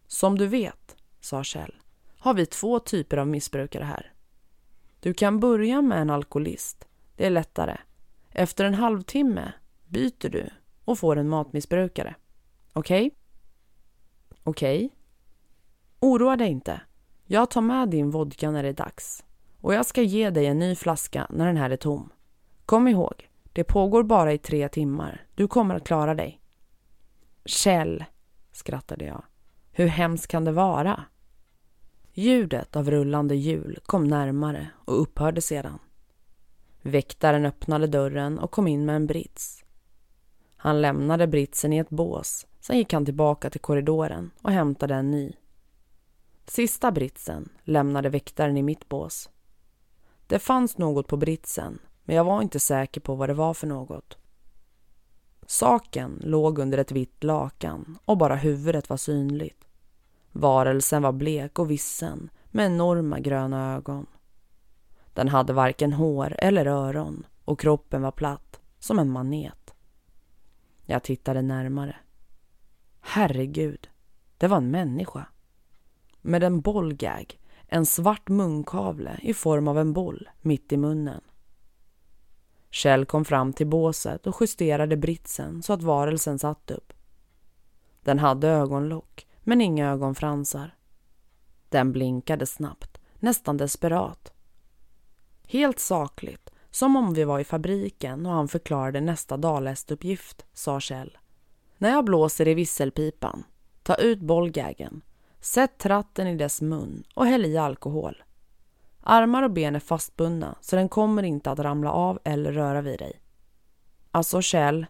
Som 0.07 0.37
du 0.37 0.47
vet, 0.47 0.95
sa 1.19 1.43
Kjell, 1.43 1.75
har 2.17 2.33
vi 2.33 2.45
två 2.45 2.79
typer 2.79 3.17
av 3.17 3.27
missbrukare 3.27 3.83
här. 3.83 4.13
Du 4.99 5.13
kan 5.13 5.39
börja 5.39 5.81
med 5.81 6.01
en 6.01 6.09
alkoholist. 6.09 6.87
Det 7.15 7.25
är 7.25 7.29
lättare. 7.29 7.77
Efter 8.29 8.65
en 8.65 8.73
halvtimme 8.73 9.53
byter 9.87 10.29
du 10.29 10.49
och 10.85 10.99
får 10.99 11.15
en 11.15 11.29
matmissbrukare. 11.29 12.15
Okej? 12.73 13.07
Okay? 13.07 13.17
Okej. 14.43 14.85
Okay. 14.85 14.89
Oroa 15.99 16.35
dig 16.35 16.49
inte. 16.49 16.81
Jag 17.25 17.49
tar 17.49 17.61
med 17.61 17.89
din 17.89 18.11
vodka 18.11 18.51
när 18.51 18.63
det 18.63 18.69
är 18.69 18.73
dags. 18.73 19.23
Och 19.61 19.73
jag 19.73 19.85
ska 19.85 20.01
ge 20.01 20.29
dig 20.29 20.45
en 20.45 20.59
ny 20.59 20.75
flaska 20.75 21.27
när 21.29 21.47
den 21.47 21.57
här 21.57 21.69
är 21.69 21.77
tom. 21.77 22.09
Kom 22.65 22.87
ihåg, 22.87 23.29
det 23.53 23.63
pågår 23.63 24.03
bara 24.03 24.33
i 24.33 24.37
tre 24.37 24.69
timmar. 24.69 25.25
Du 25.35 25.47
kommer 25.47 25.75
att 25.75 25.87
klara 25.87 26.15
dig. 26.15 26.41
Kjell, 27.45 28.03
skrattade 28.51 29.05
jag. 29.05 29.23
Hur 29.71 29.87
hemskt 29.87 30.27
kan 30.27 30.45
det 30.45 30.51
vara? 30.51 31.03
Ljudet 32.13 32.75
av 32.75 32.91
rullande 32.91 33.35
hjul 33.35 33.79
kom 33.85 34.07
närmare 34.07 34.67
och 34.85 35.01
upphörde 35.01 35.41
sedan. 35.41 35.79
Väktaren 36.81 37.45
öppnade 37.45 37.87
dörren 37.87 38.39
och 38.39 38.51
kom 38.51 38.67
in 38.67 38.85
med 38.85 38.95
en 38.95 39.07
brits. 39.07 39.62
Han 40.63 40.81
lämnade 40.81 41.27
britsen 41.27 41.73
i 41.73 41.77
ett 41.77 41.89
bås, 41.89 42.47
sen 42.59 42.77
gick 42.77 42.93
han 42.93 43.05
tillbaka 43.05 43.49
till 43.49 43.61
korridoren 43.61 44.31
och 44.41 44.51
hämtade 44.51 44.95
en 44.95 45.11
ny. 45.11 45.33
Sista 46.45 46.91
britsen 46.91 47.49
lämnade 47.63 48.09
väktaren 48.09 48.57
i 48.57 48.63
mitt 48.63 48.89
bås. 48.89 49.29
Det 50.27 50.39
fanns 50.39 50.77
något 50.77 51.07
på 51.07 51.17
britsen, 51.17 51.79
men 52.03 52.15
jag 52.15 52.23
var 52.23 52.41
inte 52.41 52.59
säker 52.59 53.01
på 53.01 53.15
vad 53.15 53.29
det 53.29 53.33
var 53.33 53.53
för 53.53 53.67
något. 53.67 54.17
Saken 55.45 56.21
låg 56.23 56.59
under 56.59 56.77
ett 56.77 56.91
vitt 56.91 57.23
lakan 57.23 57.97
och 58.05 58.17
bara 58.17 58.35
huvudet 58.35 58.89
var 58.89 58.97
synligt. 58.97 59.67
Varelsen 60.31 61.01
var 61.01 61.11
blek 61.11 61.59
och 61.59 61.71
vissen 61.71 62.29
med 62.51 62.65
enorma 62.65 63.19
gröna 63.19 63.75
ögon. 63.75 64.05
Den 65.13 65.27
hade 65.27 65.53
varken 65.53 65.93
hår 65.93 66.35
eller 66.37 66.65
öron 66.65 67.25
och 67.45 67.59
kroppen 67.59 68.01
var 68.01 68.11
platt 68.11 68.59
som 68.79 68.99
en 68.99 69.09
manet. 69.09 69.62
Jag 70.85 71.03
tittade 71.03 71.41
närmare. 71.41 71.95
Herregud, 73.01 73.89
det 74.37 74.47
var 74.47 74.57
en 74.57 74.71
människa. 74.71 75.25
Med 76.21 76.43
en 76.43 76.61
bollgag, 76.61 77.39
en 77.67 77.85
svart 77.85 78.29
munkavle 78.29 79.19
i 79.21 79.33
form 79.33 79.67
av 79.67 79.79
en 79.79 79.93
boll 79.93 80.29
mitt 80.41 80.71
i 80.71 80.77
munnen. 80.77 81.21
Kjell 82.69 83.05
kom 83.05 83.25
fram 83.25 83.53
till 83.53 83.67
båset 83.67 84.27
och 84.27 84.35
justerade 84.41 84.97
britsen 84.97 85.63
så 85.63 85.73
att 85.73 85.83
varelsen 85.83 86.39
satt 86.39 86.71
upp. 86.71 86.93
Den 88.01 88.19
hade 88.19 88.47
ögonlock, 88.47 89.27
men 89.39 89.61
inga 89.61 89.89
ögonfransar. 89.89 90.75
Den 91.69 91.91
blinkade 91.91 92.45
snabbt, 92.45 93.01
nästan 93.19 93.57
desperat. 93.57 94.33
Helt 95.47 95.79
sakligt, 95.79 96.42
som 96.73 96.95
om 96.95 97.13
vi 97.13 97.23
var 97.23 97.39
i 97.39 97.43
fabriken 97.43 98.25
och 98.25 98.31
han 98.31 98.47
förklarade 98.47 99.01
nästa 99.01 99.37
dalhästuppgift, 99.37 100.45
sa 100.53 100.79
Kjell. 100.79 101.17
När 101.77 101.89
jag 101.89 102.05
blåser 102.05 102.47
i 102.47 102.53
visselpipan, 102.53 103.43
ta 103.83 103.95
ut 103.95 104.19
bollgägen, 104.19 105.01
sätt 105.39 105.77
tratten 105.77 106.27
i 106.27 106.35
dess 106.35 106.61
mun 106.61 107.03
och 107.15 107.25
häll 107.25 107.45
i 107.45 107.57
alkohol. 107.57 108.23
Armar 109.01 109.43
och 109.43 109.51
ben 109.51 109.75
är 109.75 109.79
fastbundna 109.79 110.55
så 110.61 110.75
den 110.75 110.89
kommer 110.89 111.23
inte 111.23 111.51
att 111.51 111.59
ramla 111.59 111.91
av 111.91 112.19
eller 112.23 112.51
röra 112.51 112.81
vid 112.81 112.99
dig. 112.99 113.21
Alltså 114.11 114.41
Kjell, 114.41 114.85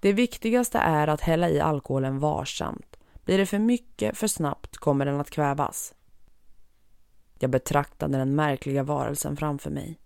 det 0.00 0.12
viktigaste 0.12 0.78
är 0.78 1.08
att 1.08 1.20
hälla 1.20 1.50
i 1.50 1.60
alkoholen 1.60 2.18
varsamt. 2.18 2.96
Blir 3.24 3.38
det 3.38 3.46
för 3.46 3.58
mycket 3.58 4.16
för 4.16 4.26
snabbt 4.26 4.76
kommer 4.76 5.06
den 5.06 5.20
att 5.20 5.30
kvävas. 5.30 5.94
Jag 7.38 7.50
betraktade 7.50 8.18
den 8.18 8.34
märkliga 8.34 8.82
varelsen 8.82 9.36
framför 9.36 9.70
mig. 9.70 10.00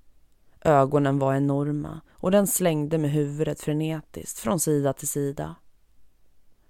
Ögonen 0.60 1.18
var 1.18 1.34
enorma 1.34 2.00
och 2.12 2.30
den 2.30 2.46
slängde 2.46 2.98
med 2.98 3.10
huvudet 3.10 3.60
frenetiskt 3.60 4.38
från 4.38 4.60
sida 4.60 4.92
till 4.92 5.08
sida. 5.08 5.54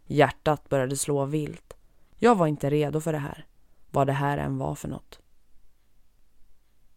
Hjärtat 0.07 0.69
började 0.69 0.97
slå 0.97 1.25
vilt. 1.25 1.75
Jag 2.17 2.35
var 2.35 2.47
inte 2.47 2.71
redo 2.71 3.01
för 3.01 3.13
det 3.13 3.19
här, 3.19 3.47
vad 3.91 4.07
det 4.07 4.13
här 4.13 4.39
än 4.39 4.59
var 4.59 4.75
för 4.75 4.89
något. 4.89 5.21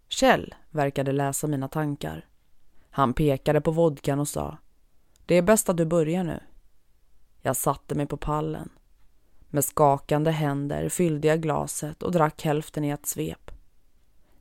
Kjell 0.07 0.55
verkade 0.69 1.11
läsa 1.11 1.47
mina 1.47 1.67
tankar. 1.67 2.25
Han 2.89 3.13
pekade 3.13 3.61
på 3.61 3.71
vodkan 3.71 4.19
och 4.19 4.27
sa 4.27 4.57
Det 5.25 5.35
är 5.35 5.41
bäst 5.41 5.69
att 5.69 5.77
du 5.77 5.85
börjar 5.85 6.23
nu. 6.23 6.39
Jag 7.41 7.55
satte 7.55 7.95
mig 7.95 8.05
på 8.05 8.17
pallen. 8.17 8.69
Med 9.49 9.65
skakande 9.65 10.31
händer 10.31 10.89
fyllde 10.89 11.27
jag 11.27 11.41
glaset 11.41 12.03
och 12.03 12.11
drack 12.11 12.43
hälften 12.43 12.83
i 12.83 12.89
ett 12.89 13.05
svep. 13.05 13.51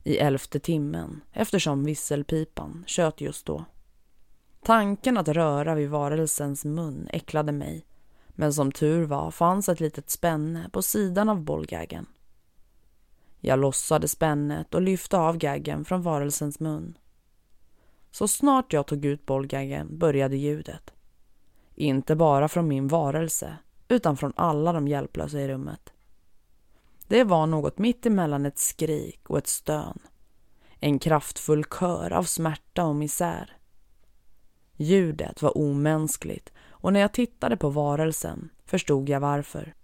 I 0.05 0.19
elfte 0.19 0.61
timmen, 0.61 1.21
eftersom 1.33 1.85
visselpipan 1.85 2.85
tjöt 2.87 3.21
just 3.21 3.47
då. 3.47 3.65
Tanken 4.63 5.17
att 5.17 5.29
röra 5.29 5.75
vid 5.75 5.91
varelsens 5.91 6.65
mun 6.65 7.09
äcklade 7.13 7.53
mig 7.53 7.87
men 8.29 8.53
som 8.53 8.73
tur 8.73 9.05
var 9.05 9.31
fanns 9.31 9.69
ett 9.69 9.81
litet 9.81 10.11
spänne 10.11 10.69
på 10.73 10.83
sidan 10.83 11.29
av 11.29 11.41
bollgaggen. 11.41 12.07
Jag 13.41 13.59
lossade 13.59 14.09
spännet 14.09 14.75
och 14.75 14.83
lyfte 14.83 15.19
av 15.19 15.37
gaggen 15.37 15.85
från 15.85 16.03
varelsens 16.03 16.61
mun. 16.61 16.99
Så 18.11 18.29
snart 18.29 18.73
jag 18.73 18.87
tog 18.87 19.05
ut 19.05 19.27
bollgaggen 19.27 19.99
började 19.99 20.37
ljudet. 20.37 20.93
Inte 21.75 22.17
bara 22.17 22.49
från 22.49 22.69
min 22.69 22.89
varelse, 22.89 23.57
utan 23.89 24.17
från 24.17 24.33
alla 24.37 24.73
de 24.73 24.89
hjälplösa 24.89 25.41
i 25.41 25.49
rummet. 25.49 25.93
Det 27.11 27.25
var 27.25 27.47
något 27.47 27.79
mitt 27.79 28.07
emellan 28.07 28.47
ett 28.47 28.59
skrik 28.59 29.31
och 29.31 29.39
ett 29.39 29.47
stön. 29.47 29.99
En 30.81 30.99
kraftfull 30.99 31.65
kör 31.65 32.13
av 32.13 32.23
smärta 32.23 32.85
och 32.85 32.97
misär. 32.97 33.57
Ljudet 34.77 35.43
var 35.43 35.59
omänskligt 35.59 36.53
och 36.69 36.93
när 36.93 37.01
jag 37.01 37.13
tittade 37.13 37.57
på 37.57 37.71
varelsen 37.71 38.51
förstod 38.65 39.09
jag 39.09 39.21
varför. 39.21 39.75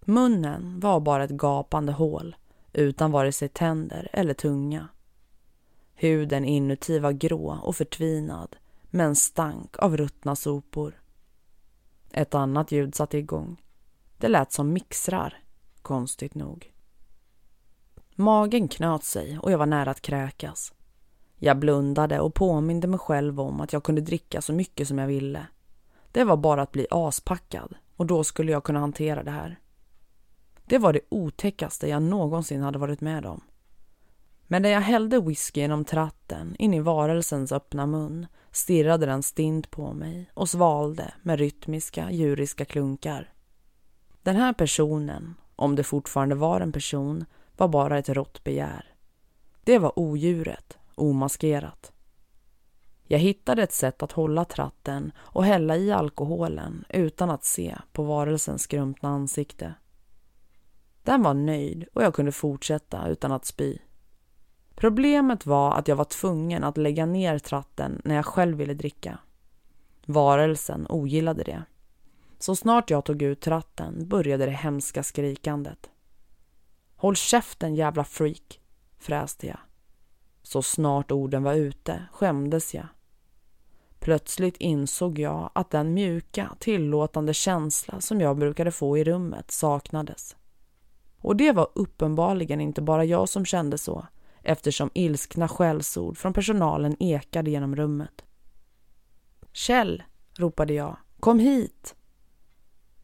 Munnen 0.00 0.80
var 0.80 1.00
bara 1.00 1.24
ett 1.24 1.30
gapande 1.30 1.92
hål 1.92 2.36
utan 2.72 3.10
vare 3.10 3.32
sig 3.32 3.48
tänder 3.48 4.08
eller 4.12 4.34
tunga. 4.34 4.88
Huden 5.94 6.44
inuti 6.44 6.98
var 6.98 7.12
grå 7.12 7.60
och 7.62 7.76
förtvinad 7.76 8.56
med 8.84 9.06
en 9.06 9.16
stank 9.16 9.78
av 9.78 9.96
ruttna 9.96 10.36
sopor. 10.36 11.02
Ett 12.10 12.34
annat 12.34 12.72
ljud 12.72 12.94
satte 12.94 13.18
igång. 13.18 13.62
Det 14.18 14.28
lät 14.28 14.52
som 14.52 14.72
mixrar, 14.72 15.42
konstigt 15.82 16.34
nog. 16.34 16.72
Magen 18.14 18.68
knöt 18.68 19.04
sig 19.04 19.38
och 19.38 19.52
jag 19.52 19.58
var 19.58 19.66
nära 19.66 19.90
att 19.90 20.02
kräkas. 20.02 20.72
Jag 21.36 21.58
blundade 21.58 22.20
och 22.20 22.34
påminde 22.34 22.86
mig 22.86 22.98
själv 22.98 23.40
om 23.40 23.60
att 23.60 23.72
jag 23.72 23.82
kunde 23.84 24.00
dricka 24.00 24.42
så 24.42 24.52
mycket 24.52 24.88
som 24.88 24.98
jag 24.98 25.06
ville. 25.06 25.46
Det 26.12 26.24
var 26.24 26.36
bara 26.36 26.62
att 26.62 26.72
bli 26.72 26.86
aspackad 26.90 27.74
och 27.96 28.06
då 28.06 28.24
skulle 28.24 28.52
jag 28.52 28.64
kunna 28.64 28.80
hantera 28.80 29.22
det 29.22 29.30
här. 29.30 29.60
Det 30.64 30.78
var 30.78 30.92
det 30.92 31.00
otäckaste 31.08 31.88
jag 31.88 32.02
någonsin 32.02 32.62
hade 32.62 32.78
varit 32.78 33.00
med 33.00 33.26
om. 33.26 33.40
Men 34.46 34.62
när 34.62 34.68
jag 34.68 34.80
hällde 34.80 35.20
whisky 35.20 35.60
genom 35.60 35.84
tratten 35.84 36.56
in 36.58 36.74
i 36.74 36.80
varelsens 36.80 37.52
öppna 37.52 37.86
mun 37.86 38.26
stirrade 38.50 39.06
den 39.06 39.22
stint 39.22 39.70
på 39.70 39.92
mig 39.92 40.30
och 40.34 40.48
svalde 40.48 41.14
med 41.22 41.38
rytmiska, 41.38 42.10
djuriska 42.10 42.64
klunkar. 42.64 43.32
Den 44.22 44.36
här 44.36 44.52
personen, 44.52 45.34
om 45.62 45.76
det 45.76 45.84
fortfarande 45.84 46.34
var 46.34 46.60
en 46.60 46.72
person, 46.72 47.24
var 47.56 47.68
bara 47.68 47.98
ett 47.98 48.08
rått 48.08 48.44
begär. 48.44 48.94
Det 49.64 49.78
var 49.78 49.98
odjuret, 49.98 50.78
omaskerat. 50.94 51.92
Jag 53.04 53.18
hittade 53.18 53.62
ett 53.62 53.72
sätt 53.72 54.02
att 54.02 54.12
hålla 54.12 54.44
tratten 54.44 55.12
och 55.18 55.44
hälla 55.44 55.76
i 55.76 55.92
alkoholen 55.92 56.84
utan 56.88 57.30
att 57.30 57.44
se 57.44 57.76
på 57.92 58.02
varelsens 58.02 58.62
skrumpna 58.62 59.08
ansikte. 59.08 59.74
Den 61.02 61.22
var 61.22 61.34
nöjd 61.34 61.88
och 61.92 62.02
jag 62.02 62.14
kunde 62.14 62.32
fortsätta 62.32 63.08
utan 63.08 63.32
att 63.32 63.44
spy. 63.44 63.78
Problemet 64.74 65.46
var 65.46 65.74
att 65.74 65.88
jag 65.88 65.96
var 65.96 66.04
tvungen 66.04 66.64
att 66.64 66.76
lägga 66.76 67.06
ner 67.06 67.38
tratten 67.38 68.02
när 68.04 68.14
jag 68.14 68.26
själv 68.26 68.56
ville 68.56 68.74
dricka. 68.74 69.18
Varelsen 70.06 70.86
ogillade 70.88 71.42
det. 71.42 71.64
Så 72.42 72.56
snart 72.56 72.90
jag 72.90 73.04
tog 73.04 73.22
ut 73.22 73.40
tratten 73.40 74.08
började 74.08 74.46
det 74.46 74.52
hemska 74.52 75.02
skrikandet. 75.02 75.90
Håll 76.96 77.16
käften 77.16 77.74
jävla 77.74 78.04
freak, 78.04 78.60
fräste 78.98 79.46
jag. 79.46 79.58
Så 80.42 80.62
snart 80.62 81.12
orden 81.12 81.42
var 81.42 81.54
ute 81.54 82.06
skämdes 82.12 82.74
jag. 82.74 82.86
Plötsligt 83.98 84.56
insåg 84.56 85.18
jag 85.18 85.50
att 85.54 85.70
den 85.70 85.94
mjuka, 85.94 86.56
tillåtande 86.58 87.34
känsla 87.34 88.00
som 88.00 88.20
jag 88.20 88.38
brukade 88.38 88.70
få 88.70 88.98
i 88.98 89.04
rummet 89.04 89.50
saknades. 89.50 90.36
Och 91.18 91.36
det 91.36 91.52
var 91.52 91.68
uppenbarligen 91.74 92.60
inte 92.60 92.82
bara 92.82 93.04
jag 93.04 93.28
som 93.28 93.44
kände 93.44 93.78
så 93.78 94.06
eftersom 94.42 94.90
ilskna 94.94 95.48
skällsord 95.48 96.16
från 96.18 96.32
personalen 96.32 96.96
ekade 97.02 97.50
genom 97.50 97.76
rummet. 97.76 98.24
Kjell, 99.52 100.02
ropade 100.38 100.74
jag, 100.74 100.96
kom 101.20 101.38
hit! 101.38 101.94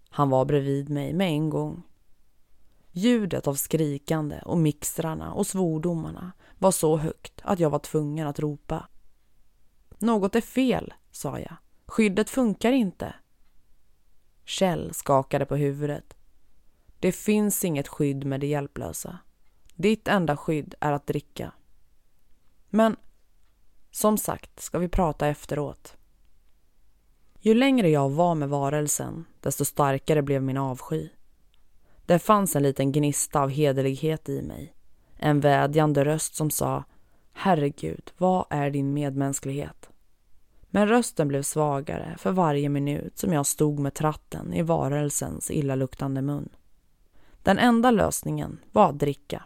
Han 0.09 0.31
var 0.31 0.45
bredvid 0.45 0.89
mig 0.89 1.13
med 1.13 1.29
en 1.29 1.51
gång. 1.51 1.83
Ljudet 2.93 3.47
av 3.47 3.55
skrikande 3.55 4.41
och 4.45 4.59
mixtrarna 4.59 5.33
och 5.33 5.47
svordomarna 5.47 6.33
var 6.59 6.71
så 6.71 6.97
högt 6.97 7.41
att 7.43 7.61
jag 7.61 7.71
var 7.71 7.79
tvungen 7.79 8.27
att 8.27 8.39
ropa. 8.39 8.89
Något 9.99 10.35
är 10.35 10.41
fel, 10.41 10.95
sa 11.11 11.39
jag. 11.39 11.57
Skyddet 11.87 12.31
funkar 12.31 12.73
inte. 12.73 13.15
Kjell 14.45 14.95
skakade 14.95 15.47
på 15.47 15.57
huvudet. 15.57 16.15
Det 17.01 17.13
finns 17.13 17.65
inget 17.65 17.89
skydd 17.89 18.27
med 18.27 18.41
det 18.41 18.47
hjälplösa. 18.47 19.19
Ditt 19.75 20.09
enda 20.09 20.37
skydd 20.37 20.75
är 20.81 20.93
att 20.93 21.07
dricka. 21.07 21.53
Men 22.69 22.97
som 23.91 24.19
sagt 24.19 24.61
ska 24.61 24.79
vi 24.79 24.89
prata 24.89 25.27
efteråt. 25.27 25.98
Ju 27.41 27.55
längre 27.55 27.91
jag 27.91 28.11
var 28.11 28.35
med 28.35 28.49
varelsen, 28.49 29.25
desto 29.41 29.65
starkare 29.65 30.23
blev 30.23 30.43
min 30.43 30.57
avsky. 30.57 31.09
Det 32.07 32.19
fanns 32.19 32.57
en 32.57 32.63
liten 32.63 32.93
gnista 32.93 33.41
av 33.41 33.51
hederlighet 33.51 34.29
i 34.29 34.43
mig. 34.43 34.75
En 35.17 35.41
vädjande 35.41 36.05
röst 36.05 36.35
som 36.35 36.51
sa 36.51 36.85
Herregud, 37.33 38.11
vad 38.19 38.47
är 38.51 38.71
din 38.71 38.95
medmänsklighet? 38.95 39.91
Men 40.71 40.89
rösten 40.89 41.29
blev 41.29 41.43
svagare 41.43 42.17
för 42.19 42.33
varje 42.33 42.69
minut 42.69 43.19
som 43.19 43.33
jag 43.33 43.47
stod 43.47 43.79
med 43.79 43.95
tratten 43.95 44.53
i 44.53 44.63
varelsens 44.63 45.51
illaluktande 45.51 46.23
mun. 46.23 46.49
Den 47.43 47.59
enda 47.59 47.91
lösningen 47.91 48.61
var 48.73 48.89
att 48.89 48.99
dricka. 48.99 49.45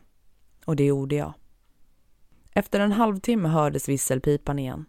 Och 0.64 0.76
det 0.76 0.84
gjorde 0.84 1.14
jag. 1.14 1.32
Efter 2.51 2.80
en 2.80 2.93
halvtimme 2.93 3.49
hördes 3.49 3.88
visselpipan 3.88 4.59
igen. 4.59 4.84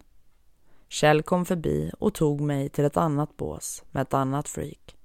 Kjell 0.94 1.22
kom 1.22 1.44
förbi 1.44 1.90
och 1.98 2.14
tog 2.14 2.40
mig 2.40 2.68
till 2.68 2.84
ett 2.84 2.96
annat 2.96 3.36
bås 3.36 3.84
med 3.90 4.02
ett 4.02 4.14
annat 4.14 4.48
freak. 4.48 4.96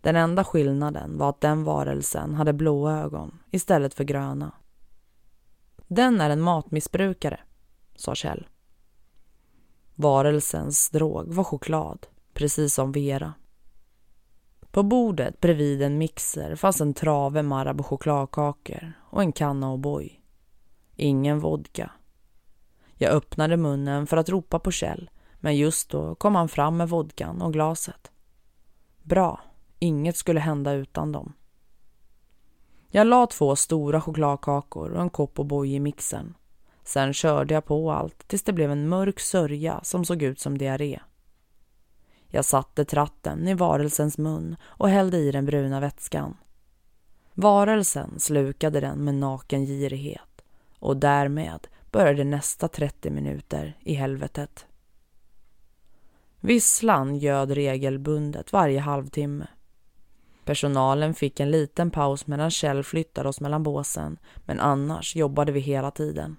Den 0.00 0.16
enda 0.16 0.44
skillnaden 0.44 1.18
var 1.18 1.28
att 1.28 1.40
den 1.40 1.64
varelsen 1.64 2.34
hade 2.34 2.52
blåa 2.52 3.00
ögon 3.00 3.38
istället 3.50 3.94
för 3.94 4.04
gröna. 4.04 4.52
Den 5.88 6.20
är 6.20 6.30
en 6.30 6.40
matmissbrukare, 6.40 7.40
sa 7.96 8.14
Kjell. 8.14 8.48
Varelsens 9.94 10.90
drog 10.90 11.34
var 11.34 11.44
choklad, 11.44 12.06
precis 12.34 12.74
som 12.74 12.92
Vera. 12.92 13.34
På 14.70 14.82
bordet 14.82 15.40
bredvid 15.40 15.82
en 15.82 15.98
mixer 15.98 16.56
fanns 16.56 16.80
en 16.80 16.94
trave 16.94 17.42
Marabou 17.42 17.82
chokladkakor 17.82 18.92
och 19.10 19.22
en 19.22 19.32
kanna 19.32 19.66
O'boy. 19.74 20.10
Ingen 20.96 21.40
vodka. 21.40 21.90
Jag 23.02 23.12
öppnade 23.12 23.56
munnen 23.56 24.06
för 24.06 24.16
att 24.16 24.28
ropa 24.28 24.58
på 24.58 24.70
Kjell 24.70 25.10
men 25.40 25.56
just 25.56 25.90
då 25.90 26.14
kom 26.14 26.34
han 26.34 26.48
fram 26.48 26.76
med 26.76 26.88
vodkan 26.88 27.42
och 27.42 27.52
glaset. 27.52 28.10
Bra, 29.02 29.40
inget 29.78 30.16
skulle 30.16 30.40
hända 30.40 30.72
utan 30.72 31.12
dem. 31.12 31.32
Jag 32.88 33.06
la 33.06 33.26
två 33.26 33.56
stora 33.56 34.00
chokladkakor 34.00 34.90
och 34.90 35.02
en 35.02 35.10
kopp 35.10 35.38
O'boy 35.38 35.66
i 35.66 35.80
mixern. 35.80 36.34
Sen 36.84 37.12
körde 37.12 37.54
jag 37.54 37.64
på 37.64 37.92
allt 37.92 38.28
tills 38.28 38.42
det 38.42 38.52
blev 38.52 38.70
en 38.70 38.88
mörk 38.88 39.20
sörja 39.20 39.80
som 39.82 40.04
såg 40.04 40.22
ut 40.22 40.40
som 40.40 40.58
diarré. 40.58 41.00
Jag 42.26 42.44
satte 42.44 42.84
tratten 42.84 43.48
i 43.48 43.54
varelsens 43.54 44.18
mun 44.18 44.56
och 44.62 44.88
hällde 44.88 45.18
i 45.18 45.32
den 45.32 45.46
bruna 45.46 45.80
vätskan. 45.80 46.36
Varelsen 47.34 48.20
slukade 48.20 48.80
den 48.80 49.04
med 49.04 49.14
naken 49.14 49.66
girighet 49.66 50.42
och 50.78 50.96
därmed 50.96 51.68
började 51.92 52.24
nästa 52.24 52.68
30 52.68 53.10
minuter 53.10 53.76
i 53.80 53.94
helvetet. 53.94 54.66
Visslan 56.40 57.16
göd 57.16 57.50
regelbundet 57.50 58.52
varje 58.52 58.80
halvtimme. 58.80 59.46
Personalen 60.44 61.14
fick 61.14 61.40
en 61.40 61.50
liten 61.50 61.90
paus 61.90 62.26
medan 62.26 62.50
Kjell 62.50 62.84
flyttade 62.84 63.28
oss 63.28 63.40
mellan 63.40 63.62
båsen 63.62 64.18
men 64.44 64.60
annars 64.60 65.16
jobbade 65.16 65.52
vi 65.52 65.60
hela 65.60 65.90
tiden. 65.90 66.36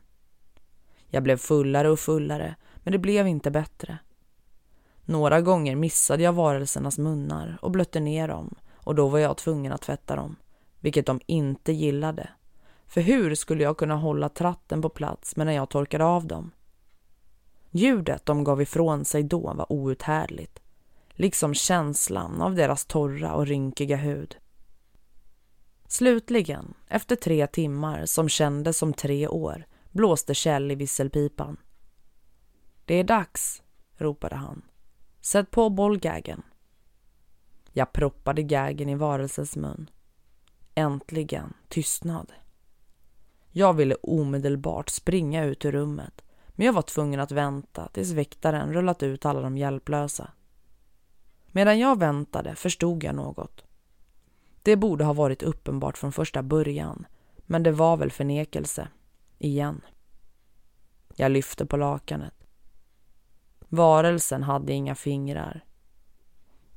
Jag 1.08 1.24
blev 1.24 1.38
fullare 1.38 1.90
och 1.90 2.00
fullare 2.00 2.56
men 2.76 2.92
det 2.92 3.00
blev 3.00 3.28
inte 3.28 3.52
bättre. 3.52 3.98
Några 5.06 5.42
gånger 5.42 5.76
missade 5.76 6.24
jag 6.24 6.34
varelsernas 6.34 6.98
munnar 6.98 7.58
och 7.62 7.72
blötte 7.72 8.00
ner 8.00 8.28
dem 8.28 8.56
och 8.74 8.96
då 8.96 9.08
var 9.08 9.20
jag 9.20 9.38
tvungen 9.38 9.74
att 9.74 9.82
tvätta 9.82 10.16
dem, 10.16 10.36
vilket 10.80 11.06
de 11.06 11.22
inte 11.26 11.72
gillade. 11.72 12.30
För 12.94 13.02
hur 13.02 13.36
skulle 13.36 13.64
jag 13.64 13.78
kunna 13.78 13.96
hålla 13.96 14.30
tratten 14.30 14.82
på 14.82 14.90
plats 14.90 15.36
medan 15.36 15.54
jag 15.54 15.70
torkade 15.70 16.04
av 16.04 16.28
dem? 16.28 16.52
Ljudet 17.72 18.26
de 18.26 18.44
gav 18.44 18.62
ifrån 18.62 19.06
sig 19.06 19.24
då 19.24 19.54
var 19.54 19.72
outhärdligt, 19.72 20.60
liksom 21.10 21.54
känslan 21.54 22.42
av 22.42 22.56
deras 22.56 22.86
torra 22.86 23.34
och 23.34 23.48
rynkiga 23.48 23.96
hud. 23.96 24.38
Slutligen, 25.88 26.74
efter 26.88 27.16
tre 27.16 27.48
timmar 27.48 28.06
som 28.06 28.30
kändes 28.30 28.78
som 28.78 28.94
tre 28.94 29.28
år, 29.28 29.66
blåste 29.92 30.34
Kjell 30.34 30.72
i 30.72 30.76
visselpipan. 30.76 31.58
Det 32.86 32.96
är 32.96 33.04
dags, 33.04 33.64
ropade 33.98 34.36
han. 34.36 34.62
Sätt 35.22 35.52
på 35.52 35.70
bollgägen. 35.70 36.42
Jag 37.72 37.94
proppade 37.94 38.42
gägen 38.42 38.90
i 38.90 38.96
varelsens 38.96 39.56
mun. 39.56 39.90
Äntligen 40.76 41.54
tystnad. 41.68 42.32
Jag 43.56 43.74
ville 43.74 43.96
omedelbart 43.96 44.90
springa 44.90 45.44
ut 45.44 45.66
ur 45.66 45.72
rummet 45.72 46.22
men 46.48 46.66
jag 46.66 46.74
var 46.74 46.82
tvungen 46.82 47.20
att 47.20 47.32
vänta 47.32 47.88
tills 47.88 48.12
väktaren 48.12 48.74
rullat 48.74 49.04
ut 49.04 49.26
alla 49.26 49.42
de 49.42 49.58
hjälplösa. 49.58 50.32
Medan 51.48 51.80
jag 51.80 52.00
väntade 52.00 52.56
förstod 52.56 53.04
jag 53.04 53.16
något. 53.16 53.64
Det 54.62 54.76
borde 54.76 55.04
ha 55.04 55.14
varit 55.14 55.44
uppenbart 55.44 55.98
från 55.98 56.12
första 56.12 56.44
början 56.44 57.06
men 57.38 57.64
det 57.64 57.72
var 57.72 57.98
väl 57.98 58.12
förnekelse. 58.12 58.88
Igen. 59.40 59.82
Jag 61.16 61.32
lyfte 61.32 61.66
på 61.66 61.78
lakanet. 61.78 62.48
Varelsen 63.60 64.44
hade 64.44 64.74
inga 64.74 64.96
fingrar. 64.96 65.66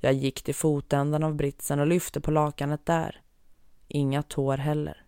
Jag 0.00 0.12
gick 0.12 0.42
till 0.42 0.54
fotändan 0.54 1.22
av 1.22 1.34
britsen 1.34 1.80
och 1.80 1.86
lyfte 1.86 2.20
på 2.20 2.30
lakanet 2.30 2.86
där. 2.86 3.22
Inga 3.88 4.22
tår 4.22 4.56
heller. 4.56 5.05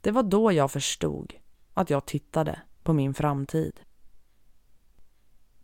Det 0.00 0.10
var 0.10 0.22
då 0.22 0.52
jag 0.52 0.70
förstod 0.70 1.34
att 1.74 1.90
jag 1.90 2.06
tittade 2.06 2.60
på 2.82 2.92
min 2.92 3.14
framtid. 3.14 3.80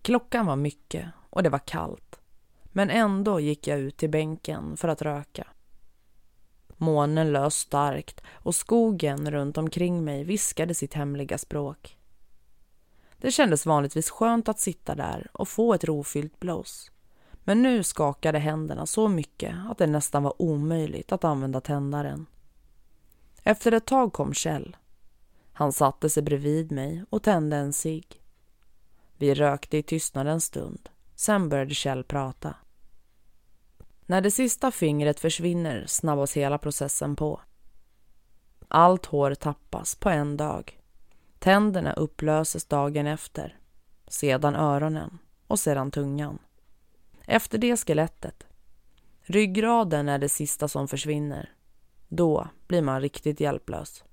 Klockan 0.03 0.47
var 0.47 0.57
mycket 0.57 1.09
och 1.31 1.43
det 1.43 1.51
var 1.51 1.59
kallt. 1.59 2.21
Men 2.65 2.91
ändå 2.91 3.41
gick 3.41 3.67
jag 3.67 3.79
ut 3.79 3.97
till 3.97 4.11
bänken 4.11 4.77
för 4.77 4.89
att 4.89 5.03
röka. 5.03 5.47
Månen 6.77 7.33
lös 7.33 7.55
starkt 7.55 8.23
och 8.33 8.55
skogen 8.55 9.31
runt 9.31 9.59
omkring 9.59 10.05
mig 10.05 10.25
viskade 10.25 10.75
sitt 10.75 10.95
hemliga 10.95 11.39
språk. 11.39 11.99
Det 13.17 13.31
kändes 13.31 13.67
vanligtvis 13.67 14.11
skönt 14.11 14.49
att 14.49 14.61
sitta 14.61 14.95
där 14.95 15.31
och 15.33 15.49
få 15.49 15.75
ett 15.75 15.85
rofyllt 15.85 16.41
blås. 16.41 16.91
Men 17.45 17.63
nu 17.63 17.83
skakade 17.83 18.39
händerna 18.39 18.87
så 18.87 19.09
mycket 19.09 19.55
att 19.71 19.79
det 19.79 19.87
nästan 19.87 20.23
var 20.23 20.43
omöjligt 20.43 21.13
att 21.13 21.25
använda 21.25 21.61
tändaren. 21.61 22.27
Efter 23.47 23.73
ett 23.73 23.87
tag 23.87 24.13
kom 24.13 24.35
Kjell. 24.35 24.77
Han 25.53 25.73
satte 25.73 26.11
sig 26.11 26.23
bredvid 26.23 26.73
mig 26.73 27.05
och 27.11 27.23
tände 27.23 27.57
en 27.57 27.73
cigg. 27.73 28.23
Vi 29.17 29.35
rökte 29.35 29.77
i 29.77 29.83
tystnad 29.83 30.27
en 30.27 30.41
stund. 30.41 30.89
Sen 31.15 31.49
började 31.49 31.75
Kjell 31.75 32.05
prata. 32.05 32.55
När 34.07 34.21
det 34.21 34.31
sista 34.31 34.71
fingret 34.71 35.21
försvinner 35.21 35.85
snabbas 35.87 36.37
hela 36.37 36.59
processen 36.59 37.17
på. 37.17 37.41
Allt 38.69 39.07
hår 39.07 39.35
tappas 39.35 39.95
på 39.95 40.11
en 40.11 40.37
dag. 40.37 40.81
Tänderna 41.39 41.93
upplöses 41.93 42.65
dagen 42.65 43.07
efter. 43.07 43.59
Sedan 44.09 44.57
öronen 44.57 45.19
och 45.47 45.61
sedan 45.61 45.91
tungan. 45.91 46.39
Efter 47.27 47.59
det 47.59 47.77
skelettet. 47.77 48.47
Ryggraden 49.23 50.09
är 50.09 50.19
det 50.19 50.29
sista 50.29 50.69
som 50.69 50.89
försvinner. 50.89 51.56
Då 52.09 52.49
blir 52.67 52.83
man 52.83 53.01
riktigt 53.01 53.41
hjälplös. 53.41 54.05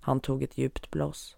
Han 0.00 0.20
tog 0.20 0.42
ett 0.42 0.58
djupt 0.58 0.90
blås. 0.90 1.36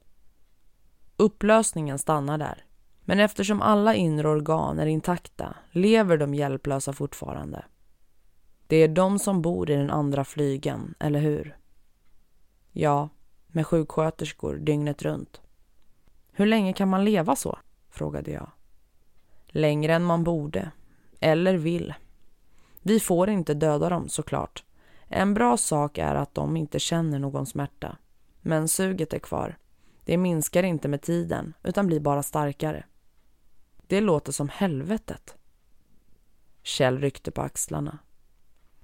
Upplösningen 1.16 1.98
stannar 1.98 2.38
där. 2.38 2.64
Men 3.00 3.20
eftersom 3.20 3.62
alla 3.62 3.94
inre 3.94 4.28
organ 4.28 4.78
är 4.78 4.86
intakta 4.86 5.54
lever 5.70 6.16
de 6.16 6.34
hjälplösa 6.34 6.92
fortfarande. 6.92 7.64
Det 8.66 8.76
är 8.76 8.88
de 8.88 9.18
som 9.18 9.42
bor 9.42 9.70
i 9.70 9.74
den 9.74 9.90
andra 9.90 10.24
flygen, 10.24 10.94
eller 10.98 11.20
hur? 11.20 11.56
Ja, 12.72 13.08
med 13.46 13.66
sjuksköterskor 13.66 14.56
dygnet 14.56 15.02
runt. 15.02 15.40
Hur 16.32 16.46
länge 16.46 16.72
kan 16.72 16.88
man 16.88 17.04
leva 17.04 17.36
så? 17.36 17.58
frågade 17.90 18.30
jag. 18.30 18.50
Längre 19.46 19.94
än 19.94 20.04
man 20.04 20.24
borde, 20.24 20.70
eller 21.20 21.54
vill. 21.56 21.94
Vi 22.82 23.00
får 23.00 23.30
inte 23.30 23.54
döda 23.54 23.88
dem 23.88 24.08
såklart. 24.08 24.64
En 25.08 25.34
bra 25.34 25.56
sak 25.56 25.98
är 25.98 26.14
att 26.14 26.34
de 26.34 26.56
inte 26.56 26.78
känner 26.78 27.18
någon 27.18 27.46
smärta. 27.46 27.96
Men 28.40 28.68
suget 28.68 29.12
är 29.12 29.18
kvar. 29.18 29.58
Det 30.04 30.16
minskar 30.16 30.62
inte 30.62 30.88
med 30.88 31.02
tiden, 31.02 31.54
utan 31.62 31.86
blir 31.86 32.00
bara 32.00 32.22
starkare. 32.22 32.84
Det 33.86 34.00
låter 34.00 34.32
som 34.32 34.48
helvetet. 34.48 35.36
Kjell 36.62 36.98
ryckte 36.98 37.30
på 37.30 37.42
axlarna. 37.42 37.98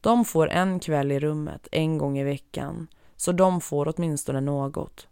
De 0.01 0.25
får 0.25 0.49
en 0.51 0.81
kväll 0.81 1.13
i 1.13 1.21
rummet 1.21 1.69
en 1.73 1.99
gång 1.99 2.19
i 2.19 2.25
veckan, 2.25 2.89
så 3.17 3.33
de 3.33 3.61
får 3.61 3.95
åtminstone 3.97 4.41
något. 4.41 5.09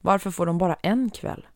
Varför 0.00 0.30
får 0.30 0.46
de 0.46 0.58
bara 0.58 0.74
en 0.74 1.10
kväll? 1.10 1.46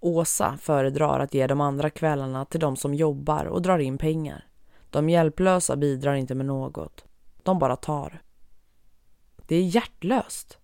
Åsa 0.00 0.58
föredrar 0.60 1.20
att 1.20 1.34
ge 1.34 1.46
de 1.46 1.60
andra 1.60 1.90
kvällarna 1.90 2.44
till 2.44 2.60
de 2.60 2.76
som 2.76 2.94
jobbar 2.94 3.44
och 3.44 3.62
drar 3.62 3.78
in 3.78 3.98
pengar. 3.98 4.46
De 4.90 5.10
hjälplösa 5.10 5.76
bidrar 5.76 6.14
inte 6.14 6.34
med 6.34 6.46
något. 6.46 7.04
De 7.42 7.58
bara 7.58 7.76
tar. 7.76 8.22
Det 9.36 9.56
är 9.56 9.62
hjärtlöst. 9.62 10.58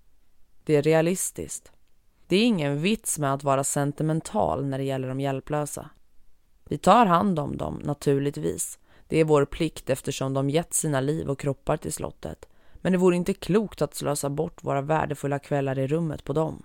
Det 0.64 0.76
är 0.76 0.82
realistiskt. 0.82 1.72
Det 2.26 2.36
är 2.36 2.44
ingen 2.44 2.80
vits 2.80 3.18
med 3.18 3.34
att 3.34 3.44
vara 3.44 3.64
sentimental 3.64 4.66
när 4.66 4.78
det 4.78 4.84
gäller 4.84 5.08
de 5.08 5.20
hjälplösa. 5.20 5.90
Vi 6.64 6.78
tar 6.78 7.06
hand 7.06 7.38
om 7.38 7.56
dem, 7.56 7.80
naturligtvis. 7.84 8.78
Det 9.08 9.18
är 9.18 9.24
vår 9.24 9.44
plikt 9.44 9.90
eftersom 9.90 10.34
de 10.34 10.50
gett 10.50 10.74
sina 10.74 11.00
liv 11.00 11.30
och 11.30 11.38
kroppar 11.38 11.76
till 11.76 11.92
slottet. 11.92 12.48
Men 12.74 12.92
det 12.92 12.98
vore 12.98 13.16
inte 13.16 13.34
klokt 13.34 13.82
att 13.82 13.94
slösa 13.94 14.30
bort 14.30 14.64
våra 14.64 14.80
värdefulla 14.80 15.38
kvällar 15.38 15.78
i 15.78 15.86
rummet 15.86 16.24
på 16.24 16.32
dem. 16.32 16.62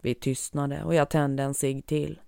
Vi 0.00 0.14
tystnade 0.14 0.84
och 0.84 0.94
jag 0.94 1.10
tände 1.10 1.42
en 1.42 1.54
cigg 1.54 1.86
till. 1.86 2.20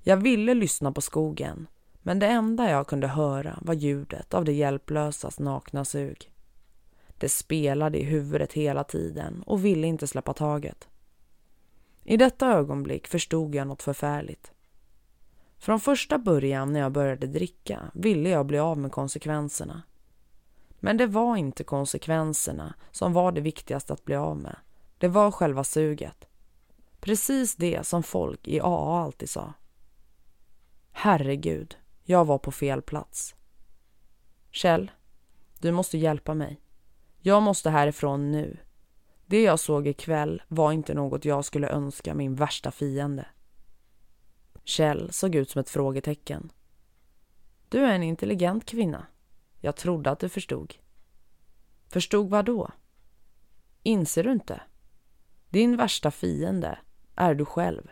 Jag 0.00 0.16
ville 0.16 0.54
lyssna 0.54 0.92
på 0.92 1.00
skogen, 1.00 1.66
men 2.02 2.18
det 2.18 2.26
enda 2.26 2.70
jag 2.70 2.86
kunde 2.86 3.06
höra 3.06 3.58
var 3.62 3.74
ljudet 3.74 4.34
av 4.34 4.44
det 4.44 4.52
hjälplösas 4.52 5.38
nakna 5.38 5.84
sug. 5.84 6.32
Det 7.18 7.28
spelade 7.28 7.98
i 7.98 8.04
huvudet 8.04 8.52
hela 8.52 8.84
tiden 8.84 9.42
och 9.46 9.64
ville 9.64 9.86
inte 9.86 10.06
släppa 10.06 10.34
taget. 10.34 10.88
I 12.04 12.16
detta 12.16 12.46
ögonblick 12.46 13.06
förstod 13.06 13.54
jag 13.54 13.66
något 13.66 13.82
förfärligt. 13.82 14.52
Från 15.58 15.80
första 15.80 16.18
början 16.18 16.72
när 16.72 16.80
jag 16.80 16.92
började 16.92 17.26
dricka 17.26 17.90
ville 17.94 18.28
jag 18.28 18.46
bli 18.46 18.58
av 18.58 18.78
med 18.78 18.92
konsekvenserna. 18.92 19.82
Men 20.80 20.96
det 20.96 21.06
var 21.06 21.36
inte 21.36 21.64
konsekvenserna 21.64 22.74
som 22.90 23.12
var 23.12 23.32
det 23.32 23.40
viktigaste 23.40 23.92
att 23.92 24.04
bli 24.04 24.14
av 24.14 24.36
med. 24.36 24.56
Det 24.98 25.08
var 25.08 25.30
själva 25.30 25.64
suget. 25.64 26.24
Precis 27.00 27.56
det 27.56 27.86
som 27.86 28.02
folk 28.02 28.48
i 28.48 28.60
AA 28.60 29.02
alltid 29.04 29.30
sa. 29.30 29.52
Herregud, 30.90 31.76
jag 32.04 32.24
var 32.24 32.38
på 32.38 32.52
fel 32.52 32.82
plats. 32.82 33.34
Kjell, 34.50 34.90
du 35.58 35.72
måste 35.72 35.98
hjälpa 35.98 36.34
mig. 36.34 36.60
Jag 37.20 37.42
måste 37.42 37.70
härifrån 37.70 38.30
nu. 38.30 38.58
Det 39.26 39.42
jag 39.42 39.60
såg 39.60 39.86
ikväll 39.86 40.42
var 40.48 40.72
inte 40.72 40.94
något 40.94 41.24
jag 41.24 41.44
skulle 41.44 41.68
önska 41.68 42.14
min 42.14 42.34
värsta 42.34 42.70
fiende. 42.70 43.26
Kjell 44.64 45.12
såg 45.12 45.34
ut 45.34 45.50
som 45.50 45.60
ett 45.60 45.70
frågetecken. 45.70 46.52
Du 47.68 47.78
är 47.78 47.92
en 47.94 48.02
intelligent 48.02 48.66
kvinna. 48.66 49.06
Jag 49.60 49.76
trodde 49.76 50.10
att 50.10 50.18
du 50.18 50.28
förstod. 50.28 50.74
Förstod 51.88 52.30
vad 52.30 52.44
då? 52.44 52.70
Inser 53.82 54.24
du 54.24 54.32
inte? 54.32 54.60
Din 55.48 55.76
värsta 55.76 56.10
fiende 56.10 56.78
är 57.14 57.34
du 57.34 57.44
själv. 57.44 57.90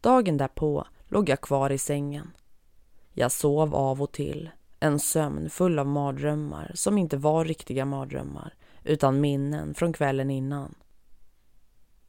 Dagen 0.00 0.36
därpå 0.36 0.86
låg 1.08 1.28
jag 1.28 1.40
kvar 1.40 1.70
i 1.70 1.78
sängen. 1.78 2.30
Jag 3.12 3.32
sov 3.32 3.74
av 3.74 4.02
och 4.02 4.12
till, 4.12 4.50
en 4.80 4.98
sömn 4.98 5.50
full 5.50 5.78
av 5.78 5.86
mardrömmar 5.86 6.72
som 6.74 6.98
inte 6.98 7.16
var 7.16 7.44
riktiga 7.44 7.84
mardrömmar 7.84 8.54
utan 8.84 9.20
minnen 9.20 9.74
från 9.74 9.92
kvällen 9.92 10.30
innan. 10.30 10.74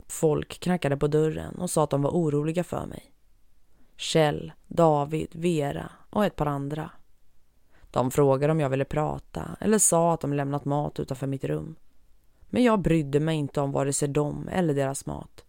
Folk 0.08 0.60
knackade 0.60 0.98
på 0.98 1.08
dörren 1.08 1.56
och 1.56 1.70
sa 1.70 1.84
att 1.84 1.90
de 1.90 2.02
var 2.02 2.12
oroliga 2.12 2.64
för 2.64 2.86
mig. 2.86 3.14
Kjell, 3.98 4.52
David, 4.68 5.28
Vera 5.32 5.92
och 6.10 6.26
ett 6.26 6.36
par 6.36 6.46
andra. 6.46 6.92
De 7.92 8.12
frågade 8.12 8.52
om 8.52 8.60
jag 8.60 8.70
ville 8.70 8.86
prata 8.86 9.58
eller 9.60 9.78
sa 9.78 10.14
att 10.14 10.22
de 10.22 10.34
lämnat 10.34 10.66
mat 10.66 11.00
utanför 11.00 11.28
mitt 11.28 11.44
rum. 11.44 11.76
Men 12.42 12.64
jag 12.64 12.82
brydde 12.82 13.20
mig 13.20 13.36
inte 13.36 13.62
om 13.62 13.72
vare 13.72 13.94
sig 13.94 14.08
dem 14.08 14.50
eller 14.52 14.74
deras 14.74 15.06
mat. 15.06 15.46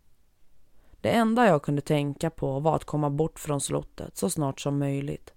Det 1.00 1.10
enda 1.10 1.46
jag 1.46 1.62
kunde 1.62 1.82
tänka 1.82 2.30
på 2.30 2.60
var 2.60 2.76
att 2.76 2.84
komma 2.84 3.10
bort 3.10 3.38
från 3.38 3.60
slottet 3.60 4.16
så 4.16 4.30
snart 4.30 4.60
som 4.60 4.78
möjligt. 4.78 5.32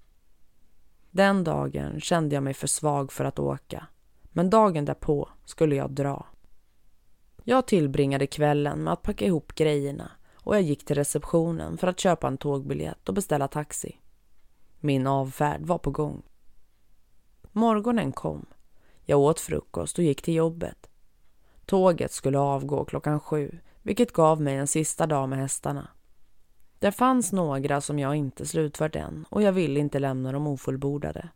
Den 1.16 1.44
dagen 1.44 2.00
kände 2.00 2.36
jag 2.36 2.44
mig 2.44 2.54
för 2.54 2.68
svag 2.68 3.12
för 3.12 3.26
att 3.26 3.40
åka, 3.40 3.88
men 4.24 4.50
dagen 4.50 4.86
därpå 4.86 5.30
skulle 5.46 5.76
jag 5.76 5.92
dra. 5.92 6.26
Jag 7.44 7.68
tillbringade 7.68 8.28
kvällen 8.28 8.84
med 8.84 8.94
att 8.94 9.02
packa 9.02 9.26
ihop 9.26 9.56
grejerna 9.56 10.12
och 10.36 10.56
jag 10.56 10.62
gick 10.62 10.86
till 10.86 10.96
receptionen 10.96 11.78
för 11.78 11.88
att 11.88 12.00
köpa 12.00 12.28
en 12.28 12.38
tågbiljett 12.38 13.10
och 13.10 13.16
beställa 13.16 13.48
taxi. 13.48 14.00
Min 14.80 15.08
avfärd 15.08 15.62
var 15.62 15.78
på 15.78 15.92
gång. 15.92 16.22
Morgonen 17.52 18.12
kom. 18.12 18.46
Jag 19.04 19.20
åt 19.20 19.40
frukost 19.40 19.98
och 19.98 20.04
gick 20.04 20.22
till 20.22 20.36
jobbet. 20.36 20.90
Tåget 21.66 22.12
skulle 22.12 22.40
avgå 22.40 22.86
klockan 22.86 23.20
sju, 23.20 23.60
vilket 23.82 24.14
gav 24.14 24.42
mig 24.42 24.56
en 24.56 24.68
sista 24.68 25.08
dag 25.08 25.30
med 25.30 25.40
hästarna. 25.40 25.88
Det 26.86 26.92
fanns 26.92 27.32
några 27.32 27.82
som 27.82 28.00
jag 28.00 28.16
inte 28.16 28.46
slutfört 28.46 28.96
än 28.96 29.26
och 29.30 29.42
jag 29.42 29.52
ville 29.52 29.80
inte 29.80 30.00
lämna 30.00 30.32
dem 30.32 30.48
ofullbordade. 30.48 31.30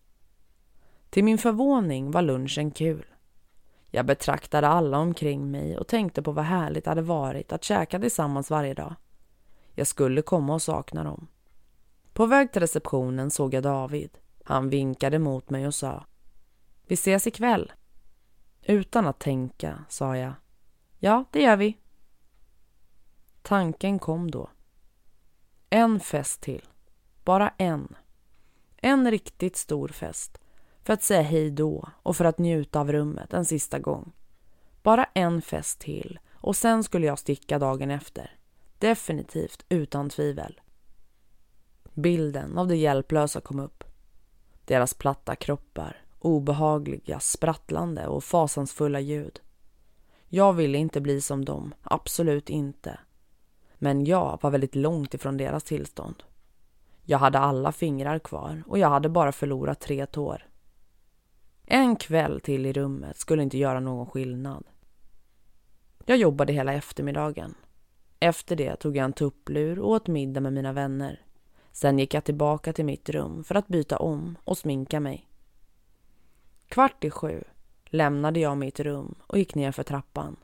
Till 1.10 1.24
min 1.24 1.38
förvåning 1.38 2.12
var 2.12 2.22
lunchen 2.22 2.72
kul. 2.72 3.06
Jag 3.88 4.06
betraktade 4.06 4.68
alla 4.68 4.98
omkring 4.98 5.52
mig 5.52 5.78
och 5.78 5.88
tänkte 5.88 6.22
på 6.22 6.32
vad 6.32 6.46
härligt 6.46 6.84
det 6.84 6.92
hade 6.92 7.02
varit 7.02 7.52
att 7.52 7.64
käka 7.64 8.00
tillsammans 8.00 8.50
varje 8.50 8.74
dag. 8.74 8.96
Jag 9.74 9.88
skulle 9.88 10.22
komma 10.22 10.54
och 10.54 10.62
sakna 10.62 11.04
dem. 11.04 11.28
På 12.14 12.26
väg 12.26 12.52
till 12.52 12.62
receptionen 12.62 13.32
såg 13.32 13.54
jag 13.54 13.64
David. 13.64 14.18
Han 14.44 14.70
vinkade 14.70 15.20
mot 15.20 15.50
mig 15.50 15.68
och 15.68 15.76
sa 15.76 16.06
Vi 16.88 16.94
ses 16.94 17.28
ikväll. 17.28 17.72
Utan 18.62 19.08
att 19.08 19.20
tänka 19.20 19.86
sa 19.90 20.18
jag 20.18 20.34
Ja, 20.98 21.26
det 21.32 21.42
gör 21.42 21.58
vi. 21.58 21.78
Tanken 23.42 24.00
kom 24.00 24.32
då. 24.32 24.50
En 25.70 26.00
fest 26.00 26.42
till. 26.42 26.64
Bara 27.24 27.54
en. 27.58 27.96
En 28.78 29.12
riktigt 29.12 29.56
stor 29.56 29.88
fest. 29.88 30.38
För 30.84 30.94
att 30.94 31.04
säga 31.04 31.22
hej 31.22 31.52
då 31.52 31.90
och 32.04 32.18
för 32.18 32.26
att 32.26 32.38
njuta 32.38 32.80
av 32.80 32.92
rummet 32.92 33.34
en 33.34 33.46
sista 33.46 33.80
gång. 33.80 34.12
Bara 34.84 35.06
en 35.14 35.42
fest 35.42 35.80
till 35.80 36.20
och 36.32 36.56
sen 36.56 36.84
skulle 36.84 37.08
jag 37.08 37.20
sticka 37.20 37.60
dagen 37.60 37.92
efter. 37.92 38.38
Definitivt, 38.80 39.66
utan 39.70 40.10
tvivel. 40.10 40.62
Bilden 41.94 42.58
av 42.58 42.68
de 42.68 42.76
hjälplösa 42.76 43.42
kom 43.42 43.60
upp. 43.60 43.84
Deras 44.66 44.94
platta 44.94 45.36
kroppar, 45.36 46.04
obehagliga, 46.20 47.20
sprattlande 47.20 48.08
och 48.08 48.24
fasansfulla 48.24 49.00
ljud. 49.00 49.40
Jag 50.28 50.54
ville 50.54 50.78
inte 50.78 51.02
bli 51.02 51.22
som 51.22 51.46
dem, 51.46 51.74
absolut 51.84 52.50
inte. 52.50 53.00
Men 53.80 54.06
jag 54.06 54.40
var 54.42 54.52
väldigt 54.52 54.76
långt 54.76 55.14
ifrån 55.14 55.38
deras 55.38 55.64
tillstånd. 55.64 56.24
Jag 57.04 57.18
hade 57.18 57.40
alla 57.40 57.72
fingrar 57.72 58.20
kvar 58.20 58.64
och 58.68 58.80
jag 58.80 58.90
hade 58.90 59.10
bara 59.10 59.32
förlorat 59.32 59.80
tre 59.80 60.06
tår. 60.06 60.48
En 61.66 61.96
kväll 61.96 62.42
till 62.42 62.66
i 62.66 62.74
rummet 62.74 63.18
skulle 63.18 63.44
inte 63.44 63.58
göra 63.58 63.80
någon 63.80 64.08
skillnad. 64.08 64.64
Jag 66.06 66.18
jobbade 66.18 66.54
hela 66.54 66.74
eftermiddagen. 66.74 67.56
Efter 68.20 68.56
det 68.56 68.76
tog 68.76 68.98
jag 68.98 69.06
en 69.06 69.14
tupplur 69.14 69.80
och 69.80 69.90
åt 69.90 70.08
middag 70.08 70.42
med 70.42 70.54
mina 70.54 70.74
vänner. 70.74 71.26
Sen 71.72 72.00
gick 72.00 72.14
jag 72.14 72.24
tillbaka 72.24 72.74
till 72.74 72.86
mitt 72.86 73.10
rum 73.10 73.44
för 73.44 73.56
att 73.56 73.68
byta 73.68 73.98
om 73.98 74.38
och 74.44 74.58
sminka 74.58 75.00
mig. 75.00 75.28
Kvart 76.68 77.04
i 77.04 77.10
sju 77.10 77.44
lämnade 77.86 78.40
jag 78.40 78.58
mitt 78.58 78.80
rum 78.80 79.16
och 79.28 79.38
gick 79.38 79.56
ner 79.56 79.72
för 79.72 79.84
trappan. 79.84 80.36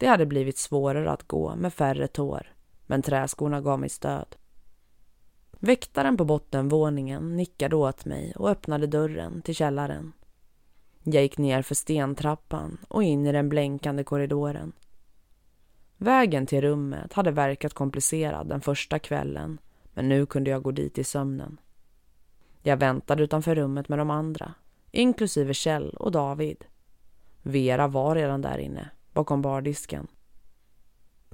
Det 0.00 0.06
hade 0.06 0.26
blivit 0.26 0.58
svårare 0.58 1.10
att 1.10 1.28
gå 1.28 1.56
med 1.56 1.74
färre 1.74 2.08
tår, 2.08 2.54
men 2.86 3.02
träskorna 3.02 3.60
gav 3.60 3.80
mig 3.80 3.88
stöd. 3.88 4.36
Väktaren 5.50 6.16
på 6.16 6.24
bottenvåningen 6.24 7.36
nickade 7.36 7.76
åt 7.76 8.04
mig 8.04 8.32
och 8.36 8.50
öppnade 8.50 8.86
dörren 8.86 9.42
till 9.42 9.54
källaren. 9.54 10.12
Jag 11.02 11.22
gick 11.22 11.38
ner 11.38 11.62
för 11.62 11.74
stentrappan 11.74 12.78
och 12.88 13.02
in 13.02 13.26
i 13.26 13.32
den 13.32 13.48
blänkande 13.48 14.04
korridoren. 14.04 14.72
Vägen 15.96 16.46
till 16.46 16.60
rummet 16.60 17.12
hade 17.12 17.30
verkat 17.30 17.74
komplicerad 17.74 18.48
den 18.48 18.60
första 18.60 18.98
kvällen 18.98 19.58
men 19.94 20.08
nu 20.08 20.26
kunde 20.26 20.50
jag 20.50 20.62
gå 20.62 20.70
dit 20.70 20.98
i 20.98 21.04
sömnen. 21.04 21.60
Jag 22.62 22.76
väntade 22.76 23.22
utanför 23.22 23.54
rummet 23.54 23.88
med 23.88 23.98
de 23.98 24.10
andra, 24.10 24.54
inklusive 24.90 25.54
Kjell 25.54 25.90
och 25.90 26.12
David. 26.12 26.64
Vera 27.42 27.88
var 27.88 28.14
redan 28.14 28.42
där 28.42 28.58
inne, 28.58 28.90
bakom 29.12 29.42
bardisken. 29.42 30.06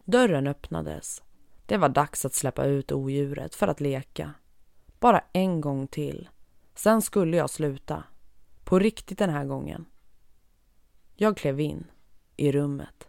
Dörren 0.04 0.46
öppnades. 0.46 1.22
Det 1.66 1.76
var 1.76 1.88
dags 1.88 2.24
att 2.24 2.34
släppa 2.34 2.64
ut 2.64 2.92
odjuret 2.92 3.54
för 3.54 3.68
att 3.68 3.80
leka. 3.80 4.34
Bara 5.00 5.24
en 5.32 5.60
gång 5.60 5.86
till. 5.86 6.28
Sen 6.74 7.02
skulle 7.02 7.36
jag 7.36 7.50
sluta. 7.50 8.04
På 8.64 8.78
riktigt 8.78 9.18
den 9.18 9.30
här 9.30 9.44
gången. 9.44 9.84
Jag 11.14 11.36
klev 11.36 11.60
in 11.60 11.86
i 12.36 12.52
rummet. 12.52 13.08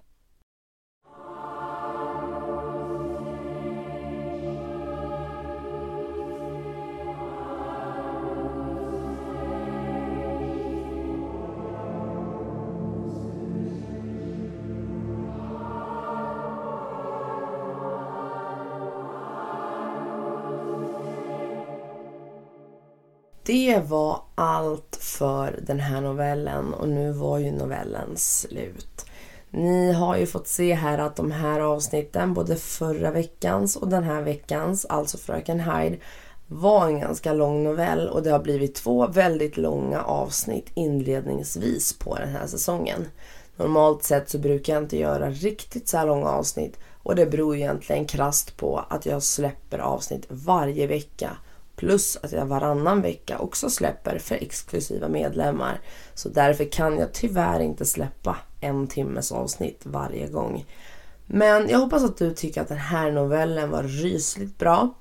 Det 23.47 23.83
var 23.87 24.21
allt 24.35 24.97
för 25.01 25.59
den 25.61 25.79
här 25.79 26.01
novellen 26.01 26.73
och 26.73 26.89
nu 26.89 27.11
var 27.11 27.37
ju 27.37 27.51
novellen 27.51 28.17
slut. 28.17 29.05
Ni 29.49 29.91
har 29.91 30.17
ju 30.17 30.25
fått 30.25 30.47
se 30.47 30.73
här 30.73 30.97
att 30.97 31.15
de 31.15 31.31
här 31.31 31.59
avsnitten, 31.59 32.33
både 32.33 32.55
förra 32.55 33.11
veckans 33.11 33.75
och 33.75 33.87
den 33.87 34.03
här 34.03 34.21
veckans, 34.21 34.85
alltså 34.85 35.17
Fröken 35.17 35.59
Hyde, 35.59 35.97
var 36.47 36.87
en 36.87 36.99
ganska 36.99 37.33
lång 37.33 37.63
novell 37.63 38.09
och 38.09 38.23
det 38.23 38.29
har 38.29 38.39
blivit 38.39 38.75
två 38.75 39.07
väldigt 39.07 39.57
långa 39.57 40.01
avsnitt 40.01 40.69
inledningsvis 40.73 41.93
på 41.99 42.15
den 42.15 42.29
här 42.29 42.47
säsongen. 42.47 43.07
Normalt 43.55 44.03
sett 44.03 44.29
så 44.29 44.37
brukar 44.37 44.73
jag 44.73 44.83
inte 44.83 44.97
göra 44.97 45.29
riktigt 45.29 45.87
så 45.87 45.97
här 45.97 46.05
långa 46.05 46.29
avsnitt 46.29 46.79
och 47.03 47.15
det 47.15 47.25
beror 47.25 47.55
egentligen 47.55 48.05
krast 48.05 48.57
på 48.57 48.85
att 48.89 49.05
jag 49.05 49.23
släpper 49.23 49.79
avsnitt 49.79 50.25
varje 50.29 50.87
vecka 50.87 51.37
Plus 51.77 52.17
att 52.23 52.31
jag 52.31 52.45
varannan 52.45 53.01
vecka 53.01 53.39
också 53.39 53.69
släpper 53.69 54.19
för 54.19 54.35
exklusiva 54.35 55.07
medlemmar. 55.07 55.81
Så 56.13 56.29
därför 56.29 56.71
kan 56.71 56.97
jag 56.97 57.13
tyvärr 57.13 57.59
inte 57.59 57.85
släppa 57.85 58.37
en 58.61 58.87
timmes 58.87 59.31
avsnitt 59.31 59.81
varje 59.83 60.27
gång. 60.27 60.65
Men 61.25 61.69
jag 61.69 61.79
hoppas 61.79 62.03
att 62.03 62.17
du 62.17 62.33
tycker 62.33 62.61
att 62.61 62.67
den 62.67 62.77
här 62.77 63.11
novellen 63.11 63.69
var 63.69 63.83
rysligt 63.83 64.57
bra. 64.57 64.93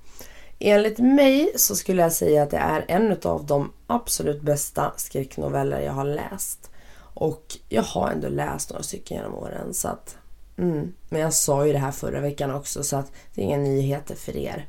Enligt 0.59 0.99
mig 0.99 1.53
så 1.57 1.77
skulle 1.77 2.03
jag 2.03 2.13
säga 2.13 2.43
att 2.43 2.51
det 2.51 2.57
är 2.57 2.85
en 2.89 3.17
av 3.23 3.47
de 3.47 3.73
absolut 3.87 4.43
bästa 4.43 4.93
skräcknoveller 4.97 5.81
jag 5.81 5.93
har 5.93 6.05
läst. 6.05 6.71
Och 6.99 7.57
jag 7.69 7.83
har 7.83 8.11
ändå 8.11 8.29
läst 8.29 8.71
några 8.71 8.83
stycken 8.83 9.17
genom 9.17 9.35
åren 9.35 9.75
så 9.75 9.89
att... 9.89 10.17
Mm. 10.59 10.93
Men 11.09 11.21
jag 11.21 11.35
sa 11.35 11.67
ju 11.67 11.73
det 11.73 11.79
här 11.79 11.93
förra 11.93 12.21
veckan 12.21 12.51
också 12.51 12.83
så 12.83 12.97
att 12.97 13.13
det 13.35 13.41
är 13.41 13.45
inga 13.45 13.59
nyheter 13.59 14.15
för 14.15 14.37
er. 14.37 14.67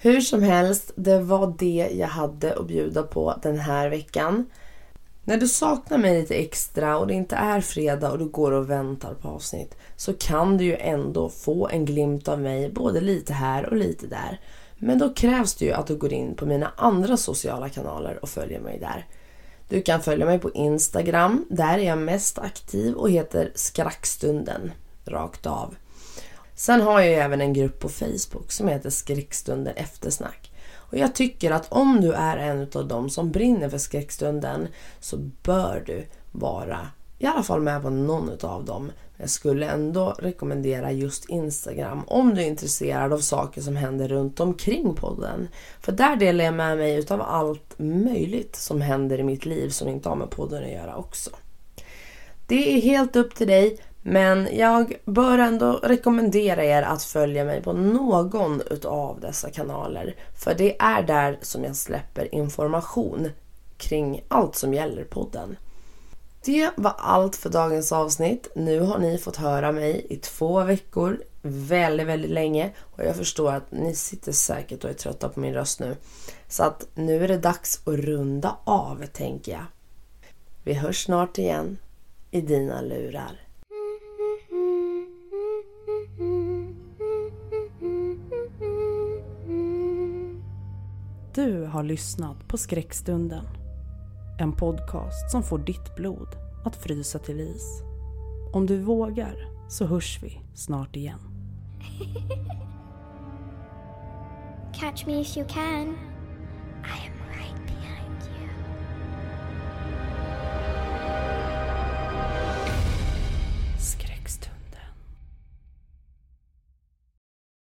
Hur 0.00 0.20
som 0.20 0.42
helst, 0.42 0.92
det 0.96 1.20
var 1.20 1.54
det 1.58 1.88
jag 1.92 2.08
hade 2.08 2.54
att 2.54 2.66
bjuda 2.66 3.02
på 3.02 3.34
den 3.42 3.58
här 3.58 3.90
veckan. 3.90 4.46
När 5.24 5.36
du 5.36 5.48
saknar 5.48 5.98
mig 5.98 6.20
lite 6.20 6.34
extra 6.34 6.98
och 6.98 7.06
det 7.06 7.14
inte 7.14 7.36
är 7.36 7.60
fredag 7.60 8.10
och 8.10 8.18
du 8.18 8.24
går 8.24 8.52
och 8.52 8.70
väntar 8.70 9.14
på 9.14 9.28
avsnitt 9.28 9.76
så 9.96 10.14
kan 10.14 10.56
du 10.56 10.64
ju 10.64 10.76
ändå 10.76 11.28
få 11.28 11.68
en 11.68 11.84
glimt 11.84 12.28
av 12.28 12.40
mig 12.40 12.70
både 12.70 13.00
lite 13.00 13.32
här 13.32 13.66
och 13.66 13.76
lite 13.76 14.06
där. 14.06 14.40
Men 14.78 14.98
då 14.98 15.14
krävs 15.14 15.54
det 15.54 15.64
ju 15.64 15.72
att 15.72 15.86
du 15.86 15.96
går 15.96 16.12
in 16.12 16.34
på 16.34 16.46
mina 16.46 16.72
andra 16.76 17.16
sociala 17.16 17.68
kanaler 17.68 18.18
och 18.22 18.28
följer 18.28 18.60
mig 18.60 18.78
där. 18.78 19.06
Du 19.68 19.82
kan 19.82 20.02
följa 20.02 20.26
mig 20.26 20.38
på 20.38 20.50
Instagram, 20.50 21.44
där 21.50 21.78
är 21.78 21.82
jag 21.82 21.98
mest 21.98 22.38
aktiv 22.38 22.94
och 22.94 23.10
heter 23.10 23.52
Skrackstunden, 23.54 24.72
rakt 25.04 25.46
av. 25.46 25.74
Sen 26.58 26.80
har 26.80 27.00
jag 27.00 27.08
ju 27.08 27.14
även 27.14 27.40
en 27.40 27.52
grupp 27.52 27.80
på 27.80 27.88
Facebook 27.88 28.52
som 28.52 28.68
heter 28.68 28.90
Skräckstunden 28.90 29.76
eftersnack. 29.76 30.52
Och 30.74 30.98
jag 30.98 31.14
tycker 31.14 31.50
att 31.50 31.72
om 31.72 32.00
du 32.00 32.12
är 32.12 32.36
en 32.36 32.68
av 32.74 32.88
dem 32.88 33.10
som 33.10 33.30
brinner 33.30 33.68
för 33.68 33.78
skräckstunden 33.78 34.68
så 35.00 35.16
bör 35.42 35.82
du 35.86 36.06
vara 36.32 36.88
i 37.18 37.26
alla 37.26 37.42
fall 37.42 37.60
med 37.60 37.82
på 37.82 37.90
någon 37.90 38.30
av 38.42 38.64
dem. 38.64 38.92
Jag 39.16 39.30
skulle 39.30 39.66
ändå 39.66 40.14
rekommendera 40.18 40.92
just 40.92 41.28
Instagram 41.28 42.04
om 42.06 42.34
du 42.34 42.42
är 42.42 42.46
intresserad 42.46 43.12
av 43.12 43.18
saker 43.18 43.60
som 43.60 43.76
händer 43.76 44.08
runt 44.08 44.40
omkring 44.40 44.94
podden. 44.94 45.48
För 45.80 45.92
där 45.92 46.16
delar 46.16 46.44
jag 46.44 46.54
med 46.54 46.78
mig 46.78 46.98
utav 46.98 47.22
allt 47.22 47.74
möjligt 47.78 48.56
som 48.56 48.80
händer 48.80 49.20
i 49.20 49.22
mitt 49.22 49.46
liv 49.46 49.68
som 49.68 49.88
inte 49.88 50.08
har 50.08 50.16
med 50.16 50.30
podden 50.30 50.64
att 50.64 50.70
göra 50.70 50.96
också. 50.96 51.30
Det 52.46 52.76
är 52.76 52.80
helt 52.80 53.16
upp 53.16 53.34
till 53.34 53.48
dig. 53.48 53.78
Men 54.02 54.48
jag 54.52 54.94
bör 55.04 55.38
ändå 55.38 55.72
rekommendera 55.82 56.64
er 56.64 56.82
att 56.82 57.02
följa 57.02 57.44
mig 57.44 57.62
på 57.62 57.72
någon 57.72 58.62
utav 58.70 59.20
dessa 59.20 59.50
kanaler. 59.50 60.16
För 60.36 60.54
det 60.54 60.76
är 60.78 61.02
där 61.02 61.38
som 61.42 61.64
jag 61.64 61.76
släpper 61.76 62.34
information 62.34 63.30
kring 63.76 64.24
allt 64.28 64.56
som 64.56 64.74
gäller 64.74 65.04
podden. 65.04 65.56
Det 66.44 66.70
var 66.76 66.94
allt 66.98 67.36
för 67.36 67.50
dagens 67.50 67.92
avsnitt. 67.92 68.50
Nu 68.54 68.80
har 68.80 68.98
ni 68.98 69.18
fått 69.18 69.36
höra 69.36 69.72
mig 69.72 70.06
i 70.10 70.16
två 70.16 70.64
veckor, 70.64 71.22
väldigt, 71.42 72.06
väldigt 72.06 72.30
länge. 72.30 72.70
Och 72.78 73.04
jag 73.04 73.16
förstår 73.16 73.52
att 73.52 73.72
ni 73.72 73.94
sitter 73.94 74.32
säkert 74.32 74.84
och 74.84 74.90
är 74.90 74.94
trötta 74.94 75.28
på 75.28 75.40
min 75.40 75.54
röst 75.54 75.80
nu. 75.80 75.96
Så 76.48 76.62
att 76.62 76.86
nu 76.94 77.24
är 77.24 77.28
det 77.28 77.38
dags 77.38 77.80
att 77.84 77.94
runda 77.94 78.56
av, 78.64 79.06
tänker 79.12 79.52
jag. 79.52 79.64
Vi 80.64 80.74
hörs 80.74 81.04
snart 81.04 81.38
igen 81.38 81.78
i 82.30 82.40
dina 82.40 82.80
lurar. 82.80 83.47
Du 91.38 91.64
har 91.64 91.82
lyssnat 91.82 92.48
på 92.48 92.56
Skräckstunden. 92.56 93.44
En 94.38 94.52
podcast 94.52 95.30
som 95.30 95.42
får 95.42 95.58
ditt 95.58 95.96
blod 95.96 96.28
att 96.64 96.76
frysa 96.76 97.18
till 97.18 97.40
is. 97.40 97.82
Om 98.52 98.66
du 98.66 98.80
vågar 98.80 99.34
så 99.68 99.86
hörs 99.86 100.18
vi 100.22 100.40
snart 100.54 100.96
igen. 100.96 101.18
Catch 104.74 105.06
me 105.06 105.20
if 105.20 105.36
you 105.36 105.46
can. 105.48 105.96
I 106.84 107.08
am 107.08 107.17